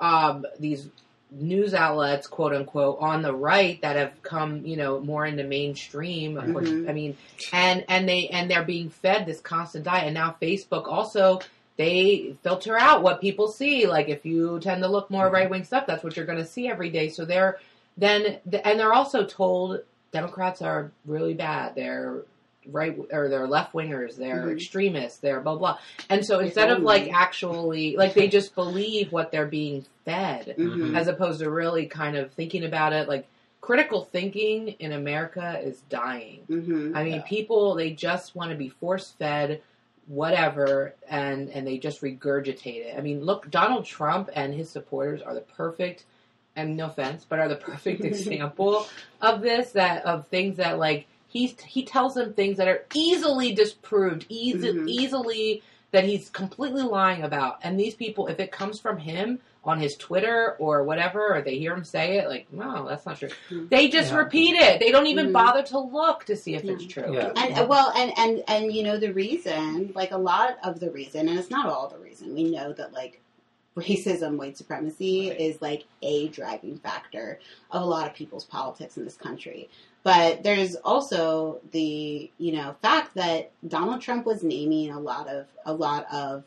um, 0.00 0.44
these 0.58 0.88
news 1.30 1.74
outlets, 1.74 2.26
quote 2.26 2.54
unquote, 2.54 2.98
on 3.00 3.20
the 3.22 3.34
right 3.34 3.80
that 3.82 3.96
have 3.96 4.22
come, 4.22 4.64
you 4.64 4.76
know, 4.76 4.98
more 5.00 5.26
into 5.26 5.44
mainstream. 5.44 6.38
Of 6.38 6.52
course. 6.52 6.68
I 6.70 6.92
mean, 6.92 7.16
and 7.52 7.84
and 7.88 8.08
they 8.08 8.28
and 8.28 8.50
they're 8.50 8.64
being 8.64 8.88
fed 8.90 9.26
this 9.26 9.40
constant 9.40 9.84
diet. 9.84 10.04
And 10.04 10.14
now 10.14 10.34
Facebook 10.40 10.86
also 10.88 11.40
they 11.78 12.36
filter 12.42 12.76
out 12.78 13.02
what 13.02 13.20
people 13.20 13.48
see. 13.48 13.86
Like 13.86 14.08
if 14.08 14.26
you 14.26 14.58
tend 14.60 14.82
to 14.82 14.88
look 14.88 15.08
more 15.10 15.30
Mhm. 15.30 15.32
right 15.32 15.48
wing 15.50 15.64
stuff, 15.64 15.86
that's 15.86 16.04
what 16.04 16.16
you're 16.16 16.26
going 16.26 16.38
to 16.38 16.44
see 16.44 16.68
every 16.68 16.90
day. 16.90 17.08
So 17.08 17.24
they're 17.24 17.58
then 17.96 18.38
and 18.64 18.78
they're 18.78 18.92
also 18.92 19.24
told 19.24 19.80
Democrats 20.12 20.60
are 20.60 20.90
really 21.06 21.34
bad. 21.34 21.74
They're 21.74 22.22
right 22.70 22.98
or 23.12 23.28
they're 23.28 23.46
left 23.46 23.72
wingers. 23.72 24.16
They're 24.16 24.46
Mhm. 24.46 24.52
extremists. 24.56 25.18
They're 25.20 25.40
blah 25.40 25.54
blah. 25.56 25.78
And 26.10 26.24
so 26.26 26.40
instead 26.40 26.70
of 26.70 26.82
like 26.82 27.10
actually 27.12 27.96
like 27.96 28.12
they 28.12 28.28
just 28.28 28.54
believe 28.56 29.12
what 29.12 29.30
they're 29.30 29.46
being 29.46 29.84
fed 30.04 30.54
Mhm. 30.58 30.96
as 30.96 31.06
opposed 31.08 31.38
to 31.40 31.50
really 31.50 31.86
kind 31.86 32.16
of 32.16 32.32
thinking 32.32 32.64
about 32.64 32.92
it 32.92 33.08
like 33.08 33.26
critical 33.60 34.04
thinking 34.04 34.68
in 34.80 34.92
America 34.92 35.60
is 35.62 35.80
dying. 35.88 36.40
Mhm. 36.48 36.96
I 36.96 37.04
mean, 37.04 37.14
Yeah. 37.14 37.22
people 37.22 37.74
they 37.74 37.90
just 37.90 38.34
want 38.34 38.50
to 38.50 38.56
be 38.56 38.68
force 38.68 39.12
fed 39.18 39.60
whatever 40.08 40.94
and 41.08 41.50
and 41.50 41.66
they 41.66 41.78
just 41.78 42.00
regurgitate 42.02 42.86
it. 42.86 42.94
I 42.96 43.00
mean, 43.00 43.24
look, 43.24 43.50
Donald 43.50 43.84
Trump 43.84 44.30
and 44.34 44.52
his 44.54 44.70
supporters 44.70 45.22
are 45.22 45.34
the 45.34 45.42
perfect 45.42 46.04
and 46.56 46.76
no 46.76 46.86
offense, 46.86 47.24
but 47.28 47.38
are 47.38 47.48
the 47.48 47.56
perfect 47.56 48.04
example 48.04 48.86
of 49.20 49.42
this 49.42 49.72
that 49.72 50.04
of 50.04 50.26
things 50.28 50.56
that 50.56 50.78
like 50.78 51.06
he's 51.28 51.58
he 51.60 51.84
tells 51.84 52.14
them 52.14 52.32
things 52.32 52.56
that 52.56 52.68
are 52.68 52.84
easily 52.94 53.52
disproved, 53.52 54.26
easy, 54.28 54.68
Mhm. 54.72 54.88
easily 54.88 55.62
that 55.90 56.04
he's 56.04 56.28
completely 56.30 56.82
lying 56.82 57.22
about. 57.22 57.58
And 57.62 57.78
these 57.78 57.94
people 57.94 58.26
if 58.28 58.40
it 58.40 58.50
comes 58.50 58.80
from 58.80 58.98
him 58.98 59.38
on 59.64 59.80
his 59.80 59.96
Twitter 59.96 60.56
or 60.58 60.84
whatever, 60.84 61.34
or 61.36 61.42
they 61.42 61.58
hear 61.58 61.74
him 61.74 61.84
say 61.84 62.18
it, 62.18 62.28
like, 62.28 62.50
no, 62.52 62.88
that's 62.88 63.04
not 63.04 63.18
true. 63.18 63.28
Mhm. 63.50 63.68
They 63.68 63.88
just 63.88 64.12
Yeah. 64.12 64.18
repeat 64.18 64.54
it. 64.54 64.80
They 64.80 64.90
don't 64.90 65.06
even 65.08 65.28
Mhm. 65.28 65.32
bother 65.32 65.62
to 65.64 65.78
look 65.78 66.24
to 66.24 66.36
see 66.36 66.54
if 66.54 66.64
it's 66.64 66.86
true. 66.86 67.12
Yeah. 67.14 67.32
And 67.36 67.68
well, 67.68 67.92
and 67.96 68.12
and 68.16 68.42
and 68.48 68.72
you 68.72 68.82
know 68.82 68.96
the 68.98 69.12
reason, 69.12 69.92
like 69.94 70.12
a 70.12 70.16
lot 70.18 70.58
of 70.64 70.80
the 70.80 70.90
reason, 70.90 71.28
and 71.28 71.38
it's 71.38 71.50
not 71.50 71.66
all 71.66 71.88
the 71.88 71.98
reason. 71.98 72.34
We 72.34 72.44
know 72.44 72.72
that 72.72 72.92
like 72.92 73.20
racism, 73.76 74.36
white 74.38 74.56
supremacy 74.56 75.28
Right. 75.30 75.40
is 75.40 75.60
like 75.62 75.84
a 76.02 76.28
driving 76.28 76.78
factor 76.78 77.38
of 77.70 77.82
a 77.82 77.86
lot 77.86 78.08
of 78.08 78.14
people's 78.14 78.44
politics 78.44 78.96
in 78.96 79.04
this 79.04 79.16
country. 79.16 79.68
But 80.02 80.42
there's 80.42 80.76
also 80.76 81.60
the 81.72 82.30
you 82.38 82.52
know 82.52 82.74
fact 82.80 83.14
that 83.16 83.50
Donald 83.66 84.00
Trump 84.00 84.24
was 84.24 84.42
naming 84.42 84.90
a 84.90 84.98
lot 85.00 85.28
of 85.28 85.46
a 85.66 85.72
lot 85.74 86.06
of 86.12 86.44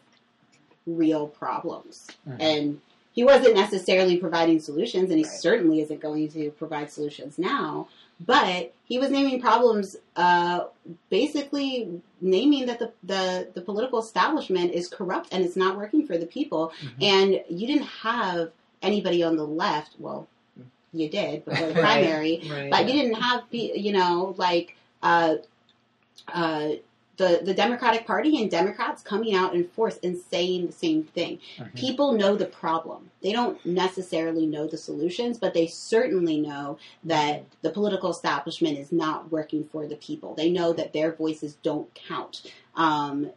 real 0.88 1.28
problems, 1.28 2.08
Mhm. 2.28 2.38
and 2.40 2.82
he 3.14 3.24
wasn't 3.24 3.56
necessarily 3.56 4.18
providing 4.18 4.60
solutions, 4.60 5.10
and 5.10 5.20
he 5.20 5.26
Right. 5.26 5.34
certainly 5.34 5.82
isn't 5.82 6.00
going 6.00 6.30
to 6.32 6.52
provide 6.52 6.92
solutions 6.92 7.38
now. 7.38 7.88
But 8.24 8.74
he 8.86 9.00
was 9.00 9.10
naming 9.10 9.42
problems, 9.42 9.96
uh, 10.16 10.66
basically 11.10 12.02
naming 12.22 12.68
that 12.68 12.78
the, 12.80 12.92
the, 13.04 13.48
the 13.54 13.62
political 13.62 14.00
establishment 14.00 14.74
is 14.74 14.88
corrupt 14.88 15.30
and 15.32 15.44
it's 15.44 15.56
not 15.56 15.76
working 15.76 16.06
for 16.06 16.18
the 16.18 16.28
people. 16.28 16.72
Mhm. 17.00 17.04
And 17.04 17.42
you 17.50 17.66
didn't 17.68 17.88
have 17.88 18.52
anybody 18.84 19.24
on 19.24 19.38
the 19.38 19.46
left. 19.46 19.94
Well, 20.00 20.28
you 20.94 21.10
did, 21.10 21.46
but 21.46 21.56
the 21.56 21.74
primary. 21.82 22.42
Right. 22.50 22.70
But 22.70 22.88
you 22.88 22.94
didn't 22.94 23.16
have, 23.16 23.44
you 23.52 23.92
know, 23.94 24.36
like 24.38 24.76
uh, 25.02 25.36
uh, 26.32 26.70
the 27.22 27.42
the 27.44 27.54
Democratic 27.54 28.06
Party 28.08 28.42
and 28.42 28.50
Democrats 28.50 29.04
coming 29.04 29.36
out 29.36 29.54
in 29.54 29.68
force 29.68 30.00
and 30.04 30.18
saying 30.18 30.66
the 30.68 30.74
same 30.74 31.04
thing. 31.04 31.40
Mhm. 31.58 31.76
People 31.76 32.14
know 32.14 32.36
the 32.36 32.46
problem. 32.46 33.12
They 33.22 33.32
don't 33.32 33.64
necessarily 33.66 34.46
know 34.48 34.66
the 34.68 34.78
solutions, 34.78 35.38
but 35.38 35.54
they 35.54 35.68
certainly 35.68 36.40
know 36.40 36.78
that 37.04 37.46
the 37.62 37.70
political 37.70 38.10
establishment 38.10 38.78
is 38.80 38.92
not 38.92 39.32
working 39.32 39.64
for 39.72 39.86
the 39.88 39.96
people. 39.98 40.34
They 40.36 40.50
know 40.50 40.74
that 40.74 40.94
their 40.94 41.12
voices 41.14 41.58
don't 41.62 41.94
count. 41.94 42.42
Um, 42.76 43.32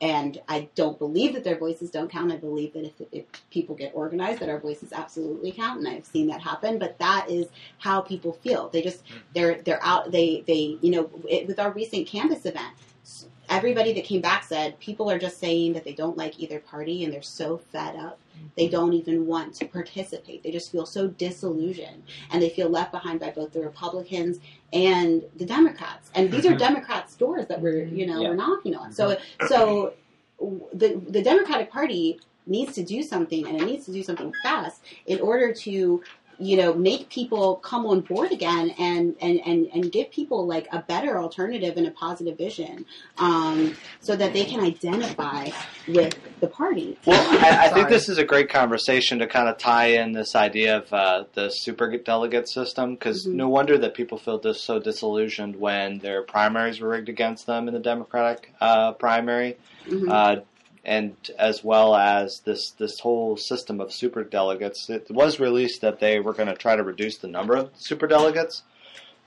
and 0.00 0.40
I 0.48 0.68
don't 0.74 0.98
believe 0.98 1.32
that 1.34 1.44
their 1.44 1.56
voices 1.56 1.88
don't 1.92 2.10
count. 2.10 2.32
I 2.32 2.36
believe 2.36 2.72
that 2.72 2.84
if, 2.84 2.94
if 3.12 3.24
people 3.50 3.76
get 3.76 3.92
organized, 3.94 4.40
that 4.40 4.48
our 4.48 4.58
voices 4.58 4.92
absolutely 4.92 5.52
count, 5.52 5.78
and 5.78 5.86
I've 5.86 6.04
seen 6.06 6.26
that 6.26 6.40
happen. 6.40 6.80
But 6.80 6.98
that 6.98 7.30
is 7.30 7.46
how 7.78 8.00
people 8.00 8.32
feel. 8.32 8.68
They 8.68 8.82
just 8.82 9.04
they're 9.32 9.62
they're 9.62 9.82
out. 9.84 10.10
They 10.10 10.42
they 10.44 10.76
you 10.80 10.90
know 10.90 11.10
it, 11.28 11.46
with 11.46 11.60
our 11.60 11.70
recent 11.70 12.08
canvas 12.08 12.44
event, 12.46 12.74
everybody 13.52 13.92
that 13.92 14.04
came 14.04 14.20
back 14.20 14.44
said 14.44 14.78
people 14.80 15.10
are 15.10 15.18
just 15.18 15.38
saying 15.38 15.74
that 15.74 15.84
they 15.84 15.92
don't 15.92 16.16
like 16.16 16.40
either 16.40 16.58
party, 16.58 17.04
and 17.04 17.12
they're 17.12 17.22
so 17.22 17.58
fed 17.58 17.94
up. 17.96 18.18
They 18.56 18.66
don't 18.68 18.92
even 18.94 19.26
want 19.26 19.54
to 19.56 19.66
participate. 19.66 20.42
They 20.42 20.50
just 20.50 20.72
feel 20.72 20.86
so 20.86 21.06
disillusioned, 21.08 22.02
and 22.30 22.42
they 22.42 22.48
feel 22.48 22.68
left 22.68 22.90
behind 22.92 23.20
by 23.20 23.30
both 23.30 23.52
the 23.52 23.60
Republicans 23.60 24.40
and 24.72 25.22
the 25.36 25.44
Democrats. 25.44 26.10
And 26.14 26.30
these 26.32 26.46
are 26.46 26.54
Mhm. 26.54 26.58
Democrats' 26.58 27.14
doors 27.14 27.46
that 27.46 27.60
we're 27.60 27.84
you 27.84 28.06
know 28.06 28.20
Yeah. 28.22 28.30
we're 28.30 28.36
knocking 28.36 28.74
on. 28.74 28.92
So 28.92 29.16
so 29.48 29.92
the 30.72 31.00
the 31.08 31.22
Democratic 31.22 31.70
Party 31.70 32.18
needs 32.46 32.74
to 32.74 32.82
do 32.82 33.02
something, 33.04 33.46
and 33.46 33.56
it 33.60 33.64
needs 33.64 33.84
to 33.86 33.92
do 33.92 34.02
something 34.02 34.32
fast 34.42 34.82
in 35.06 35.20
order 35.20 35.52
to 35.54 36.02
you 36.38 36.56
know 36.56 36.74
make 36.74 37.08
people 37.10 37.56
come 37.56 37.84
on 37.86 38.00
board 38.00 38.32
again 38.32 38.70
and 38.78 39.14
and 39.20 39.40
and, 39.46 39.66
and 39.74 39.92
give 39.92 40.10
people 40.10 40.46
like 40.46 40.66
a 40.72 40.80
better 40.80 41.18
alternative 41.18 41.76
and 41.76 41.86
a 41.86 41.90
positive 41.90 42.36
vision 42.38 42.84
um, 43.18 43.76
so 44.00 44.16
that 44.16 44.32
they 44.32 44.44
can 44.44 44.60
identify 44.60 45.48
with 45.88 46.16
the 46.40 46.46
party 46.48 46.98
Well, 47.06 47.20
I, 47.44 47.66
I 47.66 47.68
think 47.68 47.88
this 47.88 48.08
is 48.08 48.18
a 48.18 48.24
great 48.24 48.48
conversation 48.48 49.18
to 49.20 49.26
kind 49.26 49.48
of 49.48 49.58
tie 49.58 49.86
in 49.86 50.12
this 50.12 50.34
idea 50.34 50.78
of 50.78 50.92
uh, 50.92 51.24
the 51.34 51.50
super 51.50 51.96
delegate 51.98 52.48
system 52.48 52.94
because 52.94 53.26
Mhm. 53.26 53.34
no 53.34 53.48
wonder 53.48 53.78
that 53.78 53.94
people 53.94 54.18
feel 54.18 54.38
dis- 54.38 54.60
so 54.62 54.78
disillusioned 54.78 55.56
when 55.56 55.98
their 55.98 56.22
primaries 56.22 56.80
were 56.80 56.88
rigged 56.88 57.08
against 57.08 57.46
them 57.46 57.68
in 57.68 57.74
the 57.74 57.80
Democratic 57.80 58.52
uh, 58.60 58.92
primary, 58.92 59.56
Mhm. 59.86 60.08
uh, 60.08 60.40
and 60.84 61.16
as 61.38 61.62
well 61.62 61.94
as 61.94 62.40
this 62.44 62.70
this 62.78 62.98
whole 63.00 63.36
system 63.36 63.80
of 63.80 63.92
super 63.92 64.24
delegates. 64.24 64.88
It 64.90 65.10
was 65.10 65.38
released 65.38 65.80
that 65.80 66.00
they 66.00 66.20
were 66.20 66.32
going 66.32 66.48
to 66.48 66.54
try 66.54 66.76
to 66.76 66.82
reduce 66.82 67.18
the 67.18 67.28
number 67.28 67.56
of 67.56 67.70
super 67.76 68.06
delegates. 68.06 68.62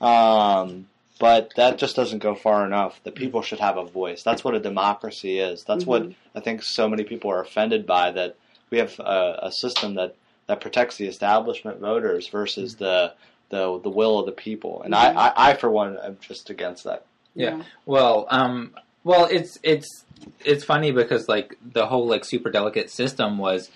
Um, 0.00 0.88
but 1.18 1.52
that 1.56 1.78
just 1.78 1.96
doesn't 1.96 2.18
go 2.18 2.34
far 2.34 2.66
enough. 2.66 3.00
The 3.02 3.10
people 3.10 3.40
should 3.40 3.60
have 3.60 3.78
a 3.78 3.84
voice. 3.84 4.22
That's 4.22 4.44
what 4.44 4.54
a 4.54 4.60
democracy 4.60 5.38
is. 5.38 5.64
That's 5.64 5.86
what 5.86 6.12
I 6.34 6.40
think 6.40 6.62
so 6.62 6.88
many 6.88 7.04
people 7.04 7.30
are 7.30 7.40
offended 7.40 7.86
by 7.86 8.10
that 8.12 8.36
we 8.68 8.78
have 8.78 8.98
a, 8.98 9.38
a 9.44 9.52
system 9.52 9.94
that, 9.94 10.14
that 10.46 10.60
protects 10.60 10.96
the 10.96 11.06
establishment 11.06 11.80
voters 11.80 12.28
versus 12.28 12.76
the 12.76 13.14
the 13.48 13.78
the 13.78 13.88
will 13.88 14.18
of 14.18 14.26
the 14.26 14.32
people. 14.32 14.82
And 14.82 14.92
Mhm. 14.92 14.98
I, 14.98 15.28
I, 15.28 15.50
I, 15.50 15.54
for 15.54 15.70
one, 15.70 15.96
am 15.98 16.18
just 16.20 16.50
against 16.50 16.84
that. 16.84 17.06
Yeah. 17.34 17.62
Well, 17.86 18.26
um, 18.28 18.74
well, 19.04 19.26
it's 19.30 19.58
it's 19.62 20.04
it's 20.44 20.64
funny 20.64 20.90
because 20.92 21.28
like 21.28 21.56
the 21.64 21.86
whole 21.86 22.06
like 22.06 22.24
super 22.24 22.50
delegate 22.50 22.90
system 22.90 23.38
was 23.38 23.70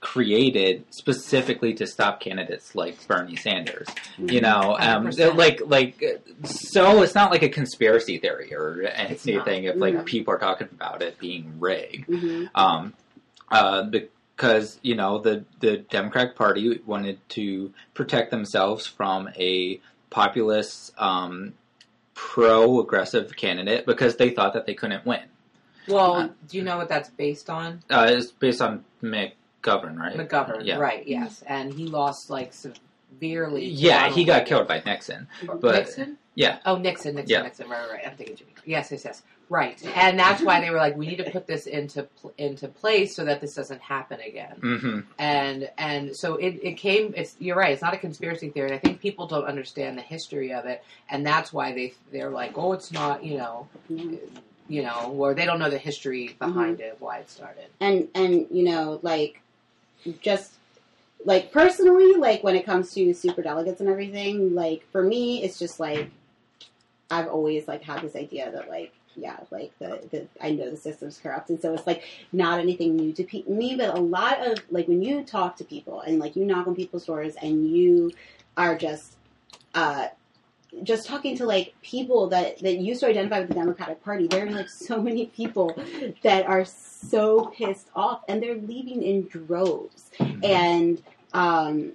created 0.00 0.84
specifically 0.90 1.72
to 1.74 1.86
stop 1.86 2.20
candidates 2.20 2.74
like 2.74 3.06
Bernie 3.08 3.34
Sanders. 3.36 3.88
You 4.18 4.40
know, 4.40 4.76
um, 4.78 5.10
like 5.36 5.60
like 5.64 6.22
so 6.44 7.02
it's 7.02 7.14
not 7.14 7.30
like 7.30 7.42
a 7.42 7.48
conspiracy 7.48 8.18
theory 8.18 8.54
or 8.54 8.82
anything. 8.82 9.36
not. 9.36 9.48
If 9.48 9.76
like 9.76 9.94
Yeah. 9.94 10.02
people 10.04 10.34
are 10.34 10.38
talking 10.38 10.68
about 10.70 11.02
it 11.02 11.18
being 11.18 11.54
rigged, 11.58 12.08
Mhm. 12.08 12.50
um, 12.54 12.94
uh, 13.50 13.84
because 13.84 14.78
you 14.82 14.94
know 14.94 15.18
the 15.18 15.44
the 15.60 15.78
Democratic 15.78 16.36
Party 16.36 16.80
wanted 16.84 17.18
to 17.30 17.72
protect 17.94 18.30
themselves 18.30 18.86
from 18.86 19.28
a 19.36 19.80
populist, 20.10 20.92
um, 20.98 21.54
pro-aggressive 22.14 23.36
candidate 23.36 23.86
because 23.86 24.16
they 24.16 24.30
thought 24.30 24.54
that 24.54 24.66
they 24.66 24.74
couldn't 24.74 25.04
win. 25.06 25.22
Well, 25.88 26.14
Uh, 26.14 26.28
do 26.48 26.56
you 26.56 26.62
know 26.64 26.76
what 26.76 26.88
that's 26.88 27.08
based 27.10 27.48
on? 27.50 27.82
Uh, 27.90 28.06
it's 28.10 28.30
based 28.32 28.60
on 28.60 28.84
McGovern, 29.02 29.96
right? 29.98 30.16
McGovern, 30.16 30.64
Yeah. 30.64 30.76
right? 30.78 31.06
Yes, 31.06 31.42
and 31.46 31.72
he 31.72 31.86
lost 31.86 32.30
like 32.30 32.52
severely. 32.52 33.64
Yeah, 33.66 34.10
he 34.10 34.24
got 34.24 34.46
killed 34.46 34.66
by 34.68 34.82
Nixon. 34.84 35.28
But- 35.60 35.74
Nixon. 35.74 36.18
Yeah. 36.34 36.58
Oh, 36.66 36.76
Nixon, 36.76 37.14
Nixon, 37.14 37.30
Yeah. 37.30 37.42
Nixon. 37.42 37.68
Right, 37.68 37.80
right, 37.80 37.90
right. 37.92 38.06
I'm 38.08 38.16
thinking 38.16 38.36
Jimmy. 38.36 38.50
Yes, 38.66 38.90
yes, 38.92 39.04
yes. 39.06 39.22
Right, 39.48 39.80
and 39.94 40.18
that's 40.18 40.42
why 40.42 40.60
they 40.60 40.70
were 40.70 40.76
like, 40.76 40.96
we 40.96 41.06
need 41.06 41.18
to 41.18 41.30
put 41.30 41.46
this 41.46 41.66
into 41.68 42.02
pl- 42.02 42.34
into 42.36 42.66
place 42.66 43.14
so 43.14 43.24
that 43.24 43.40
this 43.40 43.54
doesn't 43.54 43.80
happen 43.80 44.18
again. 44.20 44.56
hmm 44.60 45.00
and 45.20 45.70
and 45.78 46.16
so 46.16 46.34
it, 46.34 46.58
it 46.64 46.72
came 46.72 47.14
it's 47.16 47.36
you're 47.38 47.54
right 47.56 47.70
it's 47.72 47.80
not 47.80 47.94
a 47.94 47.96
conspiracy 47.96 48.50
theory 48.50 48.72
i 48.72 48.78
think 48.78 49.00
people 49.00 49.28
don't 49.28 49.44
understand 49.44 49.96
the 49.96 50.02
history 50.02 50.52
of 50.52 50.66
it 50.66 50.82
and 51.10 51.24
that's 51.24 51.52
why 51.52 51.72
they 51.72 51.94
they're 52.10 52.30
like 52.30 52.58
oh 52.58 52.72
it's 52.72 52.90
not 52.90 53.22
you 53.22 53.38
know. 53.38 53.68
You 54.68 54.82
know 54.82 55.14
or 55.16 55.34
they 55.34 55.44
don't 55.44 55.58
know 55.58 55.70
the 55.70 55.78
history 55.78 56.36
behind 56.38 56.80
it 56.80 56.96
why 56.98 57.18
it 57.18 57.30
started. 57.30 57.66
And 57.80 58.08
and 58.14 58.46
you 58.50 58.64
know 58.64 59.00
like 59.02 59.40
just 60.20 60.52
like 61.24 61.52
personally 61.52 62.14
like 62.14 62.42
when 62.44 62.56
it 62.56 62.64
comes 62.64 62.92
to 62.94 63.12
super 63.14 63.42
delegates 63.42 63.80
and 63.80 63.88
everything 63.88 64.54
like 64.54 64.86
for 64.92 65.02
me 65.02 65.42
it's 65.42 65.58
just 65.58 65.80
like 65.80 66.10
i've 67.10 67.28
always 67.28 67.66
like 67.66 67.82
had 67.82 68.02
this 68.02 68.14
idea 68.14 68.50
that 68.52 68.68
like 68.68 68.92
yeah 69.16 69.38
like 69.50 69.72
the, 69.78 70.00
the 70.10 70.26
i 70.40 70.50
know 70.50 70.70
the 70.70 70.76
system's 70.76 71.18
corrupt. 71.18 71.50
And 71.50 71.60
so 71.60 71.72
it's 71.74 71.86
like 71.86 72.04
not 72.32 72.60
anything 72.60 72.96
new 72.96 73.12
to 73.14 73.24
pe- 73.24 73.44
me 73.44 73.76
but 73.76 73.96
a 73.96 74.00
lot 74.00 74.46
of 74.46 74.58
like 74.70 74.86
when 74.88 75.02
you 75.02 75.24
talk 75.24 75.56
to 75.56 75.64
people 75.64 76.00
and 76.00 76.18
like 76.18 76.36
you 76.36 76.44
knock 76.44 76.66
on 76.66 76.76
people's 76.76 77.06
doors 77.06 77.34
and 77.40 77.68
you 77.68 78.12
are 78.56 78.76
just 78.76 79.16
uh 79.74 80.08
just 80.82 81.06
talking 81.06 81.36
to 81.38 81.46
like 81.46 81.74
people 81.82 82.28
that 82.28 82.58
that 82.60 82.76
used 82.78 83.00
to 83.00 83.06
identify 83.08 83.40
with 83.40 83.48
the 83.48 83.54
Democratic 83.54 84.02
Party, 84.04 84.26
there 84.26 84.46
are 84.46 84.50
like 84.50 84.68
so 84.68 85.00
many 85.00 85.26
people 85.26 85.74
that 86.22 86.46
are 86.46 86.64
so 86.64 87.46
pissed 87.56 87.88
off, 87.94 88.22
and 88.28 88.42
they're 88.42 88.56
leaving 88.56 89.02
in 89.02 89.26
droves. 89.26 90.10
And 90.42 91.02
um, 91.32 91.92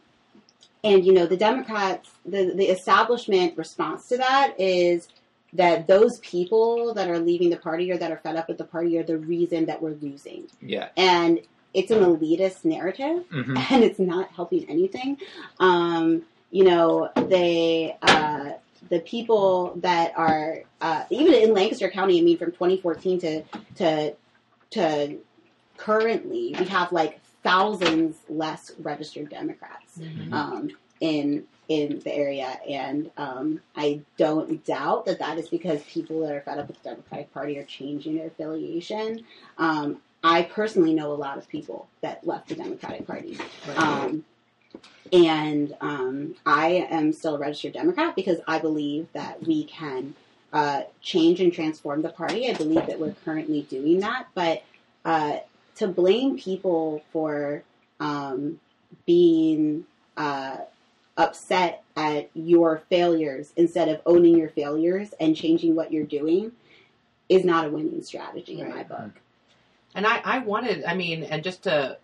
and 0.83 1.05
you 1.05 1.13
know 1.13 1.25
the 1.25 1.37
Democrats, 1.37 2.09
the 2.25 2.53
the 2.55 2.65
establishment 2.65 3.57
response 3.57 4.07
to 4.09 4.17
that 4.17 4.55
is 4.59 5.07
that 5.53 5.85
those 5.87 6.17
people 6.19 6.93
that 6.93 7.09
are 7.09 7.19
leaving 7.19 7.49
the 7.49 7.57
party 7.57 7.91
or 7.91 7.97
that 7.97 8.11
are 8.11 8.17
fed 8.17 8.35
up 8.37 8.47
with 8.47 8.57
the 8.57 8.63
party 8.63 8.97
are 8.97 9.03
the 9.03 9.17
reason 9.17 9.65
that 9.65 9.81
we're 9.81 9.95
losing, 10.01 10.47
Yeah. 10.61 10.89
and 10.95 11.39
it's 11.73 11.91
an 11.91 11.99
elitist 11.99 12.65
narrative 12.65 13.25
hmm 13.29 13.55
and 13.71 13.83
it's 13.83 13.99
not 13.99 14.29
helping 14.31 14.69
anything. 14.69 15.17
Um, 15.59 16.23
you 16.51 16.63
know, 16.65 17.09
they 17.15 17.97
uh, 18.01 18.51
the 18.89 18.99
people 18.99 19.73
that 19.77 20.13
are 20.17 20.59
uh, 20.81 21.03
even 21.09 21.33
in 21.33 21.53
Lancaster 21.53 21.89
County. 21.89 22.19
I 22.19 22.23
mean, 22.23 22.37
from 22.37 22.51
2014 22.51 23.19
to 23.21 23.43
to 23.75 24.15
to 24.71 25.17
currently, 25.77 26.55
we 26.59 26.65
have 26.65 26.91
like 26.91 27.19
thousands 27.43 28.17
less 28.29 28.71
registered 28.79 29.29
Democrats 29.29 29.99
Mhm. 29.99 30.33
um, 30.33 30.69
in 30.99 31.45
in 31.67 31.99
the 31.99 32.13
area, 32.13 32.59
and 32.67 33.09
um, 33.15 33.61
I 33.77 34.01
don't 34.17 34.63
doubt 34.65 35.05
that 35.05 35.19
that 35.19 35.37
is 35.37 35.47
because 35.47 35.81
people 35.83 36.19
that 36.21 36.33
are 36.33 36.41
fed 36.41 36.57
up 36.57 36.67
with 36.67 36.81
the 36.83 36.89
Democratic 36.89 37.33
Party 37.33 37.57
are 37.59 37.63
changing 37.63 38.17
their 38.17 38.27
affiliation. 38.27 39.23
Um, 39.57 40.01
I 40.23 40.43
personally 40.43 40.93
know 40.93 41.13
a 41.13 41.15
lot 41.15 41.37
of 41.37 41.47
people 41.47 41.87
that 42.01 42.27
left 42.27 42.49
the 42.49 42.55
Democratic 42.55 43.07
Party. 43.07 43.37
Right. 43.67 44.21
And 45.11 45.75
um, 45.81 46.35
I 46.45 46.87
am 46.89 47.11
still 47.11 47.35
a 47.35 47.39
registered 47.39 47.73
Democrat 47.73 48.15
because 48.15 48.39
I 48.47 48.59
believe 48.59 49.07
that 49.13 49.45
we 49.45 49.65
can 49.65 50.15
uh, 50.53 50.83
change 51.01 51.41
and 51.41 51.51
transform 51.51 52.01
the 52.01 52.09
party. 52.09 52.49
I 52.49 52.53
believe 52.53 52.85
that 52.87 52.99
we're 52.99 53.15
currently 53.25 53.63
doing 53.63 53.99
that. 53.99 54.27
But 54.33 54.63
uh, 55.03 55.37
to 55.75 55.87
blame 55.87 56.37
people 56.37 57.03
for 57.11 57.63
um, 57.99 58.59
being 59.05 59.85
uh, 60.17 60.57
upset 61.17 61.83
at 61.95 62.29
your 62.33 62.83
failures 62.89 63.53
instead 63.55 63.89
of 63.89 64.01
owning 64.05 64.37
your 64.37 64.49
failures 64.49 65.13
and 65.19 65.35
changing 65.35 65.75
what 65.75 65.91
you're 65.91 66.05
doing 66.05 66.51
is 67.29 67.45
not 67.45 67.65
a 67.65 67.69
winning 67.69 68.01
strategy 68.03 68.59
in 68.59 68.69
my 68.69 68.83
book. 68.83 69.11
And 69.95 70.05
I, 70.05 70.21
I 70.23 70.39
wanted, 70.39 70.83
I 70.85 70.95
mean, 70.95 71.23
and 71.23 71.43
just 71.43 71.63
to 71.63 71.97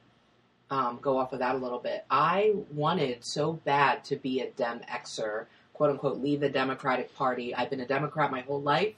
um, 0.70 1.00
go 1.02 1.18
off 1.18 1.34
of 1.34 1.40
that 1.40 1.56
a 1.56 1.58
little 1.58 1.80
bit, 1.80 2.06
I 2.10 2.54
wanted 2.72 3.24
so 3.26 3.54
bad 3.54 4.04
to 4.06 4.16
be 4.16 4.42
a 4.42 4.50
Dem 4.52 4.82
Xer, 4.90 5.46
quote 5.74 5.92
unquote, 5.92 6.20
leave 6.22 6.40
the 6.42 6.50
Democratic 6.50 7.16
Party. 7.16 7.56
I've 7.56 7.70
been 7.70 7.80
a 7.82 7.88
Democrat 7.88 8.32
my 8.32 8.42
whole 8.42 8.62
life. 8.62 8.94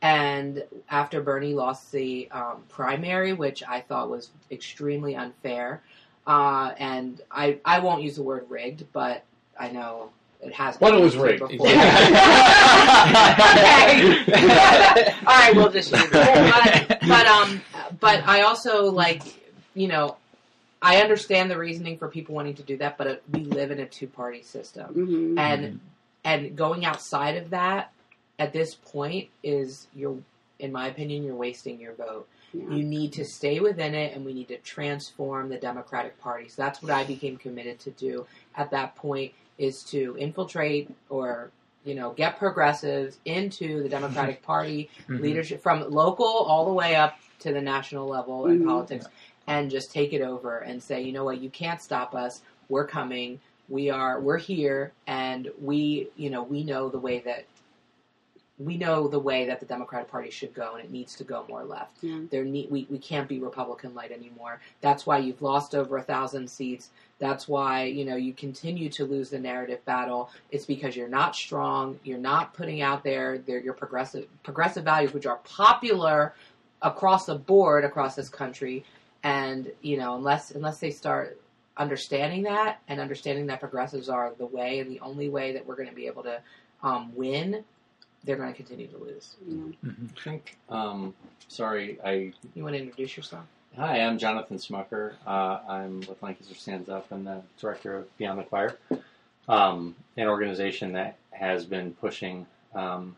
And 0.00 0.64
after 0.90 1.20
Bernie 1.22 1.54
lost 1.54 1.92
the 1.92 2.28
um, 2.32 2.64
primary, 2.68 3.32
which 3.34 3.62
I 3.68 3.80
thought 3.82 4.10
was 4.10 4.30
extremely 4.50 5.14
unfair, 5.14 5.80
uh, 6.26 6.72
and 6.78 7.20
I, 7.30 7.58
I 7.64 7.78
won't 7.80 8.02
use 8.02 8.16
the 8.16 8.22
word 8.24 8.46
rigged, 8.48 8.84
but 8.92 9.22
I 9.58 9.68
know 9.70 10.10
it 10.40 10.52
has 10.54 10.76
been 10.76 10.90
Well, 10.92 10.98
it 11.00 11.04
was 11.04 11.16
rigged. 11.16 11.46
before. 11.48 11.66
Okay. 13.12 14.12
All 15.26 15.38
right, 15.38 15.52
we'll 15.54 15.70
just 15.70 15.92
use 15.92 16.02
it. 16.02 16.10
But, 16.12 16.98
but 17.08 17.26
um, 17.26 17.60
but 18.00 18.26
I 18.26 18.42
also 18.42 18.90
like, 18.90 19.22
you 19.74 19.88
know, 19.88 20.16
I 20.82 21.00
understand 21.00 21.50
the 21.50 21.56
reasoning 21.56 21.96
for 21.96 22.08
people 22.08 22.34
wanting 22.34 22.54
to 22.54 22.62
do 22.62 22.76
that, 22.78 22.98
but 22.98 23.06
it, 23.06 23.22
we 23.32 23.44
live 23.44 23.70
in 23.70 23.78
a 23.78 23.86
two-party 23.86 24.42
system, 24.42 24.86
hmm 24.94 25.38
and 25.38 25.80
and 26.24 26.54
going 26.56 26.84
outside 26.84 27.36
of 27.36 27.50
that 27.50 27.92
at 28.38 28.52
this 28.52 28.74
point 28.74 29.28
is 29.42 29.86
you're, 29.94 30.18
in 30.60 30.70
my 30.72 30.86
opinion, 30.88 31.24
you're 31.24 31.34
wasting 31.34 31.80
your 31.80 31.94
vote. 31.94 32.28
Yeah. 32.52 32.70
You 32.76 32.82
need 32.84 33.12
to 33.14 33.24
stay 33.24 33.58
within 33.60 33.94
it, 33.94 34.14
and 34.14 34.24
we 34.24 34.32
need 34.32 34.48
to 34.48 34.58
transform 34.58 35.48
the 35.48 35.56
Democratic 35.56 36.20
Party. 36.20 36.48
So 36.48 36.62
that's 36.62 36.82
what 36.82 36.92
I 36.92 37.02
became 37.04 37.36
committed 37.38 37.78
to 37.80 37.90
do 37.92 38.26
at 38.56 38.70
that 38.72 38.94
point 38.96 39.32
is 39.58 39.82
to 39.84 40.16
infiltrate 40.18 40.90
or 41.08 41.50
you 41.84 41.94
know 41.94 42.10
get 42.12 42.38
progressives 42.38 43.18
into 43.24 43.82
the 43.82 43.88
Democratic 43.88 44.42
Party 44.52 44.90
Mhm. 45.08 45.20
leadership 45.20 45.62
from 45.62 45.88
local 45.90 46.26
all 46.26 46.64
the 46.66 46.72
way 46.72 46.94
up 46.94 47.18
to 47.40 47.52
the 47.52 47.60
national 47.60 48.06
level 48.06 48.46
in 48.46 48.60
Mhm. 48.60 48.66
politics, 48.66 49.06
and 49.46 49.70
just 49.70 49.92
take 49.92 50.12
it 50.12 50.22
over 50.22 50.58
and 50.58 50.82
say, 50.82 51.02
you 51.02 51.12
know 51.12 51.24
what, 51.24 51.40
you 51.40 51.50
can't 51.50 51.82
stop 51.82 52.14
us. 52.14 52.42
We're 52.68 52.86
coming. 52.86 53.40
We 53.68 53.90
are. 53.90 54.20
We're 54.20 54.38
here, 54.38 54.92
and 55.06 55.50
we, 55.60 56.08
you 56.16 56.30
know, 56.30 56.42
we 56.42 56.64
know 56.64 56.88
the 56.88 56.98
way 56.98 57.20
that 57.20 57.44
we 58.58 58.76
know 58.76 59.08
the 59.08 59.18
way 59.18 59.46
that 59.46 59.60
the 59.60 59.66
Democratic 59.66 60.10
Party 60.10 60.30
should 60.30 60.54
go, 60.54 60.74
and 60.74 60.84
it 60.84 60.90
needs 60.90 61.14
to 61.16 61.24
go 61.24 61.44
more 61.48 61.64
left. 61.64 61.98
Yeah. 62.02 62.20
There 62.30 62.44
need 62.44 62.70
we, 62.70 62.86
we 62.90 62.98
can't 62.98 63.28
be 63.28 63.38
Republican 63.38 63.94
light 63.94 64.12
anymore. 64.12 64.60
That's 64.80 65.06
why 65.06 65.18
you've 65.18 65.42
lost 65.42 65.74
over 65.74 65.96
a 65.96 66.02
thousand 66.02 66.48
seats. 66.48 66.90
That's 67.18 67.48
why 67.48 67.84
you 67.84 68.04
know 68.04 68.16
you 68.16 68.32
continue 68.32 68.88
to 68.90 69.04
lose 69.04 69.30
the 69.30 69.38
narrative 69.38 69.84
battle. 69.84 70.30
It's 70.50 70.66
because 70.66 70.96
you're 70.96 71.08
not 71.08 71.34
strong. 71.34 71.98
You're 72.04 72.18
not 72.18 72.54
putting 72.54 72.82
out 72.82 73.04
there 73.04 73.36
your 73.46 73.74
progressive 73.74 74.26
progressive 74.42 74.84
values, 74.84 75.12
which 75.12 75.26
are 75.26 75.40
popular 75.44 76.34
across 76.82 77.26
the 77.26 77.36
board 77.36 77.84
across 77.84 78.14
this 78.14 78.28
country. 78.28 78.84
And 79.22 79.70
you 79.82 79.96
know, 79.96 80.16
unless 80.16 80.50
unless 80.50 80.78
they 80.78 80.90
start 80.90 81.40
understanding 81.76 82.42
that 82.42 82.80
and 82.88 83.00
understanding 83.00 83.46
that 83.46 83.60
progressives 83.60 84.08
are 84.08 84.32
the 84.38 84.46
way 84.46 84.80
and 84.80 84.90
the 84.90 85.00
only 85.00 85.28
way 85.28 85.52
that 85.52 85.66
we're 85.66 85.76
going 85.76 85.88
to 85.88 85.94
be 85.94 86.06
able 86.06 86.22
to 86.22 86.40
um, 86.82 87.12
win, 87.14 87.64
they're 88.24 88.36
going 88.36 88.50
to 88.50 88.56
continue 88.56 88.86
to 88.88 88.98
lose. 88.98 89.36
Yeah. 89.46 89.90
I 89.90 90.20
think, 90.20 90.56
um, 90.68 91.14
sorry, 91.48 91.98
I 92.04 92.32
You 92.54 92.62
want 92.62 92.74
to 92.74 92.82
introduce 92.82 93.16
yourself? 93.16 93.44
Hi, 93.76 94.00
I'm 94.00 94.18
Jonathan 94.18 94.58
Smucker. 94.58 95.14
Uh, 95.26 95.58
I'm 95.66 96.00
with 96.00 96.22
Lancaster 96.22 96.54
Stands 96.54 96.90
Up 96.90 97.10
and 97.10 97.26
the 97.26 97.40
director 97.58 97.96
of 97.96 98.16
Beyond 98.18 98.40
the 98.40 98.44
Choir, 98.44 98.76
um, 99.48 99.96
an 100.18 100.28
organization 100.28 100.92
that 100.92 101.16
has 101.30 101.64
been 101.64 101.94
pushing, 101.94 102.46
um, 102.74 103.16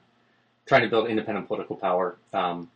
trying 0.66 0.82
to 0.82 0.88
build 0.88 1.09
independent 1.09 1.48
political 1.48 1.74
power, 1.74 2.16
um, 2.32 2.70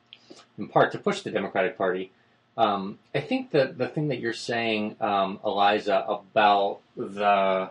in 0.59 0.67
part 0.67 0.91
to 0.93 0.99
push 0.99 1.23
the 1.23 1.31
Democratic 1.31 1.79
Party. 1.79 2.11
Um, 2.59 2.99
I 3.15 3.21
think 3.21 3.53
that 3.53 3.79
the 3.79 3.87
thing 3.87 4.09
that 4.09 4.19
you're 4.19 4.33
saying, 4.33 4.97
um, 5.01 5.39
Eliza, 5.45 6.05
about 6.09 6.81
the 6.97 7.71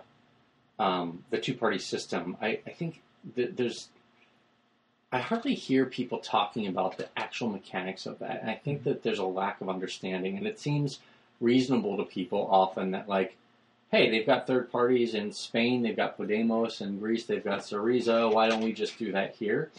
um, 0.80 1.24
the 1.30 1.38
two 1.38 1.56
party 1.56 1.78
system, 1.78 2.38
I, 2.42 2.62
I 2.66 2.70
think 2.72 3.02
that 3.36 3.58
there's 3.58 3.90
I 5.12 5.20
hardly 5.20 5.56
hear 5.56 5.86
people 5.86 6.20
talking 6.20 6.68
about 6.68 6.98
the 6.98 7.10
actual 7.18 7.50
mechanics 7.50 8.06
of 8.06 8.20
that. 8.20 8.42
And 8.42 8.50
I 8.50 8.56
think 8.56 8.84
that 8.84 9.04
there's 9.04 9.20
a 9.20 9.26
lack 9.26 9.62
of 9.62 9.70
understanding. 9.70 10.38
And 10.38 10.48
it 10.48 10.60
seems 10.60 11.00
reasonable 11.40 11.98
to 11.98 12.04
people 12.04 12.48
often 12.50 12.92
that, 12.92 13.10
like, 13.10 13.36
hey, 13.92 14.10
they've 14.10 14.26
got 14.26 14.48
third 14.48 14.72
parties 14.72 15.16
in 15.16 15.32
Spain, 15.32 15.82
they've 15.82 15.96
got 15.96 16.18
Podemos, 16.18 16.82
in 16.82 17.00
Greece, 17.00 17.26
they've 17.26 17.44
got 17.44 17.60
Syriza. 17.60 18.32
Why 18.34 18.50
don't 18.50 18.64
we 18.64 18.74
just 18.74 18.98
do 18.98 19.12
that 19.14 19.36
here? 19.36 19.70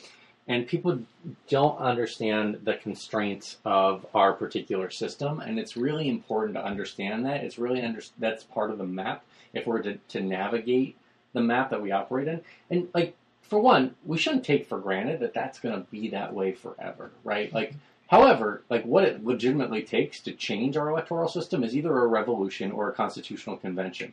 And 0.49 0.67
people 0.67 1.01
don't 1.49 1.79
understand 1.79 2.61
the 2.65 2.75
constraints 2.75 3.59
of 3.65 4.07
our 4.15 4.33
particular 4.33 4.91
system. 4.91 5.41
And 5.41 5.59
it's 5.59 5.77
really 5.77 6.09
important 6.09 6.55
to 6.55 6.65
understand 6.65 7.27
that. 7.27 7.45
It's 7.45 7.59
really 7.59 7.83
under- 7.83 8.03
that's 8.19 8.45
part 8.45 8.71
of 8.71 8.79
the 8.79 8.87
map 8.87 9.25
if 9.53 9.67
we're 9.67 9.83
to, 9.83 9.99
to 10.09 10.21
navigate 10.21 10.97
the 11.35 11.43
map 11.43 11.71
that 11.71 11.83
we 11.83 11.93
operate 11.93 12.29
in. 12.29 12.41
And, 12.71 12.89
like, 12.95 13.15
for 13.43 13.59
one, 13.59 13.95
we 14.05 14.19
shouldn't 14.19 14.45
take 14.45 14.67
for 14.67 14.79
granted 14.79 15.21
that 15.21 15.35
that's 15.35 15.59
going 15.59 15.75
to 15.75 15.91
be 15.91 16.09
that 16.11 16.35
way 16.35 16.53
forever, 16.53 17.11
right? 17.25 17.53
Like, 17.53 17.75
however, 18.09 18.63
like 18.69 18.85
what 18.85 19.05
it 19.05 19.25
legitimately 19.25 19.83
takes 19.83 20.21
to 20.21 20.33
change 20.33 20.77
our 20.77 20.91
electoral 20.91 21.29
system 21.29 21.65
is 21.65 21.77
either 21.77 21.97
a 21.99 22.07
revolution 22.07 22.73
or 22.73 22.89
a 22.89 22.93
constitutional 22.93 23.57
convention. 23.57 24.13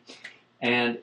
And 0.62 1.00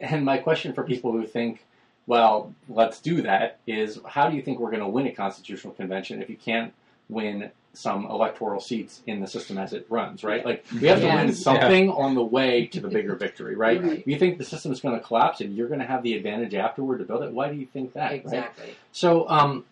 and 0.00 0.24
my 0.24 0.38
question 0.38 0.72
for 0.72 0.82
people 0.82 1.12
who 1.12 1.24
think, 1.24 1.63
well, 2.06 2.54
let's 2.68 3.00
do 3.00 3.22
that 3.22 3.58
is 3.66 3.98
how 4.06 4.28
do 4.28 4.36
you 4.36 4.42
think 4.42 4.58
we're 4.58 4.70
going 4.70 4.82
to 4.82 4.88
win 4.88 5.06
a 5.06 5.12
constitutional 5.12 5.74
convention 5.74 6.20
if 6.22 6.28
you 6.28 6.36
can't 6.36 6.72
win 7.08 7.50
some 7.72 8.06
electoral 8.06 8.60
seats 8.60 9.02
in 9.06 9.20
the 9.20 9.26
system 9.26 9.58
as 9.58 9.72
it 9.72 9.86
runs, 9.88 10.22
right? 10.22 10.44
Like 10.44 10.64
we 10.72 10.86
have 10.86 11.00
to 11.00 11.06
win 11.06 11.28
Yes. 11.28 11.42
something 11.42 11.90
on 11.90 12.14
the 12.14 12.22
way 12.22 12.66
to 12.68 12.80
the 12.80 12.88
bigger 12.88 13.16
victory, 13.16 13.56
right? 13.56 13.82
Right. 13.82 13.98
If 13.98 14.06
you 14.06 14.16
think 14.16 14.38
the 14.38 14.44
system 14.44 14.70
is 14.70 14.80
going 14.80 14.96
to 14.96 15.04
collapse 15.04 15.40
and 15.40 15.56
you're 15.56 15.68
going 15.68 15.80
to 15.80 15.86
have 15.86 16.02
the 16.02 16.14
advantage 16.14 16.54
afterward 16.54 16.98
to 16.98 17.04
build 17.04 17.24
it, 17.24 17.32
why 17.32 17.50
do 17.50 17.56
you 17.56 17.66
think 17.66 17.94
that? 17.94 18.10
Right? 18.10 18.20
Exactly. 18.20 18.76
So, 18.92 19.28
um, 19.28 19.64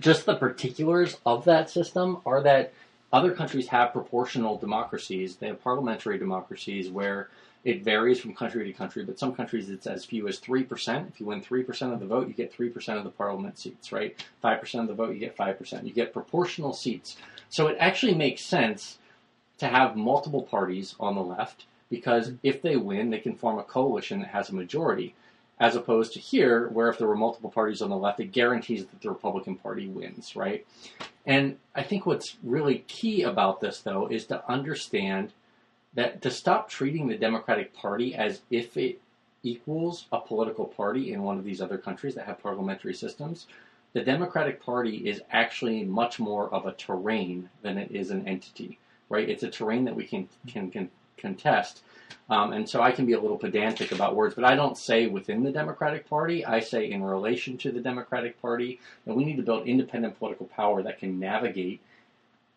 just 0.00 0.26
the 0.26 0.34
particulars 0.34 1.18
of 1.26 1.44
that 1.44 1.70
system 1.70 2.18
are 2.26 2.42
that 2.42 2.72
other 3.12 3.32
countries 3.32 3.68
have 3.68 3.92
proportional 3.92 4.58
democracies. 4.58 5.36
They 5.36 5.46
have 5.48 5.62
parliamentary 5.62 6.18
democracies 6.18 6.90
where 6.90 7.28
it 7.66 7.82
varies 7.82 8.20
from 8.20 8.32
country 8.32 8.64
to 8.64 8.72
country, 8.72 9.02
but 9.04 9.18
some 9.18 9.34
countries 9.34 9.68
it's 9.68 9.88
as 9.88 10.04
few 10.04 10.28
as 10.28 10.38
3%. 10.38 11.08
If 11.08 11.18
you 11.18 11.26
win 11.26 11.42
3% 11.42 11.92
of 11.92 11.98
the 11.98 12.06
vote, 12.06 12.28
you 12.28 12.32
get 12.32 12.56
3% 12.56 12.96
of 12.96 13.02
the 13.02 13.10
parliament 13.10 13.58
seats, 13.58 13.90
right? 13.90 14.24
5% 14.44 14.80
of 14.80 14.86
the 14.86 14.94
vote, 14.94 15.12
you 15.14 15.18
get 15.18 15.36
5%. 15.36 15.84
You 15.84 15.92
get 15.92 16.12
proportional 16.12 16.72
seats. 16.72 17.16
So 17.48 17.66
it 17.66 17.76
actually 17.80 18.14
makes 18.14 18.44
sense 18.44 18.98
to 19.58 19.66
have 19.66 19.96
multiple 19.96 20.44
parties 20.44 20.94
on 21.00 21.16
the 21.16 21.22
left 21.22 21.64
because 21.90 22.34
if 22.44 22.62
they 22.62 22.76
win, 22.76 23.10
they 23.10 23.18
can 23.18 23.34
form 23.34 23.58
a 23.58 23.64
coalition 23.64 24.20
that 24.20 24.28
has 24.28 24.50
a 24.50 24.54
majority. 24.54 25.16
as 25.58 25.74
opposed 25.74 26.12
to 26.12 26.20
here, 26.20 26.68
where 26.68 26.88
if 26.88 26.98
there 26.98 27.08
were 27.08 27.16
multiple 27.16 27.50
parties 27.50 27.80
on 27.80 27.88
the 27.88 27.96
left, 27.96 28.20
it 28.20 28.32
guarantees 28.32 28.84
that 28.84 29.00
the 29.00 29.08
Republican 29.08 29.56
Party 29.56 29.88
wins, 29.88 30.36
right? 30.36 30.66
And 31.24 31.56
I 31.74 31.82
think 31.82 32.04
what's 32.04 32.36
really 32.42 32.84
key 32.88 33.22
about 33.22 33.60
this, 33.60 33.80
though, 33.80 34.06
is 34.06 34.26
to 34.26 34.46
understand 34.50 35.32
that 35.96 36.22
to 36.22 36.30
stop 36.30 36.68
treating 36.68 37.08
the 37.08 37.16
Democratic 37.16 37.74
Party 37.74 38.14
as 38.14 38.40
if 38.50 38.76
it 38.76 39.00
equals 39.42 40.06
a 40.12 40.20
political 40.20 40.64
party 40.64 41.12
in 41.12 41.22
one 41.22 41.38
of 41.38 41.44
these 41.44 41.60
other 41.60 41.78
countries 41.78 42.14
that 42.14 42.26
have 42.26 42.42
parliamentary 42.42 42.94
systems. 42.94 43.46
The 43.92 44.02
Democratic 44.02 44.62
Party 44.62 45.08
is 45.08 45.22
actually 45.30 45.84
much 45.84 46.18
more 46.18 46.52
of 46.52 46.66
a 46.66 46.72
terrain 46.72 47.48
than 47.62 47.78
it 47.78 47.90
is 47.90 48.10
an 48.10 48.28
entity, 48.28 48.78
right? 49.08 49.28
It's 49.28 49.42
a 49.42 49.50
terrain 49.50 49.84
that 49.86 49.96
we 49.96 50.04
can 50.04 50.28
can, 50.46 50.70
can 50.70 50.90
contest. 51.16 51.82
Um, 52.28 52.52
and 52.52 52.68
so 52.68 52.82
I 52.82 52.92
can 52.92 53.06
be 53.06 53.14
a 53.14 53.20
little 53.20 53.38
pedantic 53.38 53.92
about 53.92 54.14
words, 54.14 54.34
but 54.34 54.44
I 54.44 54.54
don't 54.54 54.76
say 54.76 55.06
within 55.06 55.42
the 55.42 55.50
Democratic 55.50 56.08
Party. 56.08 56.44
I 56.44 56.60
say 56.60 56.90
in 56.90 57.02
relation 57.02 57.56
to 57.58 57.72
the 57.72 57.80
Democratic 57.80 58.40
Party 58.42 58.80
that 59.06 59.14
we 59.14 59.24
need 59.24 59.36
to 59.36 59.42
build 59.42 59.66
independent 59.66 60.18
political 60.18 60.46
power 60.46 60.82
that 60.82 60.98
can 60.98 61.18
navigate 61.18 61.80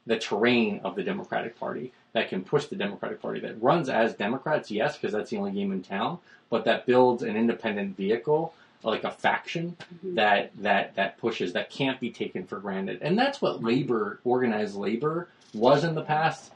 the 0.09 0.17
terrain 0.17 0.81
of 0.83 0.95
the 0.95 1.03
Democratic 1.03 1.59
Party, 1.59 1.91
that 2.13 2.29
can 2.29 2.43
push 2.43 2.65
the 2.65 2.75
Democratic 2.75 3.21
Party, 3.21 3.39
that 3.41 3.61
runs 3.61 3.89
as 3.89 4.15
Democrats, 4.15 4.71
yes, 4.71 4.97
because 4.97 5.13
that's 5.13 5.29
the 5.29 5.37
only 5.37 5.51
game 5.51 5.71
in 5.71 5.83
town, 5.83 6.17
but 6.49 6.65
that 6.65 6.87
builds 6.87 7.21
an 7.21 7.35
independent 7.35 7.95
vehicle, 7.95 8.51
like 8.81 9.03
a 9.03 9.11
faction 9.11 9.77
Mhm. 9.93 10.15
that 10.15 10.49
that 10.63 10.95
that 10.95 11.19
pushes, 11.19 11.53
that 11.53 11.69
can't 11.69 11.99
be 11.99 12.09
taken 12.09 12.47
for 12.47 12.57
granted. 12.59 13.03
And 13.03 13.19
that's 13.19 13.39
what 13.39 13.63
labor, 13.63 14.19
organized 14.23 14.75
labor, 14.75 15.27
was 15.53 15.83
in 15.83 15.93
the 15.93 16.01
past. 16.01 16.51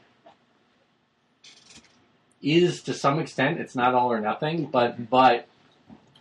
Is 2.42 2.82
to 2.82 2.92
some 2.92 3.20
extent, 3.20 3.60
it's 3.60 3.76
not 3.76 3.94
all 3.94 4.10
or 4.10 4.20
nothing, 4.20 4.66
but 4.66 5.08
but 5.08 5.46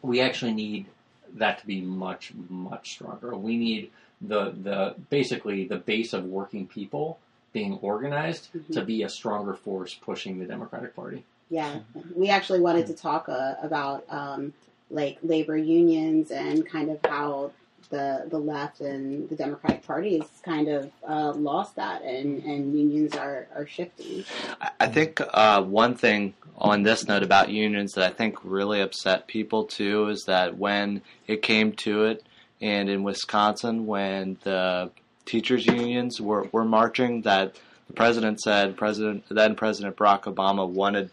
we 0.04 0.22
actually 0.22 0.54
need 0.54 0.86
that 1.34 1.60
to 1.62 1.66
be 1.66 1.82
much 1.82 2.32
much 2.48 2.92
stronger. 2.92 3.36
We 3.36 3.58
need 3.58 3.90
the 4.22 4.52
the 4.52 4.96
basically 5.10 5.66
the 5.66 5.78
base 5.78 6.14
of 6.14 6.26
working 6.26 6.68
people 6.68 7.18
being 7.54 7.76
organized 7.82 8.50
Mhm. 8.54 8.74
to 8.74 8.82
be 8.84 9.04
a 9.04 9.10
stronger 9.10 9.54
force 9.54 9.94
pushing 9.94 10.40
the 10.40 10.46
Democratic 10.46 10.96
Party. 10.96 11.24
Yeah, 11.50 11.80
we 12.16 12.30
actually 12.30 12.60
wanted 12.62 12.88
to 12.88 12.94
talk 12.94 13.30
uh, 13.30 13.56
about 13.62 14.06
um, 14.10 14.54
like 14.90 15.20
labor 15.24 15.56
unions 15.56 16.32
and 16.32 16.66
kind 16.68 16.90
of 16.90 17.00
how 17.06 17.52
the 17.90 18.26
the 18.30 18.40
left 18.40 18.82
and 18.82 19.30
the 19.30 19.36
Democratic 19.36 19.86
Party 19.86 20.18
has 20.18 20.28
kind 20.44 20.68
of 20.68 20.92
uh, 21.08 21.32
lost 21.34 21.76
that, 21.76 22.02
and, 22.02 22.42
and 22.44 22.78
unions 22.78 23.16
are, 23.16 23.48
are 23.56 23.68
shifting. 23.68 24.24
I- 24.60 24.72
I 24.80 24.88
think 24.88 25.22
uh, 25.22 25.62
one 25.62 25.96
thing 25.96 26.34
on 26.58 26.84
this 26.84 27.08
note 27.08 27.24
about 27.24 27.50
unions 27.50 27.94
that 27.94 28.04
I 28.10 28.14
think 28.14 28.38
really 28.44 28.82
upset 28.82 29.28
people 29.28 29.66
too 29.66 30.08
is 30.10 30.24
that 30.26 30.58
when 30.58 31.02
it 31.28 31.42
came 31.44 31.74
to 31.74 32.06
it, 32.06 32.24
and 32.62 32.90
in 32.90 33.04
Wisconsin, 33.04 33.86
when 33.86 34.38
the 34.44 34.90
teachers 35.26 35.66
unions 35.66 36.20
were, 36.20 36.48
were 36.52 36.66
marching, 36.66 37.22
that 37.22 37.56
the 37.88 37.94
president 37.94 38.40
said, 38.42 38.78
President 38.78 39.24
then 39.30 39.56
President 39.56 39.96
Barack 39.96 40.24
Obama 40.24 40.68
wanted. 40.68 41.10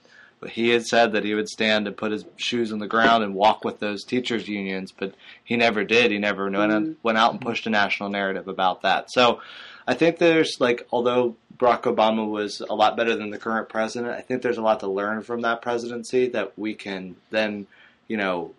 He 0.48 0.70
had 0.70 0.86
said 0.86 1.12
that 1.12 1.24
he 1.24 1.34
would 1.34 1.48
stand 1.48 1.86
and 1.86 1.96
put 1.96 2.12
his 2.12 2.24
shoes 2.36 2.72
on 2.72 2.78
the 2.78 2.86
ground 2.86 3.22
and 3.22 3.34
walk 3.34 3.62
with 3.62 3.78
those 3.78 4.04
teachers 4.04 4.48
unions, 4.48 4.90
but 4.90 5.14
he 5.44 5.56
never 5.56 5.84
did. 5.84 6.10
He 6.10 6.18
never 6.18 6.44
went, 6.50 6.72
Mhm. 6.72 6.96
went 7.02 7.18
out 7.18 7.32
and 7.32 7.40
pushed 7.42 7.66
a 7.66 7.70
national 7.70 8.08
narrative 8.08 8.48
about 8.48 8.80
that. 8.82 9.10
So 9.10 9.40
I 9.86 9.92
think 9.94 10.16
there's 10.16 10.56
like, 10.58 10.86
although 10.90 11.36
Barack 11.58 11.82
Obama 11.82 12.26
was 12.26 12.62
a 12.70 12.74
lot 12.74 12.96
better 12.96 13.14
than 13.14 13.28
the 13.28 13.38
current 13.38 13.68
president, 13.68 14.12
I 14.12 14.22
think 14.22 14.40
there's 14.40 14.56
a 14.56 14.62
lot 14.62 14.80
to 14.80 14.86
learn 14.86 15.20
from 15.22 15.42
that 15.42 15.60
presidency 15.60 16.28
that 16.28 16.58
we 16.58 16.72
can 16.72 17.16
then, 17.30 17.66
you 18.08 18.16
know, 18.16 18.52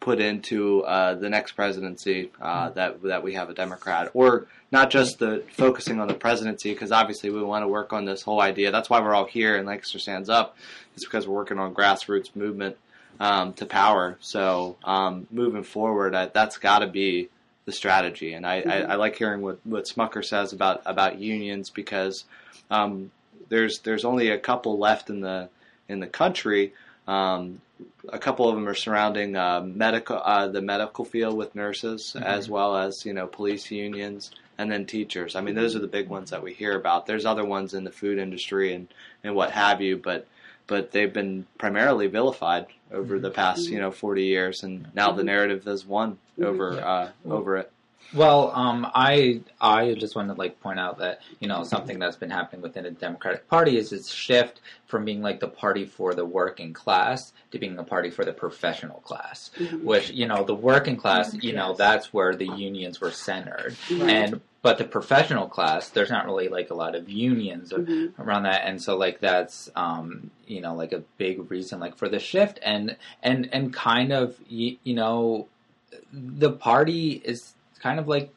put 0.00 0.20
into 0.20 0.82
uh, 0.82 1.14
the 1.14 1.28
next 1.28 1.52
presidency 1.52 2.30
uh, 2.40 2.70
that 2.70 3.02
that 3.02 3.22
we 3.22 3.34
have 3.34 3.50
a 3.50 3.54
Democrat, 3.54 4.10
or 4.14 4.46
not 4.70 4.90
just 4.90 5.18
the 5.18 5.42
focusing 5.52 6.00
on 6.00 6.08
the 6.08 6.14
presidency, 6.14 6.72
because 6.72 6.92
obviously 6.92 7.30
we 7.30 7.42
want 7.42 7.64
to 7.64 7.68
work 7.68 7.92
on 7.92 8.04
this 8.04 8.22
whole 8.22 8.40
idea. 8.40 8.70
That's 8.70 8.88
why 8.88 9.00
we're 9.00 9.14
all 9.14 9.26
here 9.26 9.56
and 9.56 9.66
Lancaster 9.66 9.98
Stands 9.98 10.28
Up. 10.28 10.56
It's 10.94 11.04
because 11.04 11.26
we're 11.26 11.34
working 11.34 11.58
on 11.58 11.74
grassroots 11.74 12.34
movement 12.36 12.76
um, 13.20 13.52
to 13.54 13.66
power. 13.66 14.16
So 14.20 14.76
um, 14.84 15.26
moving 15.30 15.64
forward, 15.64 16.14
I, 16.14 16.26
that's 16.26 16.58
got 16.58 16.80
to 16.80 16.86
be 16.86 17.28
the 17.64 17.72
strategy. 17.72 18.32
And 18.32 18.46
I, 18.46 18.62
I, 18.62 18.76
I 18.80 18.94
like 18.94 19.16
hearing 19.16 19.42
what, 19.42 19.58
what 19.64 19.86
Smucker 19.86 20.24
says 20.24 20.52
about 20.52 20.82
about 20.86 21.18
unions 21.18 21.70
because 21.70 22.24
um, 22.70 23.10
there's 23.48 23.80
there's 23.80 24.04
only 24.04 24.30
a 24.30 24.38
couple 24.38 24.78
left 24.78 25.10
in 25.10 25.20
the 25.20 25.48
in 25.88 26.00
the 26.00 26.06
country. 26.06 26.72
Um, 27.06 27.60
a 28.08 28.18
couple 28.18 28.48
of 28.48 28.54
them 28.54 28.68
are 28.68 28.74
surrounding 28.74 29.36
uh, 29.36 29.60
medical 29.60 30.20
uh, 30.22 30.48
the 30.48 30.62
medical 30.62 31.04
field 31.04 31.36
with 31.36 31.54
nurses 31.54 32.16
as 32.20 32.48
well 32.48 32.76
as 32.76 33.04
you 33.04 33.12
know 33.12 33.26
police 33.26 33.70
unions 33.70 34.30
and 34.56 34.70
then 34.70 34.86
teachers. 34.86 35.36
I 35.36 35.40
mean 35.40 35.54
those 35.54 35.76
are 35.76 35.80
the 35.80 35.86
big 35.86 36.08
ones 36.08 36.30
that 36.30 36.42
we 36.42 36.52
hear 36.52 36.76
about. 36.76 37.06
There's 37.06 37.26
other 37.26 37.44
ones 37.44 37.74
in 37.74 37.84
the 37.84 37.92
food 37.92 38.18
industry 38.18 38.74
and, 38.74 38.88
and 39.22 39.34
what 39.34 39.52
have 39.52 39.80
you, 39.80 39.96
but 39.96 40.26
but 40.66 40.92
they've 40.92 41.12
been 41.12 41.46
primarily 41.58 42.08
vilified 42.08 42.66
over 42.92 43.18
the 43.18 43.30
past 43.30 43.68
you 43.68 43.78
know 43.78 43.90
40 43.90 44.24
years, 44.24 44.62
and 44.62 44.88
now 44.94 45.12
the 45.12 45.24
narrative 45.24 45.64
has 45.64 45.84
won 45.84 46.18
over 46.42 46.80
uh, 46.80 47.10
over 47.24 47.56
it. 47.58 47.72
Well, 48.14 48.52
um, 48.54 48.90
I 48.94 49.42
I 49.60 49.92
just 49.94 50.16
want 50.16 50.28
to 50.28 50.34
like 50.34 50.60
point 50.60 50.80
out 50.80 50.98
that 50.98 51.20
you 51.40 51.48
know 51.48 51.62
something 51.62 51.98
that's 51.98 52.16
been 52.16 52.30
happening 52.30 52.62
within 52.62 52.84
the 52.84 52.90
Democratic 52.90 53.46
Party 53.48 53.76
is 53.76 53.92
its 53.92 54.10
shift 54.10 54.60
from 54.86 55.04
being 55.04 55.20
like 55.20 55.40
the 55.40 55.48
party 55.48 55.84
for 55.84 56.14
the 56.14 56.24
working 56.24 56.72
class 56.72 57.32
to 57.50 57.58
being 57.58 57.76
the 57.76 57.82
party 57.84 58.08
for 58.08 58.24
the 58.24 58.32
professional 58.32 59.00
class. 59.00 59.50
Mhm. 59.58 59.82
Which 59.82 60.10
you 60.10 60.26
know 60.26 60.42
the 60.44 60.54
working 60.54 60.96
class, 60.96 61.34
you 61.34 61.52
know 61.52 61.74
that's 61.74 62.12
where 62.12 62.34
the 62.34 62.46
unions 62.46 62.98
were 63.00 63.10
centered, 63.10 63.76
Mhm. 63.88 64.08
and 64.08 64.40
but 64.62 64.78
the 64.78 64.84
professional 64.84 65.46
class, 65.46 65.90
there's 65.90 66.10
not 66.10 66.24
really 66.24 66.48
like 66.48 66.70
a 66.70 66.74
lot 66.74 66.94
of 66.94 67.10
unions 67.10 67.72
Mhm. 67.72 68.18
around 68.18 68.44
that 68.44 68.62
and 68.64 68.80
so 68.82 68.96
like 68.96 69.20
that's 69.20 69.70
um 69.76 70.30
you 70.46 70.60
know 70.62 70.74
like 70.74 70.92
a 70.92 71.02
big 71.18 71.50
reason 71.50 71.78
like 71.78 71.94
for 71.96 72.08
the 72.08 72.18
shift 72.18 72.58
and 72.62 72.96
and 73.22 73.48
and 73.52 73.72
kind 73.74 74.12
of 74.12 74.36
you, 74.48 74.78
you 74.82 74.94
know 74.94 75.46
the 76.12 76.50
party 76.50 77.20
is 77.24 77.54
kind 77.78 77.98
of 78.00 78.08
like 78.08 78.32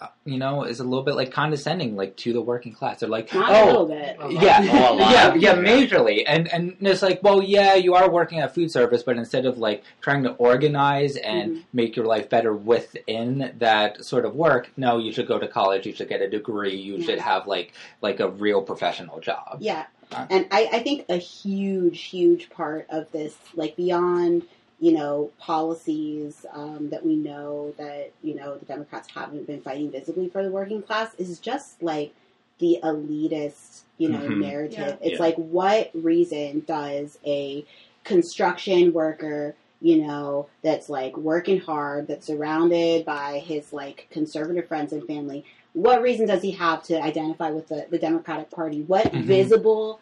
uh, 0.00 0.06
you 0.24 0.38
know 0.38 0.62
is 0.62 0.78
a 0.78 0.84
little 0.84 1.02
bit 1.02 1.16
like 1.16 1.32
condescending 1.32 1.96
like 1.96 2.14
to 2.16 2.32
the 2.32 2.40
working 2.40 2.72
class 2.72 3.00
they're 3.00 3.08
like 3.08 3.34
Not 3.34 3.50
a 3.50 3.64
little 3.66 3.82
oh 3.82 3.86
bit. 3.86 4.16
yeah, 4.40 4.58
Oh, 4.60 4.96
yeah, 4.98 5.34
yeah, 5.34 5.34
Yeah. 5.34 5.54
majorly, 5.56 6.22
and 6.26 6.46
and 6.52 6.76
it's 6.82 7.02
like, 7.02 7.20
well, 7.22 7.42
yeah, 7.42 7.74
you 7.74 7.94
are 7.94 8.08
working 8.08 8.38
at 8.38 8.54
food 8.54 8.70
service, 8.70 9.02
but 9.02 9.16
instead 9.16 9.44
of 9.44 9.58
like 9.58 9.82
trying 10.00 10.22
to 10.22 10.30
organize 10.34 11.16
and 11.16 11.56
Mhm. 11.56 11.62
make 11.72 11.96
your 11.96 12.06
life 12.06 12.28
better 12.30 12.54
within 12.54 13.52
that 13.58 14.04
sort 14.04 14.24
of 14.24 14.36
work, 14.36 14.70
no, 14.76 14.98
you 14.98 15.10
should 15.12 15.26
go 15.26 15.38
to 15.38 15.48
college, 15.48 15.84
you 15.84 15.92
should 15.92 16.08
get 16.08 16.22
a 16.22 16.30
degree, 16.30 16.76
you 16.76 16.96
Yeah. 16.98 17.04
should 17.06 17.18
have 17.18 17.48
like 17.48 17.72
like 18.00 18.20
a 18.20 18.28
real 18.28 18.62
professional 18.62 19.18
job. 19.18 19.56
Yeah. 19.60 19.86
Uh. 20.12 20.26
And 20.30 20.46
I, 20.52 20.68
I 20.74 20.78
think 20.78 21.06
a 21.10 21.16
huge, 21.16 22.02
huge 22.04 22.48
part 22.50 22.86
of 22.88 23.10
this, 23.12 23.36
like 23.54 23.74
beyond, 23.76 24.44
you 24.80 24.92
know, 24.92 25.30
policies 25.38 26.46
um, 26.52 26.88
that 26.90 27.04
we 27.04 27.16
know 27.16 27.74
that, 27.78 28.12
you 28.22 28.34
know, 28.34 28.56
the 28.56 28.64
Democrats 28.64 29.08
haven't 29.12 29.46
been 29.46 29.60
fighting 29.60 29.90
visibly 29.90 30.28
for 30.28 30.42
the 30.42 30.50
working 30.50 30.82
class 30.82 31.14
is 31.16 31.38
just 31.40 31.82
like 31.82 32.14
the 32.58 32.78
elitist, 32.82 33.82
you 33.98 34.08
know, 34.08 34.20
Mhm. 34.20 34.40
narrative. 34.40 34.78
Yeah. 34.78 34.96
It's 35.06 35.18
Yeah. 35.18 35.26
like, 35.26 35.36
what 35.36 35.90
reason 35.94 36.64
does 36.66 37.18
a 37.26 37.64
construction 38.04 38.92
worker, 38.92 39.54
you 39.80 40.04
know, 40.06 40.46
that's 40.62 40.88
like 40.88 41.16
working 41.16 41.60
hard, 41.60 42.06
that's 42.06 42.26
surrounded 42.26 43.04
by 43.04 43.38
his 43.40 43.72
like 43.72 44.06
conservative 44.10 44.66
friends 44.66 44.92
and 44.92 45.04
family, 45.06 45.44
what 45.72 46.02
reason 46.02 46.26
does 46.26 46.42
he 46.42 46.52
have 46.52 46.82
to 46.84 47.00
identify 47.00 47.50
with 47.50 47.68
the, 47.68 47.86
the 47.90 47.98
Democratic 47.98 48.50
Party? 48.50 48.82
What 48.82 49.12
Mhm. 49.12 49.22
visible, 49.24 50.00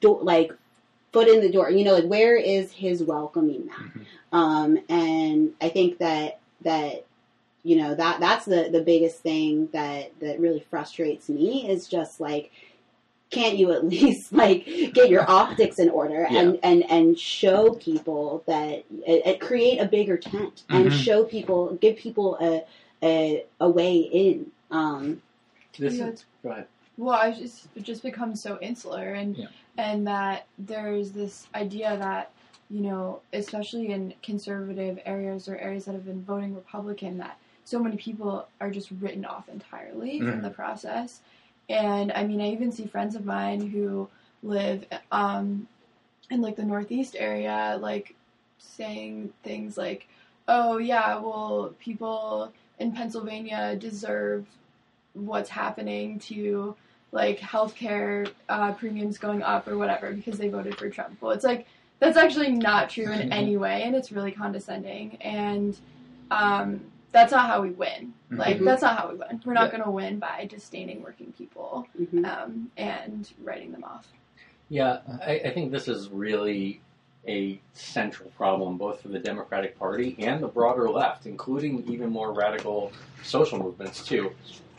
do- 0.00 0.18
like, 0.20 0.52
foot 1.12 1.28
in 1.28 1.40
the 1.40 1.50
door? 1.50 1.70
You 1.70 1.84
know, 1.84 1.94
like, 1.94 2.04
where 2.04 2.36
is 2.36 2.72
his 2.72 3.02
welcoming 3.02 3.66
that? 3.66 3.78
Mhm. 3.78 4.04
Um, 4.32 4.78
and 4.88 5.52
I 5.60 5.68
think 5.68 5.98
that 5.98 6.40
that 6.62 7.04
you 7.64 7.76
know 7.76 7.94
that 7.94 8.20
that's 8.20 8.44
the 8.44 8.68
the 8.70 8.82
biggest 8.82 9.20
thing 9.20 9.68
that 9.72 10.12
that 10.20 10.38
really 10.40 10.60
frustrates 10.60 11.28
me 11.28 11.68
is 11.70 11.88
just 11.88 12.20
like 12.20 12.50
can't 13.30 13.58
you 13.58 13.72
at 13.72 13.84
least 13.88 14.32
like 14.32 14.64
get 14.94 15.10
your 15.10 15.28
optics 15.30 15.78
in 15.78 15.90
order 15.90 16.24
and 16.26 16.58
and 16.62 16.90
and 16.90 17.18
show 17.18 17.74
people 17.74 18.42
that 18.46 18.84
uh, 19.06 19.32
create 19.40 19.78
a 19.78 19.84
bigger 19.86 20.16
tent 20.16 20.64
and 20.70 20.86
Mhm. 20.86 20.92
show 20.92 21.24
people 21.24 21.74
give 21.80 21.96
people 21.96 22.36
a 22.40 22.64
a, 23.02 23.44
a 23.60 23.68
way 23.70 23.96
in 23.98 24.50
um 24.70 25.22
This 25.78 25.94
Yeah, 25.94 26.04
is, 26.04 26.08
it's- 26.08 26.24
go 26.42 26.50
ahead. 26.50 26.66
Well, 26.96 27.14
I 27.16 27.30
just 27.32 27.66
it 27.76 27.82
just 27.84 28.02
becomes 28.02 28.42
so 28.42 28.58
insular, 28.60 29.12
and 29.14 29.36
Yeah. 29.36 29.46
And 29.78 30.06
that 30.06 30.46
there's 30.58 31.12
this 31.12 31.46
idea 31.54 31.96
that 31.96 32.32
you 32.70 32.82
know, 32.82 33.20
especially 33.32 33.90
in 33.92 34.12
conservative 34.22 34.98
areas 35.06 35.48
or 35.48 35.56
areas 35.56 35.86
that 35.86 35.94
have 35.94 36.04
been 36.04 36.22
voting 36.22 36.54
Republican, 36.54 37.16
that 37.18 37.38
so 37.64 37.78
many 37.78 37.96
people 37.96 38.46
are 38.60 38.70
just 38.70 38.90
written 39.00 39.24
off 39.24 39.48
entirely 39.48 40.20
from 40.20 40.40
Mhm. 40.40 40.42
the 40.42 40.50
process. 40.50 41.22
And 41.70 42.12
I 42.12 42.26
mean, 42.26 42.42
I 42.42 42.50
even 42.52 42.72
see 42.72 42.86
friends 42.86 43.14
of 43.14 43.24
mine 43.24 43.70
who 43.70 44.08
live 44.42 44.84
um, 45.12 45.66
in 46.30 46.42
like 46.42 46.56
the 46.56 46.64
Northeast 46.64 47.16
area, 47.18 47.78
like 47.80 48.14
saying 48.58 49.32
things 49.42 49.78
like, 49.78 50.08
oh 50.46 50.78
yeah, 50.78 51.18
well 51.18 51.74
people 51.80 52.52
in 52.78 52.92
Pennsylvania 52.92 53.76
deserve 53.76 54.46
what's 55.14 55.50
happening 55.50 56.18
to 56.20 56.76
like 57.12 57.38
healthcare 57.38 58.30
uh, 58.48 58.72
premiums 58.72 59.18
going 59.18 59.42
up 59.42 59.66
or 59.66 59.78
whatever 59.78 60.12
because 60.12 60.38
they 60.38 60.48
voted 60.48 60.76
for 60.76 60.90
Trump. 60.90 61.20
Well, 61.20 61.32
it's 61.32 61.44
like 61.44 61.66
that's 62.00 62.16
actually 62.16 62.52
not 62.52 62.90
true 62.90 63.10
in 63.10 63.32
any 63.32 63.56
way, 63.56 63.82
and 63.82 63.96
it's 63.96 64.12
really 64.12 64.30
condescending. 64.30 65.16
And 65.20 65.76
um, 66.30 66.80
that's 67.12 67.32
not 67.32 67.46
how 67.48 67.62
we 67.62 67.70
win. 67.70 68.12
Like 68.30 68.58
Mhm. 68.58 68.64
that's 68.66 68.82
not 68.82 68.98
how 68.98 69.10
we 69.10 69.16
win. 69.16 69.40
We're 69.44 69.54
not 69.54 69.64
Yeah. 69.72 69.78
going 69.78 69.84
to 69.84 69.90
win 69.90 70.18
by 70.18 70.46
disdaining 70.48 71.02
working 71.02 71.32
people 71.32 71.88
Mhm. 71.98 72.24
um, 72.26 72.70
and 72.76 73.30
writing 73.42 73.72
them 73.72 73.84
off. 73.84 74.06
Yeah, 74.68 74.98
I, 75.22 75.40
I 75.46 75.50
think 75.54 75.72
this 75.72 75.88
is 75.88 76.10
really 76.10 76.82
a 77.26 77.58
central 77.72 78.30
problem, 78.30 78.76
both 78.76 79.00
for 79.00 79.08
the 79.08 79.18
Democratic 79.18 79.78
Party 79.78 80.14
and 80.18 80.42
the 80.42 80.46
broader 80.48 80.88
left, 80.90 81.26
including 81.26 81.82
even 81.90 82.10
more 82.10 82.32
radical 82.32 82.92
social 83.22 83.58
movements 83.58 84.04
too. 84.06 84.30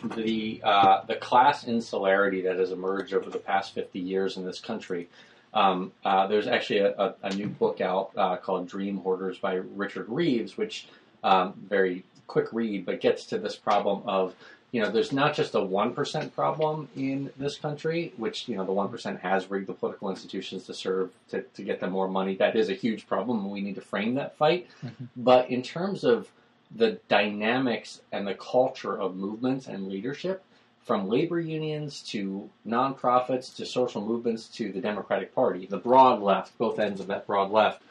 The 0.03 0.61
uh, 0.63 1.05
the 1.05 1.15
class 1.15 1.65
insularity 1.65 2.41
that 2.41 2.57
has 2.57 2.71
emerged 2.71 3.13
over 3.13 3.29
the 3.29 3.39
past 3.39 3.73
fifty 3.73 3.99
years 3.99 4.37
in 4.37 4.45
this 4.45 4.59
country. 4.59 5.09
Um, 5.53 5.91
uh, 6.05 6.27
there's 6.27 6.47
actually 6.47 6.79
a, 6.79 6.93
a, 6.95 7.15
a 7.23 7.33
new 7.33 7.47
book 7.47 7.81
out 7.81 8.11
uh, 8.15 8.37
called 8.37 8.67
Dream 8.67 8.97
Hoarders 8.97 9.39
by 9.39 9.55
Richard 9.55 10.07
Reeves, 10.07 10.57
which 10.57 10.87
um, 11.23 11.53
very 11.67 12.03
quick 12.27 12.53
read, 12.53 12.85
but 12.85 13.01
gets 13.01 13.25
to 13.25 13.39
this 13.39 13.55
problem 13.55 14.03
of 14.05 14.35
you 14.71 14.81
know, 14.81 14.91
there's 14.91 15.11
not 15.11 15.33
just 15.33 15.55
a 15.55 15.59
1% 15.59 16.33
problem 16.33 16.87
in 16.95 17.31
this 17.37 17.57
country, 17.57 18.13
which, 18.17 18.47
you 18.47 18.55
know, 18.55 18.63
the 18.65 18.71
1% 18.71 19.19
has 19.19 19.49
rigged 19.49 19.67
the 19.67 19.73
political 19.73 20.09
institutions 20.11 20.65
to 20.65 20.73
serve, 20.73 21.09
to, 21.29 21.41
to 21.41 21.63
get 21.63 21.79
them 21.79 21.91
more 21.91 22.07
money. 22.07 22.35
That 22.35 22.55
is 22.55 22.69
a 22.69 22.73
huge 22.73 23.07
problem, 23.07 23.39
and 23.39 23.51
we 23.51 23.61
need 23.61 23.75
to 23.75 23.81
frame 23.81 24.13
that 24.15 24.37
fight. 24.37 24.67
Mhm. 24.85 25.07
But 25.17 25.49
in 25.49 25.63
terms 25.63 26.03
of 26.03 26.29
the 26.75 26.99
dynamics 27.07 28.01
and 28.11 28.27
the 28.27 28.35
culture 28.35 28.99
of 28.99 29.15
movements 29.15 29.67
and 29.67 29.87
leadership, 29.87 30.43
from 30.83 31.07
labor 31.07 31.39
unions 31.39 32.01
to 32.01 32.49
nonprofits 32.65 33.55
to 33.55 33.65
social 33.65 34.03
movements 34.03 34.47
to 34.47 34.71
the 34.71 34.81
Democratic 34.81 35.35
Party, 35.35 35.65
the 35.65 35.77
broad 35.77 36.21
left, 36.21 36.57
both 36.57 36.79
ends 36.79 36.99
of 36.99 37.07
that 37.07 37.27
broad 37.27 37.51
left, 37.51 37.81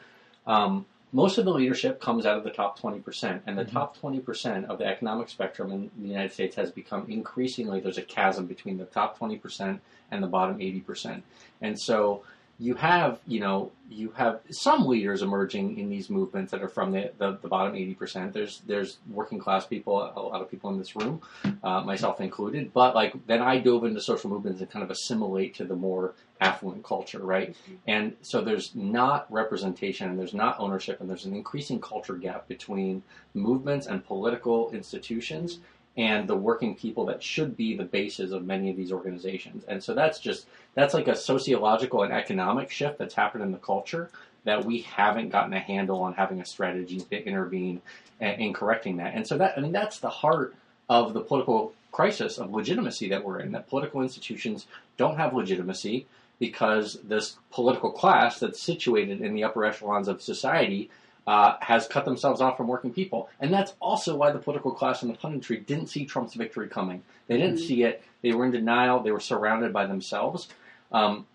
um, 0.47 0.85
most 1.11 1.37
of 1.37 1.45
the 1.45 1.51
leadership 1.51 1.99
comes 1.99 2.25
out 2.25 2.37
of 2.37 2.43
the 2.43 2.51
top 2.51 2.77
20%, 2.77 3.41
and 3.47 3.57
the 3.57 3.65
Mhm. 3.65 3.71
top 3.71 3.97
20% 3.97 4.65
of 4.65 4.77
the 4.77 4.85
economic 4.85 5.27
spectrum 5.29 5.71
in 5.71 5.89
the 5.97 6.07
United 6.07 6.31
States 6.31 6.55
has 6.55 6.71
become 6.71 7.05
increasingly, 7.09 7.79
there's 7.79 7.97
a 7.97 8.03
chasm 8.03 8.45
between 8.45 8.77
the 8.77 8.85
top 8.85 9.17
20% 9.17 9.81
and 10.11 10.21
the 10.21 10.27
bottom 10.27 10.61
80%. 10.61 11.23
And 11.61 11.79
so 11.79 12.21
you 12.59 12.75
have, 12.75 13.19
you 13.25 13.39
know, 13.39 13.71
you 13.89 14.11
have 14.11 14.41
some 14.51 14.85
leaders 14.85 15.21
emerging 15.21 15.79
in 15.79 15.89
these 15.89 16.09
movements 16.09 16.51
that 16.51 16.61
are 16.61 16.67
from 16.67 16.91
the, 16.91 17.11
the, 17.17 17.37
the 17.41 17.47
bottom 17.47 17.73
80%. 17.73 18.33
There's, 18.33 18.61
there's 18.67 18.97
working 19.09 19.39
class 19.39 19.65
people, 19.65 19.97
a 19.97 20.19
lot 20.19 20.41
of 20.41 20.51
people 20.51 20.69
in 20.69 20.77
this 20.77 20.95
room, 20.95 21.21
uh, 21.63 21.81
myself 21.81 22.19
included, 22.19 22.73
but 22.73 22.93
like, 22.95 23.15
then 23.27 23.41
I 23.41 23.59
dove 23.59 23.85
into 23.85 24.01
social 24.01 24.29
movements 24.29 24.59
and 24.59 24.69
kind 24.69 24.83
of 24.83 24.91
assimilate 24.91 25.55
to 25.55 25.63
the 25.63 25.75
more 25.75 26.13
affluent 26.41 26.83
culture, 26.83 27.19
right? 27.19 27.55
And 27.87 28.15
so 28.21 28.41
there's 28.41 28.75
not 28.75 29.31
representation 29.31 30.09
and 30.09 30.19
there's 30.19 30.33
not 30.33 30.59
ownership 30.59 30.99
and 30.99 31.09
there's 31.09 31.25
an 31.25 31.33
increasing 31.33 31.79
culture 31.79 32.15
gap 32.15 32.47
between 32.47 33.03
movements 33.33 33.87
and 33.87 34.05
political 34.05 34.69
institutions 34.71 35.59
and 35.99 36.29
the 36.29 36.35
working 36.35 36.75
people 36.75 37.05
that 37.07 37.21
should 37.21 37.57
be 37.57 37.75
the 37.75 37.83
basis 37.83 38.31
of 38.31 38.45
many 38.45 38.69
of 38.69 38.77
these 38.77 38.93
organizations. 38.93 39.65
And 39.67 39.83
so 39.83 39.93
that's 39.93 40.17
just 40.17 40.47
that's 40.73 40.93
like 40.93 41.09
a 41.09 41.15
sociological 41.15 42.03
and 42.03 42.13
economic 42.13 42.71
shift 42.71 42.97
that's 42.97 43.13
happened 43.13 43.43
in 43.43 43.51
the 43.51 43.57
culture 43.57 44.09
that 44.45 44.63
we 44.63 44.79
haven't 44.79 45.29
gotten 45.29 45.53
a 45.53 45.59
handle 45.59 46.01
on 46.01 46.13
having 46.13 46.39
a 46.39 46.45
strategy 46.45 47.01
to 47.01 47.23
intervene 47.25 47.81
in, 48.21 48.29
in 48.29 48.53
correcting 48.53 48.95
that. 48.97 49.13
And 49.13 49.27
so 49.27 49.37
that 49.39 49.57
I 49.57 49.61
mean 49.61 49.73
that's 49.73 49.99
the 49.99 50.09
heart 50.09 50.55
of 50.87 51.13
the 51.13 51.19
political 51.19 51.73
crisis 51.91 52.37
of 52.37 52.49
legitimacy 52.49 53.09
that 53.09 53.25
we're 53.25 53.41
in. 53.41 53.51
That 53.51 53.67
political 53.67 54.01
institutions 54.01 54.67
don't 54.95 55.17
have 55.17 55.33
legitimacy 55.33 56.07
because 56.39 56.97
this 57.03 57.35
political 57.51 57.91
class 57.91 58.39
that's 58.39 58.61
situated 58.61 59.19
in 59.19 59.33
the 59.33 59.43
upper 59.43 59.65
echelons 59.65 60.07
of 60.07 60.21
society 60.21 60.89
uh, 61.27 61.55
has 61.61 61.87
cut 61.87 62.05
themselves 62.05 62.41
off 62.41 62.57
from 62.57 62.67
working 62.67 62.91
people. 62.91 63.29
And 63.39 63.53
that's 63.53 63.73
also 63.79 64.15
why 64.15 64.31
the 64.31 64.39
political 64.39 64.71
class 64.71 65.03
and 65.03 65.13
the 65.13 65.17
punditry 65.17 65.65
didn't 65.65 65.87
see 65.87 66.05
Trump's 66.05 66.33
victory 66.33 66.67
coming. 66.67 67.03
They 67.27 67.37
didn't 67.37 67.57
Mhm. 67.57 67.67
see 67.67 67.83
it. 67.83 68.03
They 68.21 68.33
were 68.33 68.45
in 68.45 68.51
denial. 68.51 68.99
They 68.99 69.11
were 69.11 69.19
surrounded 69.19 69.71
by 69.71 69.85
themselves. 69.85 70.47
Um, 70.91 71.25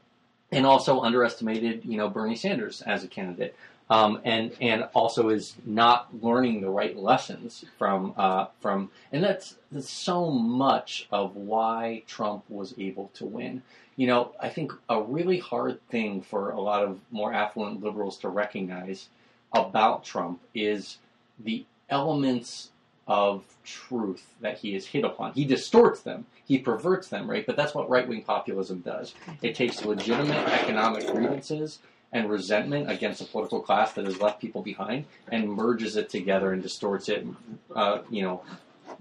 and 0.51 0.67
also 0.67 1.01
underestimated, 1.01 1.85
you 1.85 1.97
know, 1.97 2.09
Bernie 2.09 2.37
Sanders 2.37 2.83
as 2.83 3.03
a 3.05 3.09
candidate. 3.09 3.55
Um, 3.91 4.21
and 4.25 4.57
and 4.63 4.89
also 4.95 5.29
is 5.29 5.57
not 5.67 6.09
learning 6.23 6.63
the 6.63 6.71
right 6.71 6.97
lessons 6.97 7.67
from 7.79 8.15
uh, 8.17 8.47
from 8.61 8.91
and 9.13 9.23
that's, 9.23 9.57
that's 9.71 9.91
so 9.91 10.31
much 10.31 11.07
of 11.13 11.37
why 11.37 12.03
Trump 12.07 12.45
was 12.49 12.75
able 12.79 13.11
to 13.15 13.27
win. 13.27 13.63
You 13.97 14.07
know, 14.07 14.33
I 14.41 14.49
think 14.49 14.73
a 14.89 15.03
really 15.03 15.39
hard 15.39 15.87
thing 15.89 16.23
for 16.23 16.51
a 16.51 16.61
lot 16.61 16.83
of 16.83 16.99
more 17.11 17.33
affluent 17.35 17.83
liberals 17.83 18.17
to 18.19 18.29
recognize 18.31 19.09
about 19.55 20.05
Trump 20.05 20.41
is 20.55 20.99
the 21.39 21.65
elements 21.89 22.71
of 23.07 23.45
truth 23.65 24.35
that 24.41 24.59
he 24.59 24.75
is 24.75 24.87
hit 24.87 25.05
upon. 25.05 25.33
He 25.33 25.45
distorts 25.45 26.01
them, 26.01 26.27
he 26.45 26.59
perverts 26.59 27.09
them, 27.09 27.31
right? 27.31 27.47
But 27.47 27.57
that's 27.57 27.75
what 27.75 27.89
right 27.89 28.07
wing 28.07 28.23
populism 28.23 28.81
does. 28.81 29.15
It 29.43 29.55
takes 29.55 29.85
legitimate 29.85 30.47
economic 30.49 31.07
grievances 31.11 31.79
and 32.13 32.31
resentment 32.31 32.91
against 32.91 33.21
a 33.21 33.25
political 33.25 33.61
class 33.61 33.93
that 33.93 34.05
has 34.05 34.21
left 34.21 34.41
people 34.41 34.63
behind 34.63 35.05
and 35.31 35.51
merges 35.51 35.97
it 35.97 36.09
together 36.09 36.53
and 36.53 36.63
distorts 36.63 37.09
it, 37.09 37.27
uh, 37.75 37.99
you 38.11 38.23
know, 38.23 38.43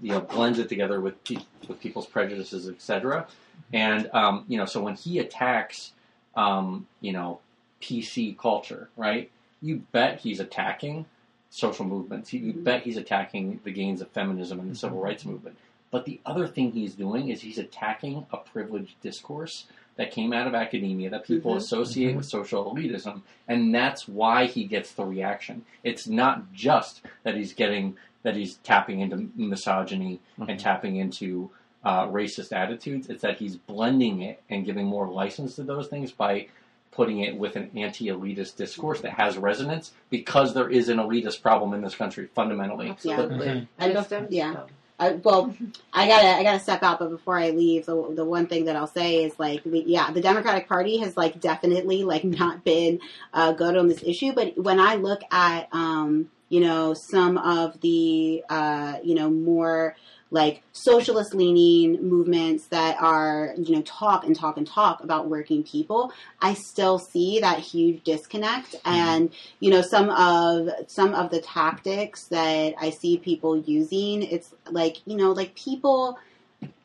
you 0.00 0.10
know, 0.10 0.20
blends 0.20 0.58
it 0.58 0.68
together 0.68 1.00
with 1.00 1.22
pe- 1.24 1.36
with 1.68 1.80
people's 1.80 2.06
prejudices, 2.06 2.68
etc. 2.68 3.26
And 3.72 4.10
um, 4.12 4.44
you 4.48 4.58
know, 4.58 4.64
so 4.64 4.82
when 4.82 4.96
he 4.96 5.18
attacks, 5.18 5.92
um, 6.34 6.86
you 7.00 7.12
know, 7.12 7.40
PC 7.80 8.36
culture, 8.36 8.88
right? 8.96 9.30
You 9.64 9.82
bet 9.92 10.20
he's 10.20 10.40
attacking 10.40 11.06
social 11.48 11.86
movements. 11.86 12.32
You 12.34 12.52
Mhm. 12.52 12.64
bet 12.64 12.82
he's 12.82 12.98
attacking 12.98 13.60
the 13.64 13.70
gains 13.72 14.02
of 14.02 14.08
feminism 14.10 14.60
and 14.60 14.70
the 14.70 14.74
civil 14.76 14.98
rights 15.00 15.24
movement. 15.24 15.56
But 15.90 16.04
the 16.04 16.20
other 16.26 16.46
thing 16.46 16.72
he's 16.72 16.94
doing 16.94 17.28
is 17.28 17.40
he's 17.40 17.56
attacking 17.56 18.26
a 18.30 18.36
privileged 18.36 19.00
discourse 19.00 19.66
that 19.96 20.10
came 20.10 20.32
out 20.32 20.46
of 20.48 20.54
academia 20.54 21.08
that 21.08 21.24
people 21.24 21.52
Mhm. 21.54 21.58
associate 21.58 22.16
with 22.16 22.26
social 22.26 22.74
elitism, 22.74 23.22
and 23.48 23.74
that's 23.74 24.06
why 24.08 24.46
he 24.46 24.64
gets 24.64 24.92
the 24.92 25.04
reaction. 25.06 25.64
It's 25.82 26.06
not 26.06 26.52
just 26.52 27.00
that 27.22 27.36
he's 27.36 27.54
getting 27.54 27.96
that 28.24 28.36
he's 28.36 28.56
tapping 28.56 29.00
into 29.00 29.30
misogyny 29.36 30.18
and 30.38 30.48
Mhm. 30.48 30.58
tapping 30.58 30.96
into 30.96 31.50
uh, 31.84 32.06
racist 32.08 32.50
attitudes. 32.50 33.10
It's 33.10 33.20
that 33.20 33.36
he's 33.38 33.56
blending 33.56 34.22
it 34.22 34.42
and 34.48 34.64
giving 34.64 34.86
more 34.86 35.06
license 35.06 35.56
to 35.56 35.62
those 35.62 35.86
things 35.88 36.10
by 36.10 36.46
putting 36.94 37.20
it 37.20 37.36
with 37.36 37.56
an 37.56 37.70
anti-elitist 37.76 38.56
discourse 38.56 39.00
that 39.00 39.12
has 39.12 39.36
resonance 39.36 39.92
because 40.10 40.54
there 40.54 40.68
is 40.68 40.88
an 40.88 40.98
elitist 40.98 41.42
problem 41.42 41.74
in 41.74 41.82
this 41.82 41.94
country 41.94 42.28
fundamentally. 42.34 42.90
Absolutely. 42.90 43.46
Mhm. 43.46 43.68
And 43.78 43.92
Just- 43.92 44.12
yeah. 44.30 44.62
Uh, 44.96 45.14
well, 45.24 45.52
I 45.92 46.06
gotta 46.06 46.28
I 46.28 46.44
gotta 46.44 46.60
step 46.60 46.84
out, 46.84 47.00
but 47.00 47.10
before 47.10 47.36
I 47.36 47.50
leave, 47.50 47.84
the 47.86 48.12
the 48.14 48.24
one 48.24 48.46
thing 48.46 48.66
that 48.66 48.76
I'll 48.76 48.86
say 48.86 49.24
is 49.24 49.36
like, 49.40 49.64
the, 49.64 49.82
yeah, 49.84 50.12
the 50.12 50.20
Democratic 50.20 50.68
Party 50.68 50.98
has 50.98 51.16
like 51.16 51.40
definitely 51.40 52.04
like 52.04 52.22
not 52.42 52.62
been 52.62 53.00
uh, 53.32 53.52
good 53.52 53.76
on 53.76 53.88
this 53.88 54.04
issue. 54.04 54.32
But 54.32 54.56
when 54.56 54.78
I 54.78 54.94
look 54.94 55.22
at 55.32 55.68
um, 55.72 56.30
you 56.48 56.60
know 56.60 56.94
some 56.94 57.38
of 57.38 57.80
the 57.80 58.44
uh, 58.48 58.98
you 59.02 59.16
know 59.16 59.30
more 59.30 59.96
like 60.34 60.62
socialist 60.72 61.32
leaning 61.32 62.06
movements 62.08 62.66
that 62.66 63.00
are 63.00 63.54
you 63.56 63.76
know 63.76 63.82
talk 63.82 64.24
and 64.24 64.34
talk 64.34 64.56
and 64.56 64.66
talk 64.66 65.02
about 65.02 65.28
working 65.28 65.62
people, 65.62 66.12
I 66.42 66.54
still 66.54 66.98
see 66.98 67.38
that 67.40 67.60
huge 67.60 68.02
disconnect 68.02 68.74
and 68.84 69.30
you 69.60 69.70
know 69.70 69.80
some 69.80 70.10
of 70.10 70.68
some 70.88 71.14
of 71.14 71.30
the 71.30 71.40
tactics 71.40 72.24
that 72.24 72.74
I 72.78 72.90
see 72.90 73.16
people 73.16 73.56
using. 73.58 74.24
It's 74.24 74.52
like 74.70 74.96
you 75.06 75.16
know 75.16 75.32
like 75.32 75.54
people. 75.54 76.18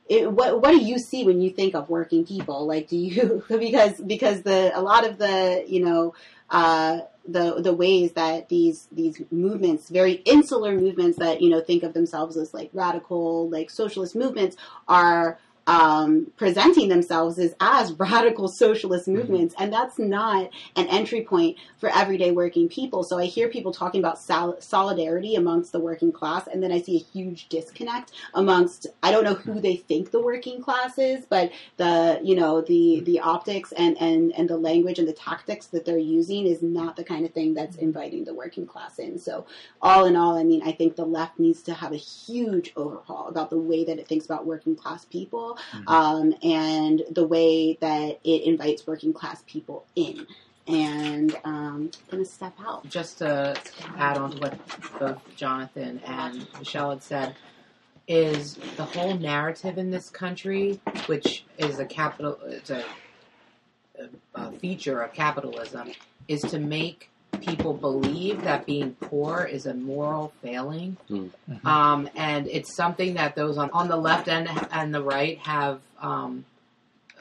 It, 0.07 0.31
what 0.31 0.61
what 0.61 0.71
do 0.71 0.83
you 0.83 0.97
see 0.97 1.23
when 1.23 1.41
you 1.41 1.49
think 1.49 1.75
of 1.75 1.89
working 1.89 2.25
people? 2.25 2.65
Like 2.65 2.87
do 2.87 2.97
you 2.97 3.43
because 3.49 3.99
because 3.99 4.43
the 4.43 4.71
a 4.77 4.81
lot 4.81 5.07
of 5.07 5.17
the 5.17 5.65
you 5.67 5.83
know 5.83 6.13
uh, 6.51 7.01
the 7.31 7.61
the 7.61 7.73
ways 7.73 8.13
that 8.13 8.49
these 8.49 8.87
these 8.91 9.21
movements, 9.31 9.89
very 9.89 10.13
insular 10.25 10.75
movements 10.75 11.17
that 11.19 11.41
you 11.41 11.49
know 11.49 11.61
think 11.61 11.83
of 11.83 11.93
themselves 11.93 12.37
as 12.37 12.53
like 12.53 12.69
radical 12.73 13.49
like 13.49 13.69
socialist 13.69 14.15
movements, 14.15 14.55
are 14.87 15.39
um, 15.69 16.31
presenting 16.35 16.89
themselves 16.89 17.37
as, 17.37 17.53
as 17.59 17.91
radical 17.99 18.47
socialist 18.47 19.07
mm-hmm. 19.07 19.19
movements, 19.19 19.53
and 19.59 19.71
that's 19.71 19.99
not 19.99 20.49
an 20.75 20.87
entry 20.87 21.21
point 21.21 21.57
for 21.77 21.89
everyday 21.95 22.31
working 22.31 22.67
people. 22.67 23.03
So 23.03 23.19
I 23.19 23.25
hear 23.25 23.49
people 23.49 23.71
talking 23.71 24.01
about 24.01 24.17
sol- 24.17 24.59
solidarity 24.59 25.35
amongst 25.35 25.71
the 25.71 25.79
working 25.79 26.11
class, 26.11 26.47
and 26.47 26.63
then 26.63 26.71
I 26.71 26.81
see 26.81 26.97
a 26.97 27.17
huge 27.17 27.49
disconnect 27.49 28.13
amongst 28.33 28.87
I 29.03 29.11
don't 29.11 29.23
know 29.23 29.35
who 29.35 29.61
they 29.61 29.75
think 29.75 30.09
the 30.09 30.21
working 30.21 30.59
class 30.59 30.97
is, 30.97 31.25
but 31.29 31.51
the 31.77 32.19
you 32.23 32.35
know 32.35 32.61
the 32.61 32.95
mm-hmm. 32.97 33.05
the 33.05 33.19
optics 33.19 33.71
and 33.73 33.95
and 34.01 34.33
and 34.35 34.49
the 34.49 34.57
language 34.57 34.97
and 34.97 35.07
the 35.07 35.13
tactics 35.13 35.67
that 35.67 35.85
they're 35.85 35.99
using 35.99 36.47
is 36.47 36.63
not 36.63 36.95
the 36.95 37.03
kind 37.03 37.25
of 37.25 37.31
thing 37.31 37.53
that's 37.53 37.75
mm-hmm. 37.75 37.85
inviting 37.85 38.23
the 38.25 38.33
working 38.33 38.65
class 38.65 38.97
in. 38.97 39.19
So 39.19 39.45
all 39.83 40.05
in 40.05 40.15
all, 40.15 40.35
I 40.35 40.43
mean, 40.43 40.63
I 40.63 40.71
think 40.71 40.95
the 40.95 41.05
left 41.05 41.37
needs 41.37 41.61
to 41.63 41.75
have 41.75 41.91
a 41.91 41.97
huge 41.97 42.73
overhaul 42.75 43.27
about 43.27 43.51
the 43.51 43.59
way 43.59 43.83
that 43.83 43.99
it 43.99 44.07
thinks 44.07 44.25
about 44.25 44.47
working 44.47 44.75
class 44.75 45.05
people 45.05 45.58
Mhm. 45.73 45.89
um, 45.89 46.33
and 46.43 47.03
the 47.11 47.25
way 47.25 47.77
that 47.81 48.19
it 48.23 48.43
invites 48.43 48.85
working 48.87 49.13
class 49.13 49.43
people 49.47 49.85
in. 49.95 50.25
And 50.67 51.35
um, 51.43 51.91
I'm 51.93 52.11
going 52.11 52.23
to 52.23 52.29
step 52.29 52.53
out. 52.63 52.87
just 52.87 53.19
to 53.19 53.59
add 53.97 54.17
on 54.17 54.31
to 54.31 54.37
what 54.37 54.99
both 54.99 55.35
Jonathan 55.35 55.99
and 56.05 56.47
Michelle 56.59 56.91
had 56.91 57.01
said, 57.03 57.35
is 58.07 58.55
the 58.77 58.85
whole 58.85 59.15
narrative 59.15 59.77
in 59.77 59.91
this 59.91 60.09
country, 60.09 60.79
which 61.07 61.45
is 61.57 61.79
a 61.79 61.85
capital, 61.85 62.39
it's 62.45 62.69
a, 62.69 62.83
a, 63.99 64.09
a 64.35 64.51
feature 64.53 65.01
of 65.01 65.13
capitalism, 65.13 65.91
is 66.27 66.41
to 66.41 66.59
make 66.59 67.09
people 67.39 67.73
believe 67.73 68.43
that 68.43 68.65
being 68.65 68.95
poor 69.01 69.43
is 69.43 69.65
a 69.65 69.73
moral 69.73 70.33
failing, 70.41 70.97
Mm. 71.09 71.29
Mhm. 71.49 71.65
um, 71.65 72.09
and 72.15 72.47
it's 72.47 72.75
something 72.75 73.15
that 73.15 73.35
those 73.35 73.57
on 73.57 73.69
on 73.71 73.87
the 73.87 73.97
left 73.97 74.27
and 74.27 74.47
and 74.71 74.93
the 74.93 75.01
right 75.03 75.37
have. 75.39 75.81
Um, 76.01 76.45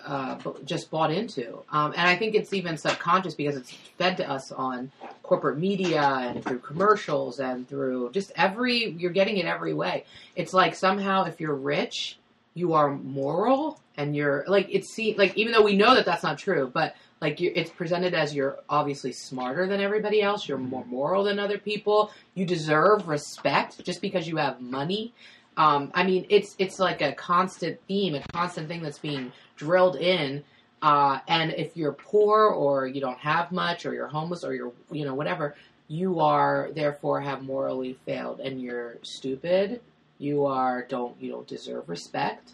uh, 0.07 0.39
just 0.65 0.91
bought 0.91 1.11
into. 1.11 1.59
Um, 1.71 1.93
and 1.95 2.09
I 2.09 2.17
think 2.17 2.35
it's 2.35 2.55
even 2.55 2.79
subconscious 2.79 3.35
because 3.35 3.57
it's 3.57 3.73
fed 3.99 4.17
to 4.19 4.31
us 4.31 4.51
on 4.53 4.91
corporate 5.23 5.59
media 5.59 6.01
and 6.01 6.43
through 6.43 6.61
commercials 6.61 7.41
and 7.41 7.69
through 7.69 8.13
just 8.13 8.33
every, 8.35 8.87
you're 8.91 9.11
getting 9.11 9.37
it 9.37 9.45
every 9.45 9.75
way. 9.75 10.05
It's 10.35 10.55
like 10.55 10.77
somehow 10.77 11.25
if 11.25 11.41
you're 11.41 11.55
rich, 11.55 12.17
you 12.59 12.75
are 12.75 12.91
moral 12.91 13.81
and 13.97 14.15
you're 14.17 14.45
like, 14.49 14.69
it's 14.71 14.93
see, 14.93 15.15
like, 15.17 15.37
even 15.37 15.53
though 15.53 15.63
we 15.63 15.77
know 15.77 15.95
that 15.95 16.05
that's 16.05 16.23
not 16.23 16.39
true, 16.39 16.71
but 16.73 16.95
like 17.21 17.41
it's 17.41 17.71
presented 17.71 18.15
as 18.15 18.35
you're 18.35 18.59
obviously 18.69 19.13
smarter 19.13 19.67
than 19.67 19.81
everybody 19.81 20.23
else, 20.23 20.49
you're 20.49 20.59
more 20.59 20.85
moral 20.85 21.25
than 21.25 21.39
other 21.39 21.59
people, 21.59 22.13
you 22.35 22.45
deserve 22.45 23.09
respect 23.09 23.83
just 23.85 24.01
because 24.01 24.29
you 24.29 24.37
have 24.37 24.61
money. 24.61 25.13
Um, 25.57 25.91
I 25.95 26.05
mean, 26.05 26.27
it's 26.29 26.55
it's 26.59 26.79
like 26.79 27.03
a 27.03 27.13
constant 27.13 27.81
theme, 27.89 28.15
a 28.15 28.21
constant 28.33 28.69
thing 28.69 28.83
that's 28.83 29.01
being 29.01 29.33
drilled 29.57 29.97
in. 29.97 30.45
Uh, 30.81 31.19
and 31.27 31.51
if 31.53 31.77
you're 31.77 31.93
poor 31.93 32.47
or 32.47 32.87
you 32.87 33.01
don't 33.01 33.19
have 33.19 33.51
much 33.51 33.85
or 33.85 33.93
you're 33.93 34.07
homeless 34.07 34.45
or 34.45 34.55
you're 34.55 34.73
you 34.93 35.05
know 35.05 35.15
whatever, 35.15 35.57
you 35.89 36.21
are 36.21 36.71
therefore 36.73 37.21
have 37.21 37.43
morally 37.43 37.99
failed 38.07 38.39
and 38.39 38.63
you're 38.63 38.99
stupid. 39.03 39.81
You 40.19 40.47
are 40.47 40.83
don't 40.83 41.21
you 41.21 41.31
don't 41.31 41.47
deserve 41.47 41.89
respect. 41.89 42.53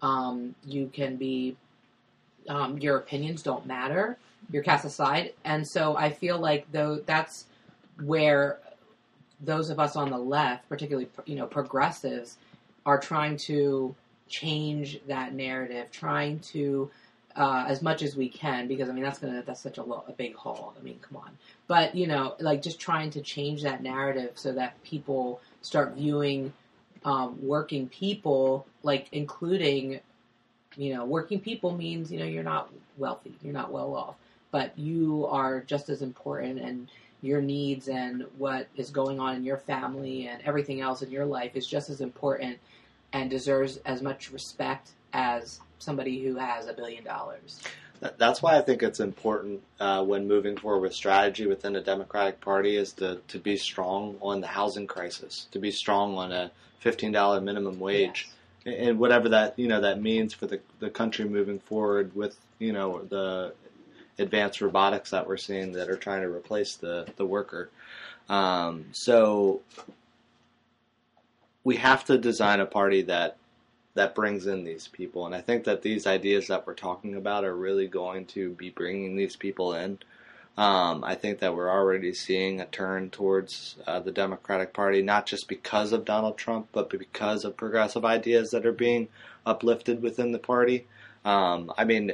Um, 0.00 0.54
you 0.66 0.90
can 0.92 1.16
be 1.16 1.56
um, 2.48 2.78
your 2.78 2.96
opinions 2.96 3.42
don't 3.42 3.66
matter. 3.66 4.18
You're 4.50 4.62
cast 4.62 4.84
aside, 4.84 5.34
and 5.44 5.66
so 5.66 5.96
I 5.96 6.10
feel 6.10 6.38
like 6.38 6.70
though 6.72 6.96
that's 6.96 7.46
where 8.02 8.58
those 9.40 9.70
of 9.70 9.78
us 9.78 9.96
on 9.96 10.10
the 10.10 10.18
left, 10.18 10.68
particularly 10.68 11.08
you 11.26 11.36
know 11.36 11.46
progressives, 11.46 12.38
are 12.86 12.98
trying 12.98 13.36
to 13.36 13.94
change 14.28 15.00
that 15.06 15.34
narrative, 15.34 15.90
trying 15.90 16.40
to 16.40 16.90
uh, 17.36 17.64
as 17.66 17.82
much 17.82 18.02
as 18.02 18.16
we 18.16 18.28
can, 18.28 18.68
because 18.68 18.88
I 18.88 18.92
mean 18.92 19.04
that's 19.04 19.18
gonna 19.18 19.42
that's 19.46 19.60
such 19.60 19.78
a, 19.78 19.82
lo- 19.82 20.04
a 20.08 20.12
big 20.12 20.34
haul. 20.34 20.74
I 20.78 20.82
mean, 20.82 20.98
come 21.00 21.18
on, 21.18 21.30
but 21.66 21.94
you 21.94 22.06
know, 22.06 22.34
like 22.40 22.62
just 22.62 22.80
trying 22.80 23.10
to 23.10 23.20
change 23.20 23.62
that 23.62 23.82
narrative 23.82 24.32
so 24.34 24.52
that 24.52 24.82
people 24.82 25.40
start 25.60 25.94
viewing 25.94 26.52
um, 27.04 27.38
working 27.42 27.88
people, 27.88 28.66
like 28.82 29.08
including, 29.12 30.00
you 30.76 30.94
know, 30.94 31.04
working 31.04 31.40
people 31.40 31.76
means 31.76 32.12
you 32.12 32.18
know 32.18 32.24
you're 32.24 32.42
not 32.42 32.70
wealthy, 32.96 33.34
you're 33.42 33.52
not 33.52 33.72
well 33.72 33.94
off, 33.94 34.14
but 34.50 34.78
you 34.78 35.26
are 35.26 35.60
just 35.60 35.88
as 35.88 36.02
important 36.02 36.60
and 36.60 36.88
your 37.22 37.40
needs 37.40 37.88
and 37.88 38.24
what 38.36 38.66
is 38.76 38.90
going 38.90 39.20
on 39.20 39.36
in 39.36 39.44
your 39.44 39.56
family 39.56 40.26
and 40.26 40.42
everything 40.42 40.80
else 40.80 41.02
in 41.02 41.10
your 41.10 41.24
life 41.24 41.54
is 41.54 41.66
just 41.66 41.88
as 41.88 42.00
important 42.00 42.58
and 43.12 43.30
deserves 43.30 43.78
as 43.84 44.02
much 44.02 44.32
respect 44.32 44.90
as 45.12 45.60
somebody 45.78 46.22
who 46.22 46.36
has 46.36 46.66
a 46.66 46.72
billion 46.72 47.04
dollars. 47.04 47.60
That's 48.18 48.42
why 48.42 48.58
I 48.58 48.62
think 48.62 48.82
it's 48.82 48.98
important 48.98 49.62
uh, 49.78 50.04
when 50.04 50.26
moving 50.26 50.56
forward 50.56 50.80
with 50.80 50.94
strategy 50.94 51.46
within 51.46 51.74
the 51.74 51.80
Democratic 51.80 52.40
Party 52.40 52.76
is 52.76 52.92
to, 52.94 53.20
to 53.28 53.38
be 53.38 53.56
strong 53.56 54.16
on 54.20 54.40
the 54.40 54.48
housing 54.48 54.88
crisis, 54.88 55.46
to 55.52 55.60
be 55.60 55.70
strong 55.70 56.16
on 56.16 56.32
a 56.32 56.50
fifteen 56.82 57.12
dollar 57.12 57.40
minimum 57.40 57.78
wage, 57.78 58.28
and 58.66 58.98
whatever 58.98 59.28
that 59.30 59.58
you 59.58 59.68
know 59.68 59.80
that 59.80 60.02
means 60.02 60.34
for 60.34 60.46
the 60.46 60.60
the 60.80 60.90
country 60.90 61.24
moving 61.24 61.60
forward 61.60 62.14
with 62.14 62.36
you 62.58 62.72
know 62.72 63.02
the 63.04 63.54
advanced 64.18 64.60
robotics 64.60 65.10
that 65.10 65.26
we're 65.26 65.36
seeing 65.36 65.72
that 65.72 65.88
are 65.88 65.96
trying 65.96 66.22
to 66.22 66.28
replace 66.28 66.76
the 66.76 67.06
the 67.16 67.24
worker. 67.24 67.70
Um, 68.28 68.86
so 68.92 69.62
we 71.64 71.76
have 71.76 72.04
to 72.06 72.18
design 72.18 72.60
a 72.60 72.66
party 72.66 73.02
that 73.02 73.36
that 73.94 74.14
brings 74.14 74.46
in 74.46 74.64
these 74.64 74.88
people. 74.88 75.26
And 75.26 75.34
I 75.34 75.40
think 75.40 75.64
that 75.64 75.82
these 75.82 76.06
ideas 76.06 76.48
that 76.48 76.66
we're 76.66 76.74
talking 76.74 77.14
about 77.14 77.44
are 77.44 77.54
really 77.54 77.86
going 77.86 78.24
to 78.26 78.50
be 78.50 78.70
bringing 78.70 79.16
these 79.16 79.36
people 79.36 79.74
in. 79.74 79.98
Um, 80.56 81.02
I 81.02 81.14
think 81.14 81.38
that 81.38 81.56
we're 81.56 81.70
already 81.70 82.12
seeing 82.12 82.60
a 82.60 82.66
turn 82.66 83.08
towards 83.08 83.76
uh, 83.86 84.00
the 84.00 84.12
Democratic 84.12 84.74
Party, 84.74 85.00
not 85.00 85.24
just 85.24 85.48
because 85.48 85.92
of 85.92 86.04
Donald 86.04 86.36
Trump, 86.36 86.68
but 86.72 86.90
because 86.90 87.44
of 87.44 87.56
progressive 87.56 88.04
ideas 88.04 88.50
that 88.50 88.66
are 88.66 88.72
being 88.72 89.08
uplifted 89.46 90.02
within 90.02 90.32
the 90.32 90.38
party. 90.38 90.86
Um, 91.24 91.72
I 91.78 91.84
mean, 91.84 92.12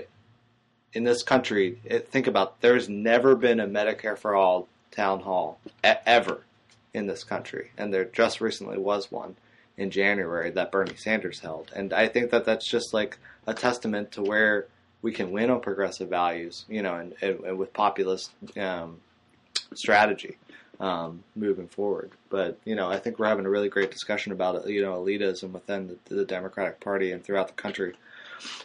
in 0.92 1.04
this 1.04 1.22
country, 1.22 1.80
it, 1.84 2.08
think 2.08 2.28
about 2.28 2.60
there's 2.60 2.88
never 2.88 3.34
been 3.34 3.58
a 3.58 3.66
Medicare 3.66 4.16
for 4.16 4.36
All 4.36 4.68
town 4.92 5.20
hall 5.20 5.58
e- 5.84 5.92
ever 6.06 6.42
in 6.94 7.06
this 7.06 7.24
country, 7.24 7.72
and 7.76 7.92
there 7.92 8.04
just 8.04 8.40
recently 8.40 8.78
was 8.78 9.10
one 9.10 9.36
in 9.76 9.90
January 9.90 10.50
that 10.50 10.72
Bernie 10.72 10.96
Sanders 10.96 11.40
held. 11.40 11.70
And 11.74 11.92
I 11.92 12.08
think 12.08 12.30
that 12.30 12.44
that's 12.44 12.68
just 12.68 12.94
like 12.94 13.18
a 13.46 13.54
testament 13.54 14.12
to 14.12 14.22
where 14.22 14.66
we 15.02 15.12
can 15.12 15.30
win 15.30 15.50
on 15.50 15.60
progressive 15.60 16.08
values, 16.08 16.64
you 16.68 16.82
know, 16.82 16.96
and, 16.96 17.14
and, 17.20 17.40
and 17.40 17.58
with 17.58 17.72
populist 17.72 18.30
um, 18.56 19.00
strategy 19.74 20.36
um, 20.80 21.22
moving 21.36 21.68
forward. 21.68 22.10
But, 22.30 22.58
you 22.64 22.74
know, 22.74 22.90
I 22.90 22.98
think 22.98 23.18
we're 23.18 23.28
having 23.28 23.46
a 23.46 23.50
really 23.50 23.68
great 23.68 23.90
discussion 23.90 24.32
about, 24.32 24.66
you 24.68 24.82
know, 24.82 25.02
elitism 25.02 25.52
within 25.52 25.98
the, 26.08 26.14
the 26.14 26.24
Democratic 26.24 26.80
Party 26.80 27.12
and 27.12 27.22
throughout 27.22 27.48
the 27.48 27.54
country. 27.54 27.94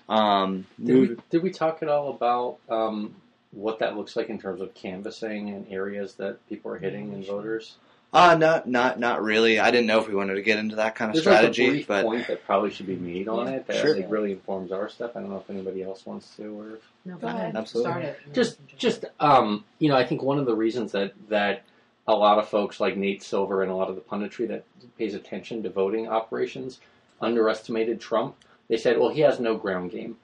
Um, 0.08 0.66
Did 0.84 0.96
we, 0.96 1.18
did 1.30 1.44
we 1.44 1.50
talk 1.50 1.82
at 1.82 1.90
all 1.90 2.10
about 2.10 2.58
um, 2.70 3.16
what 3.52 3.80
that 3.80 3.98
looks 3.98 4.16
like 4.16 4.30
in 4.30 4.40
terms 4.40 4.62
of 4.62 4.74
canvassing 4.76 5.50
and 5.50 5.72
areas 5.72 6.14
that 6.16 6.48
people 6.48 6.72
are 6.72 6.78
hitting 6.78 7.14
and 7.14 7.26
voters? 7.26 7.78
Uh, 8.14 8.36
not, 8.36 8.68
not, 8.68 9.00
not 9.00 9.24
really. 9.24 9.60
I 9.60 9.72
didn't 9.72 9.88
know 9.88 10.00
if 10.00 10.08
we 10.08 10.16
wanted 10.16 10.36
to 10.36 10.42
get 10.42 10.60
into 10.60 10.76
that 10.78 10.96
kind 10.96 11.10
of 11.10 11.16
There's 11.16 11.24
strategy, 11.24 11.64
like 11.64 11.70
a 11.70 11.74
brief 11.74 11.88
but 11.88 12.06
point 12.06 12.28
that 12.28 12.46
probably 12.46 12.72
should 12.72 12.88
be 12.88 12.96
made 12.96 13.28
on 13.28 13.48
it 13.48 13.68
that 13.68 13.78
Sure. 13.78 13.92
I 13.92 14.00
think 14.00 14.12
really 14.12 14.32
informs 14.32 14.72
our 14.72 14.88
stuff. 14.90 15.12
I 15.16 15.22
don't 15.22 15.30
know 15.30 15.38
if 15.38 15.50
anybody 15.50 15.84
else 15.84 16.06
wants 16.06 16.36
to 16.36 16.60
or 16.60 16.80
No, 17.06 17.18
Go 17.18 17.28
ahead. 17.28 17.56
Absolutely. 17.56 17.92
Start 17.92 18.06
it. 18.06 18.20
just 18.34 18.60
just 18.78 19.06
um, 19.20 19.66
you 19.80 19.90
know, 19.90 19.98
I 19.98 20.06
think 20.06 20.22
one 20.22 20.40
of 20.40 20.46
the 20.46 20.56
reasons 20.56 20.92
that 20.92 21.14
that 21.30 21.64
a 22.08 22.14
lot 22.14 22.38
of 22.38 22.48
folks 22.48 22.80
like 22.80 22.98
Nate 22.98 23.24
Silver 23.24 23.64
and 23.64 23.72
a 23.72 23.76
lot 23.76 23.90
of 23.90 23.96
the 23.96 24.02
punditry 24.02 24.48
that 24.48 24.64
pays 24.98 25.14
attention 25.14 25.64
to 25.64 25.70
voting 25.70 26.08
operations 26.08 26.80
underestimated 27.22 28.00
Trump. 28.00 28.36
They 28.68 28.78
said, 28.78 29.00
well, 29.00 29.10
he 29.10 29.22
has 29.22 29.40
no 29.40 29.56
ground 29.56 29.92
game. 29.92 30.18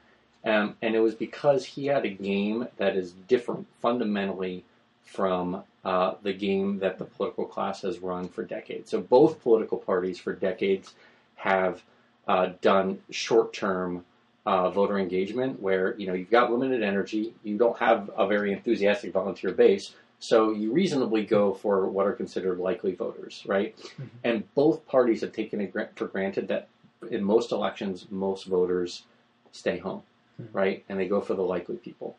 Um, 0.46 0.76
and 0.82 0.96
it 0.96 1.00
was 1.00 1.16
because 1.16 1.66
he 1.66 1.88
had 1.88 2.06
a 2.06 2.10
game 2.10 2.68
that 2.78 2.96
is 2.96 3.12
different 3.28 3.68
fundamentally 3.82 4.64
from 5.12 5.64
uh, 5.84 6.14
the 6.22 6.34
game 6.34 6.80
that 6.80 6.97
the 6.97 7.05
political 7.05 7.45
class 7.45 7.82
has 7.82 7.99
run 7.99 8.30
for 8.30 8.43
decades. 8.43 8.91
So 8.91 9.01
both 9.01 9.41
political 9.41 9.78
parties 9.78 10.20
for 10.20 10.34
decades 10.34 10.93
have 11.36 11.82
uh, 12.28 12.51
done 12.62 12.99
short-term 13.10 14.05
uh, 14.45 14.70
voter 14.70 14.99
engagement, 14.99 15.62
where 15.62 15.95
you 15.97 16.07
know 16.07 16.14
you've 16.14 16.30
got 16.30 16.51
limited 16.51 16.84
energy, 16.84 17.34
you 17.43 17.57
don't 17.57 17.78
have 17.78 18.10
a 18.16 18.28
very 18.28 18.51
enthusiastic 18.53 19.12
volunteer 19.14 19.51
base, 19.51 19.95
so 20.20 20.51
you 20.51 20.72
reasonably 20.72 21.26
go 21.26 21.53
for 21.53 21.88
what 21.88 22.05
are 22.05 22.14
considered 22.14 22.60
likely 22.60 22.93
voters, 22.93 23.43
right? 23.47 23.76
And 24.24 24.43
both 24.53 24.86
parties 24.88 25.22
have 25.22 25.34
taken 25.34 25.62
it 25.62 25.74
for 25.95 26.07
granted 26.07 26.47
that 26.49 26.68
in 27.10 27.24
most 27.24 27.51
elections, 27.51 28.07
most 28.10 28.45
voters 28.45 29.03
stay 29.51 29.78
home, 29.78 30.03
right? 30.51 30.84
And 30.89 30.99
they 30.99 31.07
go 31.07 31.22
for 31.22 31.36
the 31.36 31.41
likely 31.41 31.78
people. 31.78 32.16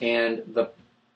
And 0.00 0.42
the 0.52 0.70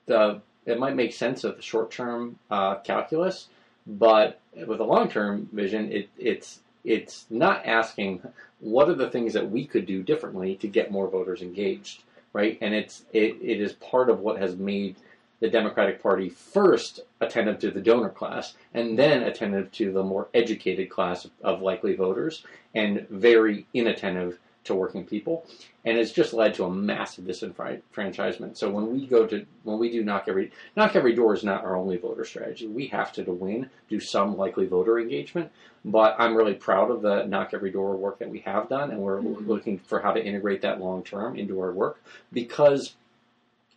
the 0.05 0.41
it 0.69 0.79
might 0.79 0.95
make 0.95 1.13
sense 1.13 1.43
of 1.43 1.55
the 1.55 1.61
short 1.61 1.91
term 1.91 2.37
uh, 2.49 2.75
calculus, 2.75 3.47
but 3.85 4.39
with 4.67 4.79
a 4.79 4.83
long 4.83 5.09
term 5.09 5.49
vision, 5.51 5.91
it, 5.91 6.09
it's 6.17 6.59
it's 6.83 7.25
not 7.29 7.65
asking 7.65 8.21
what 8.59 8.89
are 8.89 8.95
the 8.95 9.09
things 9.09 9.33
that 9.33 9.49
we 9.49 9.65
could 9.65 9.85
do 9.85 10.03
differently 10.03 10.55
to 10.55 10.67
get 10.67 10.91
more 10.91 11.09
voters 11.09 11.41
engaged, 11.41 12.03
right? 12.33 12.57
And 12.61 12.73
it's 12.73 13.03
it, 13.13 13.37
it 13.41 13.61
is 13.61 13.73
part 13.73 14.09
of 14.09 14.19
what 14.19 14.39
has 14.39 14.55
made 14.55 14.95
the 15.39 15.49
Democratic 15.49 16.01
Party 16.01 16.29
first 16.29 17.01
attentive 17.21 17.59
to 17.59 17.71
the 17.71 17.81
donor 17.81 18.09
class 18.09 18.55
and 18.73 18.99
then 18.99 19.23
attentive 19.23 19.71
to 19.71 19.91
the 19.91 20.03
more 20.03 20.27
educated 20.33 20.89
class 20.89 21.27
of 21.41 21.61
likely 21.61 21.95
voters 21.95 22.43
and 22.75 23.07
very 23.09 23.65
inattentive 23.73 24.37
to 24.69 24.75
working 24.75 25.05
people. 25.05 25.45
And 25.85 25.97
it's 25.97 26.11
just 26.11 26.33
led 26.33 26.53
to 26.55 26.65
a 26.65 26.69
massive 26.69 27.25
disenfranchisement. 27.25 28.57
So 28.57 28.69
when 28.69 28.91
we 28.91 29.05
go 29.05 29.27
to 29.27 29.45
when 29.63 29.77
we 29.77 29.91
do 29.91 30.03
knock 30.03 30.25
every 30.27 30.51
knock 30.75 30.95
every 30.95 31.13
door 31.13 31.33
is 31.33 31.43
not 31.43 31.63
our 31.63 31.75
only 31.75 31.97
voter 31.97 32.25
strategy. 32.25 32.67
We 32.67 32.87
have 32.87 33.11
to 33.13 33.23
to 33.23 33.31
win 33.31 33.69
do 33.89 33.99
some 33.99 34.37
likely 34.37 34.65
voter 34.65 34.99
engagement. 34.99 35.51
But 35.85 36.15
I'm 36.19 36.35
really 36.35 36.55
proud 36.55 36.91
of 36.91 37.01
the 37.01 37.23
knock 37.23 37.53
every 37.53 37.71
door 37.71 37.95
work 37.95 38.19
that 38.19 38.29
we 38.29 38.39
have 38.39 38.67
done, 38.67 38.91
and 38.91 38.99
we're 38.99 39.21
mm-hmm. 39.21 39.47
looking 39.47 39.77
for 39.77 40.01
how 40.01 40.11
to 40.11 40.23
integrate 40.23 40.61
that 40.61 40.79
long 40.79 41.03
term 41.03 41.37
into 41.37 41.59
our 41.61 41.71
work 41.71 42.03
because 42.33 42.95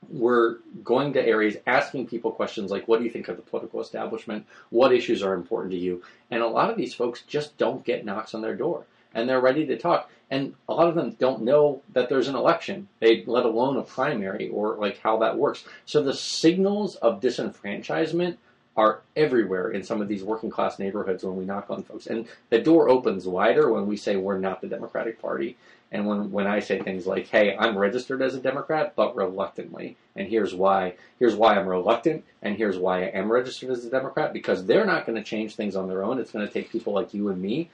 we're 0.09 0.57
going 0.83 1.13
to 1.13 1.25
areas 1.25 1.57
asking 1.67 2.09
people 2.09 2.33
questions 2.33 2.73
like, 2.73 2.89
what 2.89 2.99
do 2.99 3.05
you 3.05 3.11
think 3.11 3.29
of 3.29 3.37
the 3.37 3.43
political 3.43 3.81
establishment? 3.81 4.45
What 4.71 4.93
issues 4.93 5.23
are 5.23 5.35
important 5.35 5.71
to 5.73 5.79
you? 5.79 6.03
And 6.31 6.43
a 6.43 6.49
lot 6.49 6.71
of 6.71 6.77
these 6.77 6.93
folks 6.93 7.23
just 7.23 7.57
don't 7.57 7.85
get 7.85 8.05
knocks 8.05 8.35
on 8.35 8.43
their 8.43 8.57
door 8.57 8.85
and 9.15 9.29
they're 9.29 9.41
ready 9.41 9.67
to 9.67 9.79
talk. 9.79 10.11
And 10.31 10.55
a 10.69 10.73
lot 10.73 10.89
of 10.89 10.95
them 10.95 11.11
don't 11.19 11.43
know 11.43 11.83
that 11.93 12.09
there's 12.09 12.29
an 12.29 12.35
election, 12.35 12.89
they 13.01 13.23
let 13.27 13.45
alone 13.45 13.77
a 13.77 13.83
primary 13.83 14.49
or 14.49 14.77
like 14.77 14.99
how 15.01 15.19
that 15.19 15.37
works. 15.37 15.65
So 15.85 16.03
the 16.03 16.15
signals 16.15 16.97
of 16.97 17.21
disenfranchisement 17.21 18.37
are 18.77 19.01
everywhere 19.15 19.71
in 19.71 19.83
some 19.83 20.01
of 20.01 20.09
these 20.09 20.25
working 20.25 20.51
class 20.51 20.79
neighborhoods 20.79 21.23
when 21.23 21.37
we 21.37 21.45
knock 21.45 21.67
on 21.69 21.83
folks. 21.83 22.07
And 22.07 22.27
the 22.49 22.59
door 22.59 22.89
opens 22.89 23.29
wider 23.29 23.71
when 23.71 23.87
we 23.87 23.97
say 23.97 24.17
we're 24.17 24.39
not 24.39 24.63
the 24.63 24.69
Democratic 24.69 25.21
Party. 25.21 25.57
And 25.91 26.07
when, 26.07 26.33
when 26.33 26.47
I 26.47 26.61
say 26.61 26.81
things 26.81 27.07
like, 27.07 27.27
hey, 27.27 27.55
I'm 27.55 27.77
registered 27.77 28.23
as 28.23 28.35
a 28.35 28.41
Democrat, 28.41 28.95
but 28.97 29.15
reluctantly. 29.15 29.99
And 30.17 30.27
here's 30.27 30.55
why. 30.55 30.95
Here's 31.19 31.35
why 31.35 31.55
I'm 31.55 31.69
reluctant, 31.69 32.25
and 32.41 32.57
here's 32.57 32.79
why 32.79 33.03
I 33.03 33.09
am 33.09 33.31
registered 33.31 33.69
as 33.69 33.85
a 33.85 33.91
Democrat, 33.91 34.33
because 34.33 34.65
they're 34.65 34.87
not 34.87 35.05
going 35.05 35.17
to 35.17 35.23
change 35.23 35.55
things 35.55 35.77
on 35.77 35.89
their 35.89 36.03
own. 36.03 36.19
It's 36.19 36.31
going 36.31 36.47
to 36.47 36.53
take 36.53 36.73
people 36.73 36.95
like 36.95 37.13
you 37.13 37.29
and 37.29 37.43
me 37.43 37.69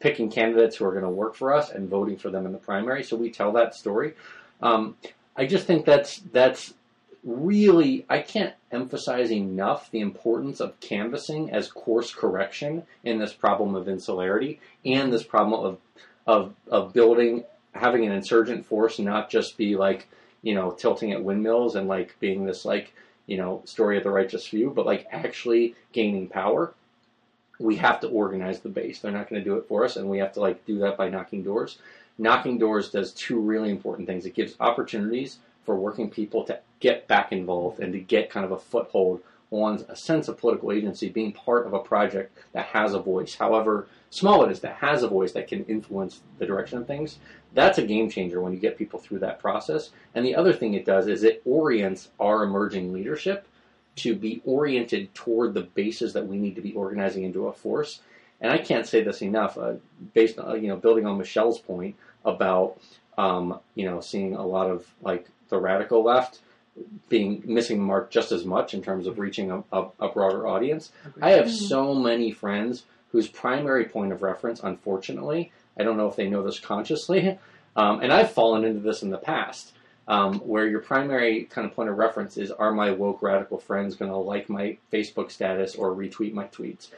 picking 0.00 0.30
candidates 0.30 0.76
who 0.76 0.84
are 0.84 0.92
going 0.92 1.04
to 1.04 1.10
work 1.10 1.34
for 1.34 1.54
us 1.54 1.70
and 1.70 1.88
voting 1.88 2.16
for 2.16 2.30
them 2.30 2.46
in 2.46 2.52
the 2.52 2.58
primary. 2.58 3.02
So 3.02 3.16
we 3.16 3.30
tell 3.30 3.52
that 3.52 3.74
story. 3.74 4.14
Um, 4.62 4.96
I 5.36 5.46
just 5.46 5.66
think 5.66 5.84
that's 5.84 6.18
that's 6.32 6.74
really 7.24 8.06
I 8.08 8.20
can't 8.20 8.54
emphasize 8.70 9.32
enough 9.32 9.90
the 9.90 10.00
importance 10.00 10.60
of 10.60 10.78
canvassing 10.80 11.50
as 11.50 11.70
course 11.70 12.14
correction 12.14 12.84
in 13.04 13.18
this 13.18 13.32
problem 13.32 13.74
of 13.74 13.88
insularity 13.88 14.60
and 14.84 15.12
this 15.12 15.24
problem 15.24 15.60
of 15.60 15.78
of 16.26 16.54
of 16.68 16.92
building 16.92 17.44
having 17.72 18.06
an 18.06 18.12
insurgent 18.12 18.64
force 18.64 18.98
not 18.98 19.28
just 19.28 19.56
be 19.56 19.76
like 19.76 20.08
you 20.42 20.54
know 20.54 20.70
tilting 20.70 21.12
at 21.12 21.22
windmills 21.22 21.74
and 21.74 21.88
like 21.88 22.18
being 22.20 22.44
this 22.44 22.64
like 22.64 22.94
you 23.26 23.36
know 23.36 23.60
story 23.64 23.98
of 23.98 24.04
the 24.04 24.10
righteous 24.10 24.46
few 24.46 24.70
but 24.70 24.86
like 24.86 25.06
actually 25.10 25.74
gaining 25.92 26.28
power 26.28 26.72
we 27.58 27.76
have 27.76 28.00
to 28.00 28.08
organize 28.08 28.60
the 28.60 28.68
base 28.68 28.98
they're 28.98 29.12
not 29.12 29.28
going 29.28 29.42
to 29.42 29.48
do 29.48 29.56
it 29.56 29.66
for 29.68 29.84
us 29.84 29.96
and 29.96 30.08
we 30.08 30.18
have 30.18 30.32
to 30.32 30.40
like 30.40 30.64
do 30.66 30.78
that 30.78 30.96
by 30.96 31.08
knocking 31.08 31.42
doors 31.42 31.78
knocking 32.18 32.58
doors 32.58 32.90
does 32.90 33.12
two 33.12 33.38
really 33.40 33.70
important 33.70 34.06
things 34.06 34.26
it 34.26 34.34
gives 34.34 34.54
opportunities 34.60 35.38
for 35.64 35.76
working 35.76 36.08
people 36.08 36.44
to 36.44 36.58
get 36.80 37.06
back 37.08 37.32
involved 37.32 37.80
and 37.80 37.92
to 37.92 37.98
get 37.98 38.30
kind 38.30 38.46
of 38.46 38.52
a 38.52 38.58
foothold 38.58 39.20
on 39.50 39.84
a 39.88 39.96
sense 39.96 40.28
of 40.28 40.38
political 40.38 40.72
agency, 40.72 41.08
being 41.08 41.32
part 41.32 41.66
of 41.66 41.72
a 41.72 41.78
project 41.78 42.36
that 42.52 42.66
has 42.66 42.94
a 42.94 42.98
voice, 42.98 43.34
however 43.34 43.86
small 44.10 44.44
it 44.44 44.50
is, 44.50 44.60
that 44.60 44.76
has 44.76 45.02
a 45.02 45.08
voice 45.08 45.32
that 45.32 45.48
can 45.48 45.64
influence 45.66 46.20
the 46.38 46.46
direction 46.46 46.78
of 46.78 46.86
things. 46.86 47.18
That's 47.54 47.78
a 47.78 47.86
game 47.86 48.10
changer 48.10 48.40
when 48.40 48.52
you 48.52 48.58
get 48.58 48.78
people 48.78 48.98
through 48.98 49.20
that 49.20 49.38
process. 49.38 49.90
And 50.14 50.26
the 50.26 50.34
other 50.34 50.52
thing 50.52 50.74
it 50.74 50.84
does 50.84 51.06
is 51.06 51.22
it 51.22 51.42
orients 51.44 52.08
our 52.18 52.42
emerging 52.42 52.92
leadership 52.92 53.46
to 53.96 54.14
be 54.14 54.42
oriented 54.44 55.14
toward 55.14 55.54
the 55.54 55.62
bases 55.62 56.12
that 56.12 56.26
we 56.26 56.36
need 56.36 56.54
to 56.54 56.60
be 56.60 56.74
organizing 56.74 57.24
into 57.24 57.48
a 57.48 57.52
force. 57.52 58.00
And 58.40 58.52
I 58.52 58.58
can't 58.58 58.86
say 58.86 59.02
this 59.02 59.22
enough, 59.22 59.56
uh, 59.56 59.74
based 60.12 60.38
on, 60.38 60.62
you 60.62 60.68
know, 60.68 60.76
building 60.76 61.06
on 61.06 61.18
Michelle's 61.18 61.58
point 61.58 61.96
about, 62.24 62.78
um, 63.16 63.60
you 63.74 63.86
know, 63.86 64.00
seeing 64.00 64.34
a 64.34 64.46
lot 64.46 64.70
of 64.70 64.86
like 65.00 65.26
the 65.48 65.58
radical 65.58 66.04
left 66.04 66.40
being 67.08 67.42
missing 67.46 67.78
the 67.78 67.84
mark 67.84 68.10
just 68.10 68.32
as 68.32 68.44
much 68.44 68.74
in 68.74 68.82
terms 68.82 69.06
of 69.06 69.18
reaching 69.18 69.50
a, 69.50 69.62
a, 69.72 69.86
a 70.00 70.08
broader 70.08 70.46
audience. 70.46 70.92
I 71.20 71.30
have 71.30 71.46
mm-hmm. 71.46 71.66
so 71.66 71.94
many 71.94 72.30
friends 72.30 72.84
whose 73.12 73.28
primary 73.28 73.84
point 73.84 74.12
of 74.12 74.22
reference, 74.22 74.60
unfortunately, 74.62 75.52
I 75.78 75.84
don't 75.84 75.96
know 75.96 76.08
if 76.08 76.16
they 76.16 76.28
know 76.28 76.42
this 76.42 76.60
consciously, 76.60 77.38
um, 77.76 78.00
and 78.00 78.12
I've 78.12 78.32
fallen 78.32 78.64
into 78.64 78.80
this 78.80 79.02
in 79.02 79.10
the 79.10 79.18
past, 79.18 79.72
um, 80.08 80.38
where 80.40 80.68
your 80.68 80.80
primary 80.80 81.44
kind 81.44 81.66
of 81.66 81.74
point 81.74 81.90
of 81.90 81.98
reference 81.98 82.36
is 82.36 82.50
are 82.50 82.72
my 82.72 82.90
woke 82.90 83.22
radical 83.22 83.58
friends 83.58 83.96
going 83.96 84.10
to 84.10 84.16
like 84.16 84.48
my 84.48 84.76
Facebook 84.92 85.30
status 85.30 85.74
or 85.74 85.94
retweet 85.94 86.32
my 86.32 86.44
tweets? 86.44 86.88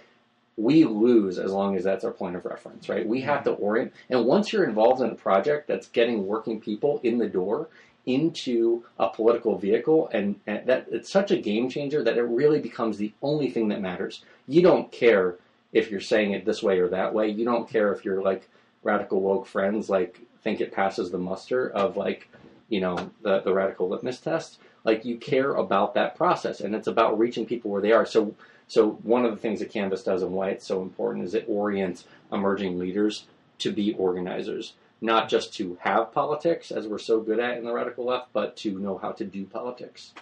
We 0.56 0.84
lose 0.84 1.38
as 1.38 1.52
long 1.52 1.76
as 1.76 1.84
that's 1.84 2.04
our 2.04 2.11
point 2.11 2.36
of 2.36 2.44
reference, 2.44 2.88
right? 2.88 3.06
We 3.06 3.20
have 3.20 3.44
to 3.44 3.52
orient. 3.52 3.92
And 4.11 4.26
once 4.26 4.52
you're 4.52 4.64
involved 4.64 5.00
in 5.00 5.11
a 5.11 5.14
project 5.14 5.68
that's 5.68 5.88
getting 5.88 6.26
working 6.26 6.61
people 6.61 7.00
in 7.02 7.18
the 7.18 7.28
door, 7.28 7.68
into 8.06 8.84
a 8.98 9.09
political 9.09 9.59
vehicle, 9.59 10.09
and, 10.12 10.40
and, 10.46 10.66
that 10.66 10.86
it's 10.90 11.12
such 11.12 11.30
a 11.30 11.36
game 11.36 11.68
changer 11.68 12.02
that 12.02 12.16
it 12.16 12.22
really 12.22 12.59
becomes 12.59 12.96
the 12.96 13.12
only 13.22 13.50
thing 13.50 13.68
that 13.68 13.82
matters. 13.82 14.24
You 14.46 14.62
don't 14.62 14.90
care 14.90 15.36
if 15.72 15.90
you're 15.90 16.00
saying 16.00 16.32
it 16.32 16.46
this 16.46 16.62
way 16.62 16.78
or 16.80 16.88
that 16.88 17.12
way. 17.12 17.28
You 17.28 17.44
don't 17.44 17.68
care 17.68 17.92
if 17.92 18.04
you're 18.04 18.22
like 18.22 18.48
radical 18.82 19.20
woke 19.20 19.46
friends 19.46 19.90
like 19.90 20.20
think 20.42 20.61
it 20.61 20.72
passes 20.72 21.11
the 21.11 21.18
muster 21.18 21.68
of 21.68 21.96
like 21.96 22.28
you 22.68 22.80
know 22.80 23.10
the 23.22 23.40
the 23.40 23.52
radical 23.52 23.88
litmus 23.88 24.20
test. 24.20 24.58
Like 24.84 25.04
you 25.04 25.16
care 25.16 25.54
about 25.54 25.94
that 25.94 26.16
process, 26.16 26.60
and 26.60 26.74
it's 26.74 26.88
about 26.88 27.18
reaching 27.18 27.46
people 27.46 27.70
where 27.70 27.82
they 27.82 27.92
are. 27.92 28.06
So 28.06 28.34
so 28.66 28.92
one 29.02 29.24
of 29.24 29.30
the 29.30 29.38
things 29.38 29.60
that 29.60 29.70
canvas 29.70 30.02
does 30.02 30.22
and 30.22 30.32
why 30.32 30.50
it's 30.50 30.66
so 30.66 30.82
important 30.82 31.24
is 31.24 31.34
it 31.34 31.46
orients 31.48 32.04
emerging 32.32 32.78
leaders 32.78 33.26
to 33.58 33.72
be 33.72 33.94
organizers 33.94 34.74
not 35.00 35.28
just 35.28 35.54
to 35.54 35.78
have 35.80 36.12
politics, 36.12 36.70
as 36.70 36.86
we're 36.86 36.98
so 36.98 37.20
good 37.20 37.38
at 37.38 37.56
in 37.56 37.64
the 37.64 37.72
radical 37.72 38.04
left, 38.04 38.32
but 38.32 38.56
to 38.56 38.78
know 38.78 38.98
how 38.98 39.12
to 39.12 39.24
do 39.24 39.44
politics. 39.44 40.12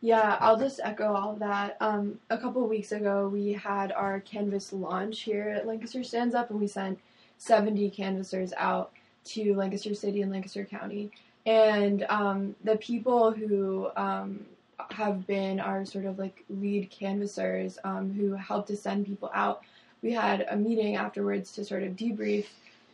Yeah, 0.00 0.36
I'll 0.40 0.58
just 0.58 0.80
echo 0.84 1.12
all 1.12 1.34
that. 1.36 1.76
Um, 1.80 2.20
a 2.30 2.38
couple 2.38 2.66
weeks 2.68 2.92
ago, 2.92 3.28
we 3.28 3.52
had 3.52 3.90
our 3.92 4.20
canvas 4.20 4.72
launch 4.72 5.20
here 5.20 5.48
at 5.48 5.66
Lancaster 5.66 6.04
Stands 6.04 6.34
Up, 6.34 6.50
and 6.50 6.60
we 6.60 6.68
sent 6.68 7.00
70 7.38 7.90
canvassers 7.90 8.52
out 8.56 8.92
to 9.24 9.54
Lancaster 9.54 9.94
City 9.94 10.22
and 10.22 10.30
Lancaster 10.30 10.64
County. 10.64 11.10
And 11.48 12.04
um, 12.10 12.54
the 12.62 12.76
people 12.76 13.30
who 13.30 13.88
um, 13.96 14.44
have 14.90 15.26
been 15.26 15.58
our 15.58 15.86
sort 15.86 16.04
of 16.04 16.18
like 16.18 16.44
lead 16.50 16.90
canvassers 16.90 17.78
um, 17.84 18.12
who 18.12 18.32
helped 18.32 18.68
to 18.68 18.76
send 18.76 19.06
people 19.06 19.30
out, 19.32 19.62
we 20.02 20.12
had 20.12 20.46
a 20.50 20.56
meeting 20.56 20.96
afterwards 20.96 21.50
to 21.52 21.64
sort 21.64 21.84
of 21.84 21.94
debrief 21.94 22.44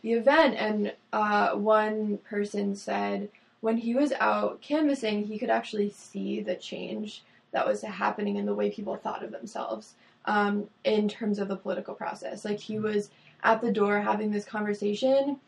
the 0.03 0.13
event, 0.13 0.55
and 0.55 0.93
uh, 1.11 1.51
one 1.55 2.17
person 2.19 2.75
said 2.75 3.27
when 3.59 3.75
he 3.75 3.93
was 3.93 4.13
out 4.21 4.61
canvassing, 4.61 5.25
he 5.25 5.37
could 5.37 5.49
actually 5.49 5.89
see 5.89 6.39
the 6.39 6.55
change 6.55 7.23
that 7.51 7.67
was 7.67 7.81
happening 7.81 8.37
in 8.37 8.45
the 8.45 8.53
way 8.53 8.69
people 8.69 8.95
thought 8.95 9.23
of 9.23 9.31
themselves 9.31 9.95
um, 10.25 10.69
in 10.85 11.09
terms 11.09 11.39
of 11.39 11.49
the 11.49 11.57
political 11.57 11.93
process. 11.93 12.45
Like 12.45 12.59
he 12.59 12.79
was 12.79 13.09
at 13.43 13.59
the 13.59 13.71
door 13.71 13.99
having 13.99 14.31
this 14.31 14.45
conversation 14.45 15.39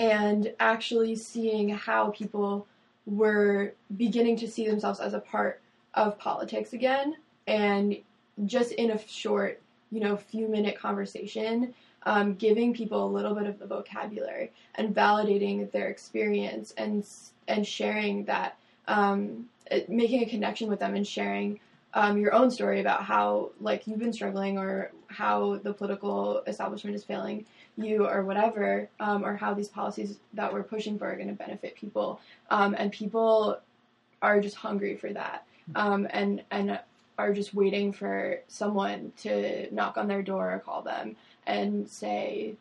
and 0.00 0.52
actually 0.58 1.14
seeing 1.14 1.68
how 1.68 2.10
people 2.10 2.66
were 3.06 3.72
beginning 3.96 4.36
to 4.36 4.48
see 4.48 4.66
themselves 4.66 4.98
as 4.98 5.14
a 5.14 5.20
part 5.20 5.60
of 5.94 6.18
politics 6.18 6.72
again. 6.72 7.14
And 7.46 7.96
just 8.46 8.72
in 8.72 8.90
a 8.90 8.98
short 9.06 9.60
you 9.92 10.00
know 10.00 10.16
few 10.16 10.48
minute 10.48 10.78
conversation 10.78 11.74
um, 12.04 12.34
giving 12.34 12.72
people 12.72 13.06
a 13.06 13.10
little 13.10 13.34
bit 13.34 13.46
of 13.46 13.58
the 13.58 13.66
vocabulary 13.66 14.52
and 14.76 14.94
validating 14.94 15.70
their 15.70 15.88
experience 15.88 16.72
and 16.76 17.04
and 17.48 17.66
sharing 17.66 18.24
that, 18.24 18.56
um, 18.88 19.46
making 19.88 20.22
a 20.22 20.26
connection 20.26 20.68
with 20.68 20.78
them 20.78 20.94
and 20.94 21.06
sharing 21.06 21.58
um, 21.94 22.18
your 22.18 22.32
own 22.32 22.50
story 22.50 22.80
about 22.80 23.02
how 23.02 23.50
like 23.60 23.86
you've 23.86 23.98
been 23.98 24.12
struggling 24.12 24.56
or 24.56 24.92
how 25.08 25.56
the 25.64 25.72
political 25.72 26.42
establishment 26.46 26.94
is 26.94 27.04
failing 27.04 27.44
you 27.82 28.06
or 28.06 28.24
whatever, 28.24 28.88
um, 29.00 29.24
or 29.24 29.36
how 29.36 29.54
these 29.54 29.68
policies 29.68 30.18
that 30.34 30.52
we're 30.52 30.62
pushing 30.62 30.98
for 30.98 31.10
are 31.10 31.16
going 31.16 31.28
to 31.28 31.34
benefit 31.34 31.74
people, 31.74 32.20
um, 32.50 32.74
and 32.78 32.92
people 32.92 33.58
are 34.22 34.40
just 34.40 34.56
hungry 34.56 34.96
for 34.96 35.12
that, 35.12 35.44
um, 35.74 36.06
and 36.10 36.42
and 36.50 36.78
are 37.18 37.34
just 37.34 37.52
waiting 37.52 37.92
for 37.92 38.40
someone 38.48 39.12
to 39.18 39.72
knock 39.74 39.98
on 39.98 40.08
their 40.08 40.22
door 40.22 40.52
or 40.54 40.58
call 40.58 40.80
them 40.80 41.14
and 41.46 41.86
say, 41.88 42.54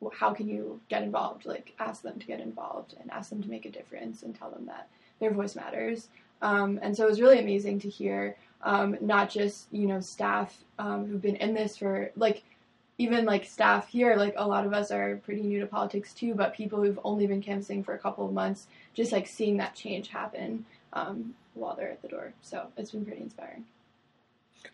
well, 0.00 0.12
how 0.16 0.32
can 0.32 0.48
you 0.48 0.80
get 0.88 1.02
involved? 1.02 1.44
Like, 1.44 1.74
ask 1.80 2.02
them 2.02 2.18
to 2.18 2.26
get 2.26 2.40
involved 2.40 2.94
and 3.00 3.10
ask 3.10 3.30
them 3.30 3.42
to 3.42 3.50
make 3.50 3.66
a 3.66 3.70
difference 3.70 4.22
and 4.22 4.32
tell 4.32 4.50
them 4.50 4.66
that 4.66 4.88
their 5.18 5.32
voice 5.32 5.56
matters. 5.56 6.08
Um, 6.42 6.78
and 6.82 6.96
so 6.96 7.04
it 7.04 7.10
was 7.10 7.20
really 7.20 7.38
amazing 7.38 7.80
to 7.80 7.88
hear 7.88 8.36
um, 8.62 8.96
not 9.00 9.28
just, 9.28 9.66
you 9.72 9.86
know, 9.86 10.00
staff 10.00 10.56
um, 10.78 11.06
who've 11.06 11.22
been 11.22 11.36
in 11.36 11.54
this 11.54 11.76
for, 11.76 12.10
like, 12.16 12.44
even 12.98 13.24
like 13.24 13.44
staff 13.44 13.88
here, 13.88 14.14
like 14.16 14.34
a 14.36 14.46
lot 14.46 14.66
of 14.66 14.72
us 14.72 14.90
are 14.90 15.16
pretty 15.24 15.42
new 15.42 15.60
to 15.60 15.66
politics 15.66 16.12
too, 16.12 16.34
but 16.34 16.54
people 16.54 16.82
who've 16.82 17.00
only 17.04 17.26
been 17.26 17.42
canvassing 17.42 17.82
for 17.82 17.94
a 17.94 17.98
couple 17.98 18.26
of 18.26 18.32
months, 18.32 18.66
just 18.94 19.12
like 19.12 19.26
seeing 19.26 19.56
that 19.56 19.74
change 19.74 20.08
happen 20.08 20.64
um, 20.92 21.34
while 21.54 21.74
they're 21.74 21.90
at 21.90 22.02
the 22.02 22.08
door. 22.08 22.32
So 22.42 22.68
it's 22.76 22.92
been 22.92 23.04
pretty 23.04 23.22
inspiring. 23.22 23.64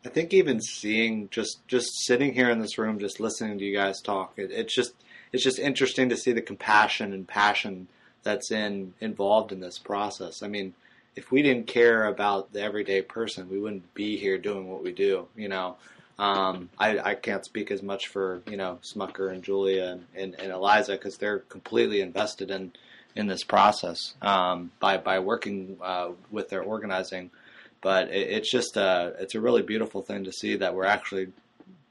I 0.05 0.09
think 0.09 0.33
even 0.33 0.61
seeing 0.61 1.29
just 1.31 1.67
just 1.67 1.89
sitting 2.05 2.33
here 2.33 2.51
in 2.51 2.61
this 2.61 2.79
room, 2.79 2.99
just 2.99 3.21
listening 3.21 3.59
to 3.59 3.65
you 3.65 3.77
guys 3.77 4.01
talk, 4.01 4.35
it, 4.37 4.51
it's 4.51 4.75
just 4.75 4.93
it's 5.33 5.43
just 5.43 5.59
interesting 5.59 6.09
to 6.11 6.17
see 6.17 6.33
the 6.33 6.43
compassion 6.43 7.13
and 7.13 7.27
passion 7.27 7.89
that's 8.23 8.51
in 8.51 8.95
involved 9.01 9.51
in 9.51 9.61
this 9.61 9.79
process. 9.79 10.43
I 10.43 10.49
mean, 10.49 10.75
if 11.17 11.33
we 11.33 11.43
didn't 11.43 11.67
care 11.67 12.07
about 12.07 12.53
the 12.53 12.63
everyday 12.63 13.03
person, 13.03 13.49
we 13.49 13.59
wouldn't 13.59 13.93
be 13.95 14.17
here 14.17 14.39
doing 14.39 14.69
what 14.69 14.83
we 14.83 14.93
do. 14.93 15.27
You 15.37 15.49
know, 15.49 15.77
um, 16.21 16.69
I, 16.79 16.99
I 16.99 17.15
can't 17.15 17.47
speak 17.47 17.71
as 17.71 17.83
much 17.83 18.09
for 18.09 18.43
you 18.47 18.59
know 18.59 18.79
Smucker 18.83 19.33
and 19.33 19.43
Julia 19.43 19.87
and, 19.87 20.07
and, 20.15 20.39
and 20.39 20.53
Eliza 20.53 20.93
because 20.93 21.17
they're 21.17 21.39
completely 21.39 22.03
invested 22.03 22.51
in 22.51 22.73
in 23.17 23.27
this 23.27 23.43
process 23.43 24.15
um, 24.21 24.71
by 24.81 24.99
by 24.99 25.19
working 25.21 25.79
uh, 25.83 26.11
with 26.31 26.51
their 26.51 26.63
organizing. 26.63 27.31
But 27.81 28.11
it, 28.11 28.29
it's 28.29 28.51
just 28.51 28.77
a 28.77 29.15
it's 29.19 29.35
a 29.35 29.41
really 29.41 29.63
beautiful 29.63 30.03
thing 30.03 30.25
to 30.25 30.33
see 30.33 30.57
that 30.57 30.75
we're 30.75 30.85
actually 30.85 31.29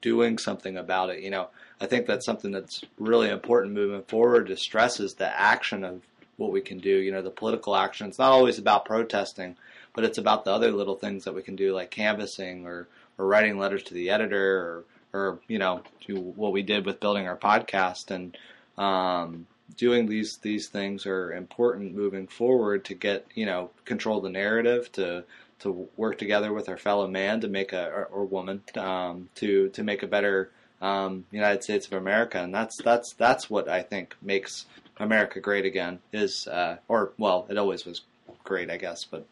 doing 0.01 0.37
something 0.37 0.77
about 0.77 1.09
it. 1.09 1.23
You 1.23 1.31
know, 1.31 1.47
I 1.81 1.87
think 1.87 2.05
that's 2.05 2.25
something 2.25 2.51
that's 2.51 2.83
really 2.99 3.29
important 3.29 3.73
moving 3.73 4.03
forward 4.03 4.51
is 4.51 4.69
the 4.69 5.31
action 5.35 5.83
of 5.83 6.03
what 6.37 6.51
we 6.51 6.61
can 6.61 6.77
do. 6.77 6.95
You 6.95 7.11
know, 7.11 7.23
the 7.23 7.31
political 7.31 7.75
action. 7.75 8.07
It's 8.07 8.19
not 8.19 8.31
always 8.31 8.59
about 8.59 8.85
protesting, 8.85 9.55
but 9.95 10.03
it's 10.03 10.19
about 10.19 10.45
the 10.45 10.51
other 10.51 10.69
little 10.69 10.95
things 10.97 11.23
that 11.23 11.33
we 11.33 11.41
can 11.41 11.55
do, 11.55 11.73
like 11.73 11.89
canvassing 11.89 12.67
or 12.67 12.87
or 13.19 13.27
writing 13.27 13.59
letters 13.59 13.83
to 13.83 13.93
the 13.93 14.09
editor, 14.09 14.57
or 14.57 14.85
or 15.13 15.39
you 15.47 15.59
know, 15.59 15.83
what 16.07 16.51
we 16.51 16.63
did 16.63 16.85
with 16.85 16.99
building 16.99 17.27
our 17.27 17.37
podcast 17.37 18.09
and 18.09 18.35
um, 18.77 19.45
doing 19.77 20.07
these 20.07 20.37
these 20.37 20.67
things 20.67 21.05
are 21.05 21.33
important 21.33 21.95
moving 21.95 22.25
forward 22.25 22.85
to 22.85 22.95
get 22.95 23.27
you 23.35 23.45
know 23.45 23.69
control 23.85 24.21
the 24.21 24.29
narrative 24.29 24.91
to 24.93 25.23
to 25.59 25.87
work 25.97 26.17
together 26.17 26.53
with 26.53 26.69
our 26.69 26.77
fellow 26.77 27.07
man 27.07 27.41
to 27.41 27.47
make 27.47 27.73
a 27.73 27.87
or, 27.87 28.05
or 28.05 28.25
woman 28.25 28.61
um, 28.75 29.29
to 29.35 29.69
to 29.69 29.83
make 29.83 30.01
a 30.01 30.07
better 30.07 30.49
um, 30.81 31.25
United 31.31 31.63
States 31.63 31.87
of 31.87 31.93
America, 31.93 32.41
and 32.41 32.53
that's 32.53 32.77
that's 32.77 33.13
that's 33.13 33.49
what 33.49 33.67
I 33.67 33.81
think 33.81 34.15
makes 34.21 34.65
America 34.97 35.39
great 35.39 35.65
again. 35.65 35.99
Is 36.13 36.47
uh, 36.47 36.77
or 36.87 37.11
well, 37.17 37.45
it 37.49 37.57
always 37.57 37.85
was 37.85 38.01
great, 38.43 38.69
I 38.69 38.77
guess, 38.77 39.03
but 39.05 39.25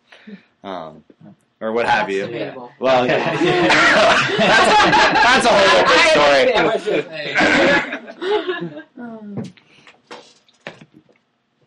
um, 0.63 1.03
or 1.59 1.71
what 1.71 1.87
have 1.87 2.09
you. 2.09 2.25
Debatable. 2.27 2.71
Well, 2.79 3.05
yeah. 3.05 3.35
that's, 4.37 5.43
that's 5.43 5.45
a 5.45 5.49
whole 5.49 5.85
other 6.65 6.79
story. 6.79 7.33
Um, 8.97 9.43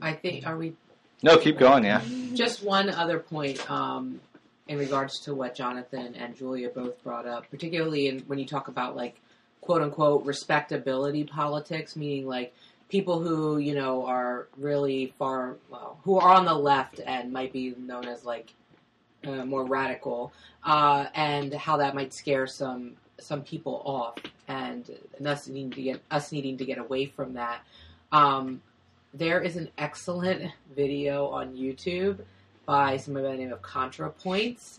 I 0.01 0.13
think 0.15 0.47
are 0.47 0.57
we 0.57 0.75
No, 1.23 1.37
keep 1.37 1.59
going. 1.59 1.85
Yeah. 1.85 2.01
just 2.35 2.63
one 2.65 2.91
other 2.91 3.19
point 3.19 3.69
um, 3.71 4.21
in 4.69 4.79
regards 4.79 5.21
to 5.21 5.35
what 5.35 5.55
Jonathan 5.55 6.15
and 6.15 6.37
Julia 6.37 6.69
both 6.71 7.03
brought 7.03 7.27
up, 7.27 7.51
particularly 7.51 8.09
in, 8.09 8.21
when 8.21 8.39
you 8.39 8.47
talk 8.47 8.69
about 8.69 8.97
like 8.97 9.21
quote 9.61 9.83
unquote 9.83 10.25
respectability 10.25 11.25
politics, 11.25 11.97
meaning 11.97 12.27
like 12.27 12.55
people 12.89 13.21
who 13.21 13.59
you 13.59 13.75
know 13.75 14.07
are 14.07 14.47
really 14.57 15.13
far 15.19 15.57
well, 15.71 15.99
who 16.05 16.19
are 16.19 16.35
on 16.35 16.45
the 16.45 16.55
left 16.55 17.01
and 17.05 17.33
might 17.33 17.53
be 17.53 17.75
known 17.79 18.07
as 18.07 18.25
like 18.25 18.55
uh, 19.27 19.45
more 19.45 19.65
radical, 19.65 20.33
uh, 20.65 21.07
and 21.15 21.53
how 21.55 21.77
that 21.77 21.95
might 21.95 22.13
scare 22.13 22.47
some 22.47 22.93
some 23.19 23.43
people 23.43 23.83
off, 23.85 24.17
and 24.49 24.91
us 25.25 25.47
needing 25.47 25.71
to 25.71 25.83
get 25.83 26.03
us 26.11 26.33
needing 26.33 26.57
to 26.57 26.65
get 26.65 26.79
away 26.79 27.07
from 27.07 27.35
that. 27.35 27.61
Um, 28.13 28.63
there 29.13 29.41
is 29.41 29.57
an 29.57 29.69
excellent 29.79 30.53
video 30.75 31.27
on 31.29 31.57
YouTube 31.57 32.21
by 32.67 32.97
somebody 32.97 33.27
by 33.27 33.33
the 33.33 33.39
name 33.39 33.53
of 33.53 33.63
ContraPoints. 33.63 34.79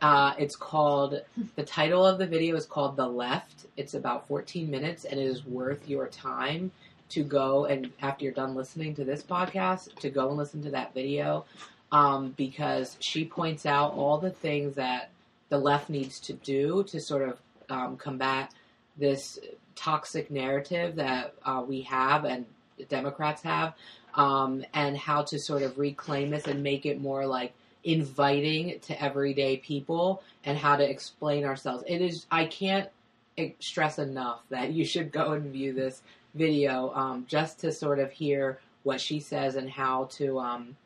Uh, 0.00 0.34
it's 0.38 0.56
called 0.56 1.22
the 1.56 1.62
title 1.62 2.06
of 2.06 2.18
the 2.18 2.26
video 2.26 2.54
is 2.54 2.66
called 2.66 2.96
The 2.96 3.06
Left. 3.06 3.66
It's 3.76 3.94
about 3.94 4.28
14 4.28 4.70
minutes 4.70 5.04
and 5.04 5.18
it 5.18 5.24
is 5.24 5.44
worth 5.44 5.88
your 5.88 6.06
time 6.08 6.70
to 7.08 7.22
go 7.22 7.66
and 7.66 7.90
after 8.02 8.24
you're 8.24 8.34
done 8.34 8.54
listening 8.54 8.94
to 8.94 9.04
this 9.04 9.22
podcast 9.22 9.94
to 9.96 10.10
go 10.10 10.28
and 10.28 10.36
listen 10.36 10.62
to 10.62 10.70
that 10.70 10.92
video 10.92 11.44
um, 11.92 12.34
because 12.36 12.96
she 13.00 13.24
points 13.24 13.66
out 13.66 13.92
all 13.94 14.18
the 14.18 14.30
things 14.30 14.74
that 14.74 15.10
the 15.48 15.58
left 15.58 15.88
needs 15.88 16.20
to 16.20 16.32
do 16.32 16.84
to 16.84 17.00
sort 17.00 17.22
of 17.22 17.38
um, 17.68 17.96
combat 17.96 18.52
this 18.96 19.38
toxic 19.74 20.30
narrative 20.30 20.96
that 20.96 21.34
uh, 21.44 21.62
we 21.66 21.82
have 21.82 22.24
and 22.24 22.46
Democrats 22.88 23.42
have, 23.42 23.74
um, 24.14 24.64
and 24.74 24.96
how 24.96 25.22
to 25.22 25.38
sort 25.38 25.62
of 25.62 25.78
reclaim 25.78 26.30
this 26.30 26.46
and 26.46 26.62
make 26.62 26.86
it 26.86 27.00
more 27.00 27.26
like 27.26 27.52
inviting 27.84 28.78
to 28.80 29.00
everyday 29.02 29.56
people 29.58 30.22
and 30.44 30.58
how 30.58 30.76
to 30.76 30.88
explain 30.88 31.44
ourselves. 31.44 31.84
It 31.86 32.02
is, 32.02 32.26
I 32.30 32.46
can't 32.46 32.88
stress 33.60 33.98
enough 33.98 34.40
that 34.50 34.72
you 34.72 34.84
should 34.84 35.12
go 35.12 35.32
and 35.32 35.52
view 35.52 35.72
this 35.72 36.02
video 36.34 36.92
um, 36.94 37.26
just 37.28 37.60
to 37.60 37.72
sort 37.72 37.98
of 37.98 38.10
hear 38.10 38.58
what 38.82 39.00
she 39.00 39.20
says 39.20 39.56
and 39.56 39.70
how 39.70 40.04
to, 40.12 40.38
um, 40.38 40.76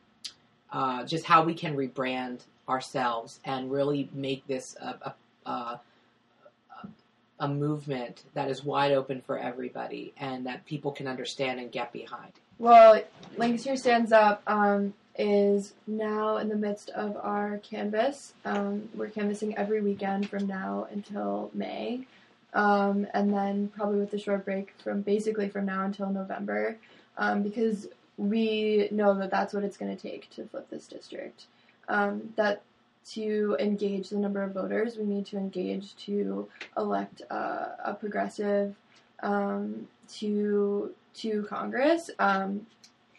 uh, 0.72 1.04
just 1.04 1.24
how 1.24 1.44
we 1.44 1.54
can 1.54 1.76
rebrand 1.76 2.40
ourselves 2.68 3.40
and 3.44 3.70
really 3.70 4.08
make 4.12 4.46
this 4.46 4.76
a, 4.80 5.14
a, 5.46 5.50
a 5.50 5.80
a 7.40 7.48
movement 7.48 8.22
that 8.34 8.50
is 8.50 8.62
wide 8.62 8.92
open 8.92 9.22
for 9.22 9.38
everybody 9.38 10.12
and 10.18 10.46
that 10.46 10.64
people 10.66 10.92
can 10.92 11.08
understand 11.08 11.58
and 11.58 11.72
get 11.72 11.92
behind. 11.92 12.32
Well, 12.58 13.02
Lancaster 13.38 13.76
Stands 13.76 14.12
Up 14.12 14.42
um, 14.46 14.92
is 15.16 15.72
now 15.86 16.36
in 16.36 16.50
the 16.50 16.56
midst 16.56 16.90
of 16.90 17.16
our 17.16 17.58
canvas. 17.58 18.34
Um, 18.44 18.90
we're 18.94 19.08
canvassing 19.08 19.56
every 19.56 19.80
weekend 19.80 20.28
from 20.28 20.46
now 20.46 20.86
until 20.92 21.50
May, 21.54 22.06
um, 22.52 23.06
and 23.14 23.32
then 23.32 23.68
probably 23.68 23.98
with 23.98 24.12
a 24.12 24.18
short 24.18 24.44
break 24.44 24.74
from 24.84 25.00
basically 25.00 25.48
from 25.48 25.64
now 25.64 25.84
until 25.86 26.10
November, 26.10 26.76
um, 27.16 27.42
because 27.42 27.88
we 28.20 28.86
know 28.90 29.14
that 29.14 29.30
that's 29.30 29.54
what 29.54 29.64
it's 29.64 29.78
going 29.78 29.96
to 29.96 30.00
take 30.00 30.28
to 30.30 30.44
flip 30.44 30.68
this 30.68 30.86
district. 30.86 31.46
Um, 31.88 32.34
that 32.36 32.60
to 33.12 33.56
engage 33.58 34.10
the 34.10 34.18
number 34.18 34.42
of 34.42 34.52
voters, 34.52 34.98
we 34.98 35.04
need 35.04 35.24
to 35.26 35.38
engage 35.38 35.96
to 36.04 36.46
elect 36.76 37.22
uh, 37.30 37.68
a 37.82 37.94
progressive 37.98 38.74
um, 39.22 39.88
to 40.16 40.94
to 41.14 41.42
Congress. 41.44 42.10
Um, 42.18 42.66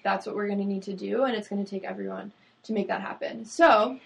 that's 0.04 0.28
what 0.28 0.36
we're 0.36 0.47
going 0.47 0.60
to 0.60 0.66
need 0.66 0.84
to 0.84 0.93
do, 0.93 1.24
and 1.24 1.36
it's 1.36 1.47
going 1.47 1.64
to 1.64 1.70
take 1.70 1.84
everyone 1.84 2.32
to 2.64 2.74
make 2.74 2.88
that 2.88 3.02
happen. 3.02 3.43
So, 3.43 3.97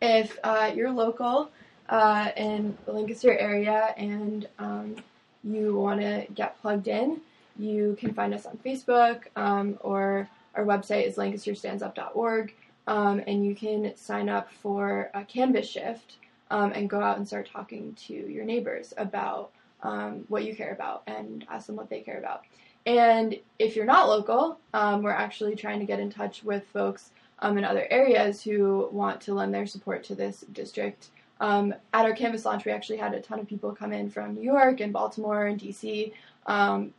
if 0.00 0.38
uh, 0.44 0.70
you're 0.74 0.92
local 0.92 1.50
uh, 1.88 2.30
in 2.36 2.78
the 2.86 2.92
Lancaster 2.92 3.36
area 3.36 3.92
and 3.96 4.48
um, 4.60 4.96
you 5.42 5.76
want 5.76 6.00
to 6.00 6.26
get 6.32 6.60
plugged 6.62 6.86
in, 6.86 7.20
you 7.58 7.96
can 7.98 8.12
find 8.14 8.34
us 8.34 8.46
on 8.46 8.58
Facebook 8.64 9.24
um, 9.36 9.78
or 9.80 10.28
our 10.54 10.64
website 10.64 11.06
is 11.06 11.16
lancasterstandsup.org. 11.16 12.54
Um, 12.86 13.22
and 13.26 13.44
you 13.46 13.54
can 13.54 13.94
sign 13.96 14.28
up 14.28 14.50
for 14.50 15.10
a 15.14 15.24
Canvas 15.24 15.68
shift 15.68 16.16
um, 16.50 16.72
and 16.72 16.90
go 16.90 17.00
out 17.00 17.16
and 17.16 17.26
start 17.26 17.48
talking 17.50 17.94
to 18.06 18.12
your 18.12 18.44
neighbors 18.44 18.92
about 18.96 19.52
um, 19.82 20.24
what 20.28 20.44
you 20.44 20.54
care 20.54 20.72
about 20.72 21.02
and 21.06 21.46
ask 21.48 21.66
them 21.66 21.76
what 21.76 21.88
they 21.88 22.00
care 22.00 22.18
about. 22.18 22.42
And 22.86 23.38
if 23.58 23.76
you're 23.76 23.86
not 23.86 24.08
local, 24.08 24.58
um, 24.74 25.02
we're 25.02 25.10
actually 25.10 25.54
trying 25.54 25.78
to 25.78 25.86
get 25.86 26.00
in 26.00 26.10
touch 26.10 26.42
with 26.42 26.64
folks 26.72 27.10
um, 27.38 27.56
in 27.58 27.64
other 27.64 27.86
areas 27.90 28.42
who 28.42 28.88
want 28.92 29.20
to 29.22 29.34
lend 29.34 29.54
their 29.54 29.66
support 29.66 30.02
to 30.04 30.14
this 30.14 30.44
district. 30.52 31.08
Um, 31.40 31.74
at 31.92 32.04
our 32.04 32.12
Canvas 32.12 32.44
launch, 32.44 32.64
we 32.64 32.72
actually 32.72 32.98
had 32.98 33.14
a 33.14 33.20
ton 33.20 33.40
of 33.40 33.48
people 33.48 33.74
come 33.74 33.92
in 33.92 34.10
from 34.10 34.34
New 34.34 34.42
York 34.42 34.80
and 34.80 34.92
Baltimore 34.92 35.46
and 35.46 35.60
DC 35.60 36.12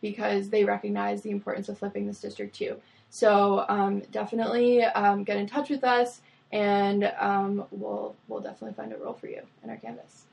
because 0.02 0.50
they 0.50 0.64
recognize 0.64 1.22
the 1.22 1.32
importance 1.32 1.70
of 1.70 1.78
flipping 1.78 2.08
this 2.08 2.20
district 2.20 2.56
too. 2.56 2.78
So 3.10 3.66
um, 3.70 4.02
definitely 4.12 4.84
um, 4.84 5.24
get 5.24 5.38
in 5.38 5.48
touch 5.48 5.70
with 5.70 5.84
us, 5.84 6.22
and 6.52 7.12
um, 7.20 7.66
we'll 7.72 8.16
we'll 8.28 8.42
definitely 8.42 8.74
find 8.74 8.92
a 8.92 8.98
role 8.98 9.14
for 9.14 9.28
you 9.28 9.42
in 9.64 9.70
our 9.70 9.78
canvas. 9.78 10.26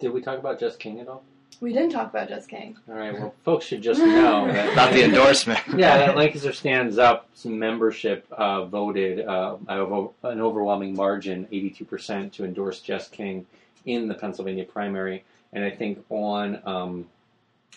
Did 0.00 0.12
we 0.12 0.20
talk 0.20 0.38
about 0.38 0.58
Jess 0.58 0.76
King 0.76 1.00
at 1.00 1.08
all? 1.08 1.22
We 1.60 1.72
didn't 1.72 1.90
talk 1.90 2.10
about 2.10 2.28
Jess 2.28 2.46
King. 2.46 2.76
All 2.88 2.94
right. 2.94 3.12
Well, 3.14 3.34
folks 3.44 3.64
should 3.66 3.82
just 3.82 4.00
know 4.00 4.46
that 4.52 4.72
About 4.72 4.92
the 4.92 5.04
endorsement. 5.04 5.60
yeah, 5.76 5.98
that 5.98 6.16
Lancaster 6.16 6.52
Stands 6.52 6.98
Up 6.98 7.28
Some 7.34 7.58
membership 7.58 8.26
uh, 8.32 8.64
voted 8.64 9.24
uh, 9.26 9.56
an 9.68 10.40
overwhelming 10.40 10.94
margin, 10.94 11.46
82%, 11.52 12.32
to 12.32 12.44
endorse 12.44 12.80
Jess 12.80 13.08
King 13.08 13.46
in 13.86 14.08
the 14.08 14.14
Pennsylvania 14.14 14.64
primary. 14.64 15.24
And 15.52 15.64
I 15.64 15.70
think 15.70 16.04
on 16.10 16.60
um, 16.66 17.06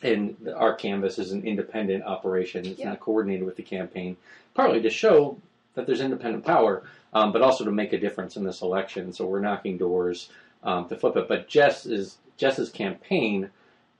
and 0.03 0.35
our 0.55 0.75
canvas 0.75 1.19
is 1.19 1.31
an 1.31 1.43
independent 1.43 2.03
operation. 2.03 2.65
It's 2.65 2.79
Yeah. 2.79 2.89
not 2.89 2.99
coordinated 2.99 3.45
with 3.45 3.55
the 3.55 3.63
campaign, 3.63 4.17
partly 4.53 4.81
to 4.81 4.89
show 4.89 5.37
that 5.73 5.85
there's 5.85 6.01
independent 6.01 6.45
power, 6.45 6.83
um, 7.13 7.31
but 7.31 7.41
also 7.41 7.63
to 7.63 7.71
make 7.71 7.93
a 7.93 7.99
difference 7.99 8.37
in 8.37 8.43
this 8.43 8.61
election. 8.61 9.11
So 9.11 9.25
we're 9.25 9.39
knocking 9.39 9.77
doors 9.77 10.29
um, 10.63 10.87
to 10.89 10.95
flip 10.95 11.15
it. 11.15 11.27
But 11.27 11.47
Jess 11.47 11.85
is 11.85 12.17
Jess's 12.37 12.69
campaign 12.69 13.49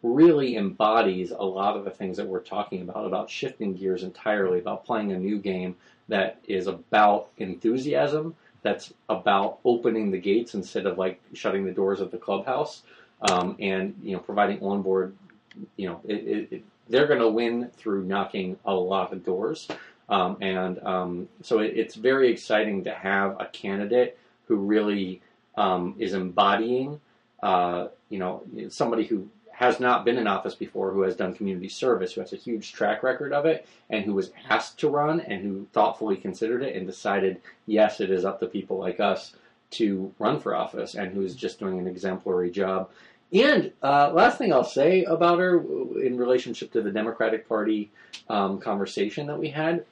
really 0.04 0.56
embodies 0.56 1.32
a 1.32 1.44
lot 1.44 1.76
of 1.76 1.84
the 1.84 1.90
things 1.90 2.18
that 2.18 2.28
we're 2.28 2.40
talking 2.40 2.82
about 2.82 3.06
about 3.06 3.30
shifting 3.30 3.74
gears 3.74 4.04
entirely, 4.04 4.60
about 4.60 4.86
playing 4.86 5.12
a 5.12 5.18
new 5.18 5.40
game 5.40 5.76
that 6.08 6.40
is 6.48 6.68
about 6.68 7.30
enthusiasm, 7.38 8.36
that's 8.62 8.94
about 9.10 9.60
opening 9.66 10.12
the 10.12 10.18
gates 10.18 10.54
instead 10.54 10.86
of 10.86 10.98
like 10.98 11.20
shutting 11.34 11.66
the 11.66 11.72
doors 11.72 12.00
of 12.00 12.12
the 12.12 12.18
clubhouse, 12.18 12.84
um, 13.22 13.56
and 13.60 13.96
you 14.04 14.14
know 14.14 14.20
providing 14.20 14.62
onboard. 14.64 15.16
You 15.76 15.90
know, 15.90 16.02
it, 16.08 16.16
it, 16.16 16.48
it, 16.52 16.64
they're 16.90 17.08
going 17.08 17.20
to 17.20 17.30
win 17.30 17.70
through 17.76 18.04
knocking 18.04 18.58
a 18.66 18.74
lot 18.74 19.14
of 19.14 19.26
doors, 19.26 19.68
um, 20.10 20.38
and 20.42 20.80
um, 20.84 21.30
so 21.42 21.60
it's 21.60 21.96
very 21.96 22.32
exciting 22.32 22.84
to 22.86 22.94
have 22.94 23.36
a 23.40 23.46
candidate 23.48 24.18
who 24.48 24.56
really 24.58 25.22
um, 25.56 25.96
is 25.98 26.14
embodying. 26.14 27.00
Uh, 27.44 27.88
you 28.10 28.20
know, 28.20 28.44
somebody 28.70 29.06
who 29.06 29.30
has 29.58 29.80
not 29.80 30.06
been 30.06 30.20
in 30.20 30.28
office 30.28 30.54
before, 30.54 30.92
who 30.92 31.02
has 31.02 31.16
done 31.16 31.34
community 31.34 31.68
service, 31.68 32.14
who 32.14 32.22
has 32.22 32.32
a 32.32 32.38
huge 32.38 32.74
track 32.74 33.02
record 33.02 33.34
of 33.34 33.48
it, 33.48 33.68
and 33.90 34.06
who 34.06 34.14
was 34.14 34.32
asked 34.50 34.78
to 34.80 34.88
run 34.88 35.20
and 35.22 35.42
who 35.42 35.66
thoughtfully 35.74 36.16
considered 36.16 36.62
it 36.62 36.76
and 36.76 36.86
decided, 36.86 37.42
yes, 37.66 38.00
it 38.00 38.12
is 38.12 38.24
up 38.24 38.40
to 38.40 38.46
people 38.46 38.78
like 38.78 39.00
us 39.00 39.34
to 39.72 40.14
run 40.20 40.40
for 40.40 40.56
office, 40.56 40.94
and 40.94 41.12
who 41.12 41.24
is 41.24 41.36
just 41.36 41.58
doing 41.58 41.80
an 41.80 41.88
exemplary 41.88 42.52
job. 42.52 42.90
And 43.34 43.74
uh, 43.84 44.12
last 44.14 44.38
thing 44.38 44.54
I'll 44.54 44.64
say 44.64 45.04
about 45.04 45.40
her 45.40 45.60
in 46.02 46.18
relationship 46.18 46.72
to 46.74 46.82
the 46.82 46.92
Democratic 46.92 47.48
Party 47.48 47.92
um, 48.30 48.60
conversation 48.60 49.28
that 49.28 49.38
we 49.38 49.50
had, 49.50 49.86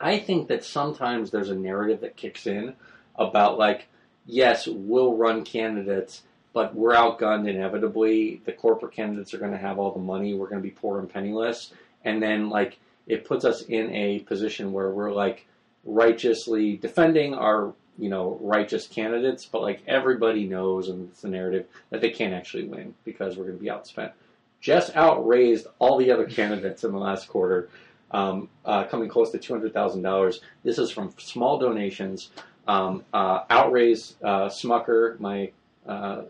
I 0.00 0.18
think 0.18 0.48
that 0.48 0.64
sometimes 0.64 1.30
there's 1.30 1.50
a 1.50 1.54
narrative 1.54 2.00
that 2.00 2.16
kicks 2.16 2.46
in 2.46 2.74
about 3.16 3.58
like, 3.58 3.88
yes, 4.26 4.66
we'll 4.66 5.16
run 5.16 5.44
candidates 5.44 6.22
but 6.56 6.74
we're 6.74 6.94
outgunned 6.94 7.46
inevitably. 7.46 8.40
The 8.46 8.52
corporate 8.52 8.94
candidates 8.94 9.34
are 9.34 9.38
going 9.38 9.52
to 9.52 9.58
have 9.58 9.78
all 9.78 9.92
the 9.92 10.00
money. 10.00 10.32
We're 10.32 10.48
going 10.48 10.62
to 10.62 10.66
be 10.66 10.70
poor 10.70 10.98
and 10.98 11.06
penniless. 11.06 11.70
And 12.02 12.22
then, 12.22 12.48
like, 12.48 12.78
it 13.06 13.26
puts 13.26 13.44
us 13.44 13.60
in 13.60 13.94
a 13.94 14.20
position 14.20 14.72
where 14.72 14.88
we're, 14.88 15.12
like, 15.12 15.46
righteously 15.84 16.78
defending 16.78 17.34
our, 17.34 17.74
you 17.98 18.08
know, 18.08 18.38
righteous 18.40 18.86
candidates, 18.86 19.46
but, 19.46 19.62
like, 19.62 19.82
everybody 19.86 20.46
knows, 20.46 20.88
and 20.88 21.08
it's 21.08 21.22
the 21.22 21.28
narrative, 21.28 21.66
that 21.90 22.00
they 22.00 22.10
can't 22.10 22.34
actually 22.34 22.64
win 22.64 22.94
because 23.04 23.36
we're 23.36 23.44
going 23.44 23.58
to 23.58 23.62
be 23.62 23.70
outspent. 23.70 24.12
Jess 24.60 24.94
outraised 24.94 25.66
all 25.78 25.96
the 25.96 26.10
other 26.10 26.26
candidates 26.26 26.84
in 26.84 26.92
the 26.92 26.98
last 26.98 27.28
quarter, 27.28 27.68
um, 28.10 28.48
uh, 28.64 28.84
coming 28.84 29.08
close 29.08 29.30
to 29.30 29.38
$200,000. 29.38 30.40
This 30.64 30.78
is 30.78 30.90
from 30.90 31.12
small 31.18 31.58
donations. 31.58 32.30
Um, 32.68 33.04
uh, 33.14 33.44
outraised 33.48 34.16
uh, 34.24 34.48
Smucker, 34.48 35.20
my 35.20 35.52
uh, 35.86 36.22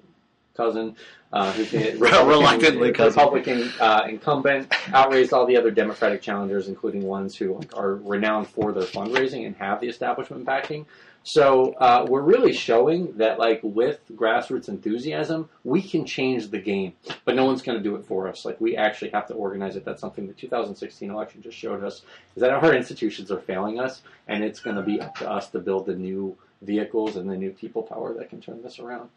cousin, 0.57 0.97
uh, 1.33 1.53
who's 1.53 1.71
the 1.71 1.97
Reluctantly. 1.99 2.91
Republican 2.91 3.71
uh, 3.81 4.05
incumbent, 4.09 4.73
outraised 4.93 5.33
all 5.33 5.47
the 5.47 5.57
other 5.57 5.71
Democratic 5.71 6.23
challengers, 6.23 6.69
including 6.69 7.03
ones 7.03 7.37
who 7.37 7.55
like, 7.55 7.77
are 7.77 7.95
renowned 7.97 8.49
for 8.49 8.73
their 8.73 8.85
fundraising 8.85 9.47
and 9.47 9.57
have 9.57 9.81
the 9.81 9.89
establishment 9.89 10.45
backing. 10.45 10.87
So 11.27 11.73
uh, 11.73 12.07
we're 12.09 12.23
really 12.23 12.53
showing 12.53 13.17
that, 13.17 13.41
like 13.41 13.59
with 13.65 13.99
grassroots 14.15 14.69
enthusiasm, 14.69 15.49
we 15.65 15.83
can 15.83 16.05
change 16.05 16.51
the 16.53 16.61
game, 16.61 16.93
but 17.25 17.35
no 17.35 17.45
one's 17.45 17.63
going 17.63 17.77
to 17.77 17.83
do 17.83 17.97
it 17.97 18.05
for 18.05 18.29
us. 18.29 18.45
Like 18.45 18.61
we 18.61 18.77
actually 18.77 19.11
have 19.11 19.27
to 19.27 19.35
organize 19.35 19.75
it. 19.75 19.85
That's 19.85 20.01
something 20.01 20.29
the 20.29 20.33
2016 20.35 21.11
election 21.11 21.43
just 21.43 21.59
showed 21.59 21.83
us 21.83 22.03
is 22.37 22.43
that 22.43 22.51
our 22.51 22.73
institutions 22.73 23.33
are 23.33 23.41
failing 23.41 23.81
us, 23.81 24.03
and 24.29 24.45
it's 24.45 24.61
going 24.61 24.77
to 24.77 24.83
be 24.83 25.01
up 25.01 25.17
to 25.17 25.29
us 25.29 25.51
to 25.51 25.59
build 25.59 25.87
the 25.87 25.97
new 25.97 26.39
vehicles 26.63 27.17
and 27.17 27.29
the 27.29 27.37
new 27.37 27.51
people 27.51 27.83
power 27.83 28.15
that 28.15 28.31
can 28.31 28.41
turn 28.41 28.63
this 28.63 28.79
around. 28.79 29.11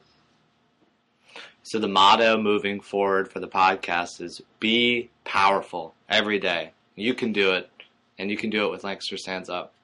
So 1.61 1.77
the 1.77 1.87
motto 1.87 2.41
moving 2.41 2.81
forward 2.81 3.31
for 3.31 3.39
the 3.39 3.47
podcast 3.47 4.19
is 4.19 4.41
be 4.59 5.11
powerful 5.25 5.93
every 6.09 6.39
day. 6.39 6.71
You 6.95 7.13
can 7.13 7.33
do 7.33 7.51
it, 7.51 7.69
and 8.17 8.31
you 8.31 8.37
can 8.37 8.49
do 8.49 8.65
it 8.65 8.71
with 8.71 8.83
Lancaster 8.83 9.15
Stands 9.15 9.47
Up. 9.47 9.75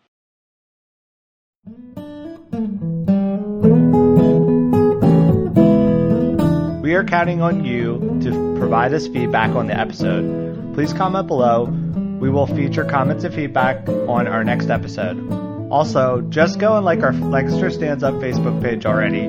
We 6.85 6.93
are 6.93 7.03
counting 7.03 7.41
on 7.41 7.65
you 7.65 8.19
to 8.21 8.57
provide 8.59 8.93
us 8.93 9.07
feedback 9.07 9.55
on 9.55 9.65
the 9.65 9.75
episode. 9.75 10.75
Please 10.75 10.93
comment 10.93 11.25
below. 11.25 11.63
We 11.63 12.29
will 12.29 12.45
feature 12.45 12.85
comments 12.85 13.23
and 13.23 13.33
feedback 13.33 13.89
on 13.89 14.27
our 14.27 14.43
next 14.43 14.69
episode. 14.69 15.71
Also, 15.71 16.21
just 16.29 16.59
go 16.59 16.75
and 16.75 16.85
like 16.85 17.01
our 17.01 17.11
Lancaster 17.11 17.71
Stands 17.71 18.03
Up 18.03 18.13
Facebook 18.13 18.61
page 18.61 18.85
already 18.85 19.23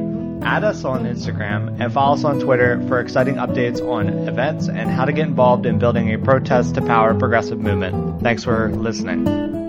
add 0.45 0.65
us 0.65 0.85
on 0.85 1.05
Instagram, 1.07 1.81
and 1.81 1.91
follow 1.95 2.13
us 2.13 2.25
on 2.25 2.41
Twitter 2.41 2.87
for 2.89 3.01
exciting 3.01 3.37
updates 3.37 3.81
on 3.81 4.11
events 4.29 4.69
and 4.69 4.91
how 4.91 5.07
to 5.07 5.13
get 5.15 5.27
involved 5.27 5.65
in 5.65 5.79
building 5.79 6.13
a 6.13 6.19
protest 6.19 6.75
to 6.75 6.83
power 6.83 7.15
progressive 7.15 7.59
movement. 7.59 8.21
Thanks 8.23 8.45
for 8.45 8.69
listening. 8.69 9.66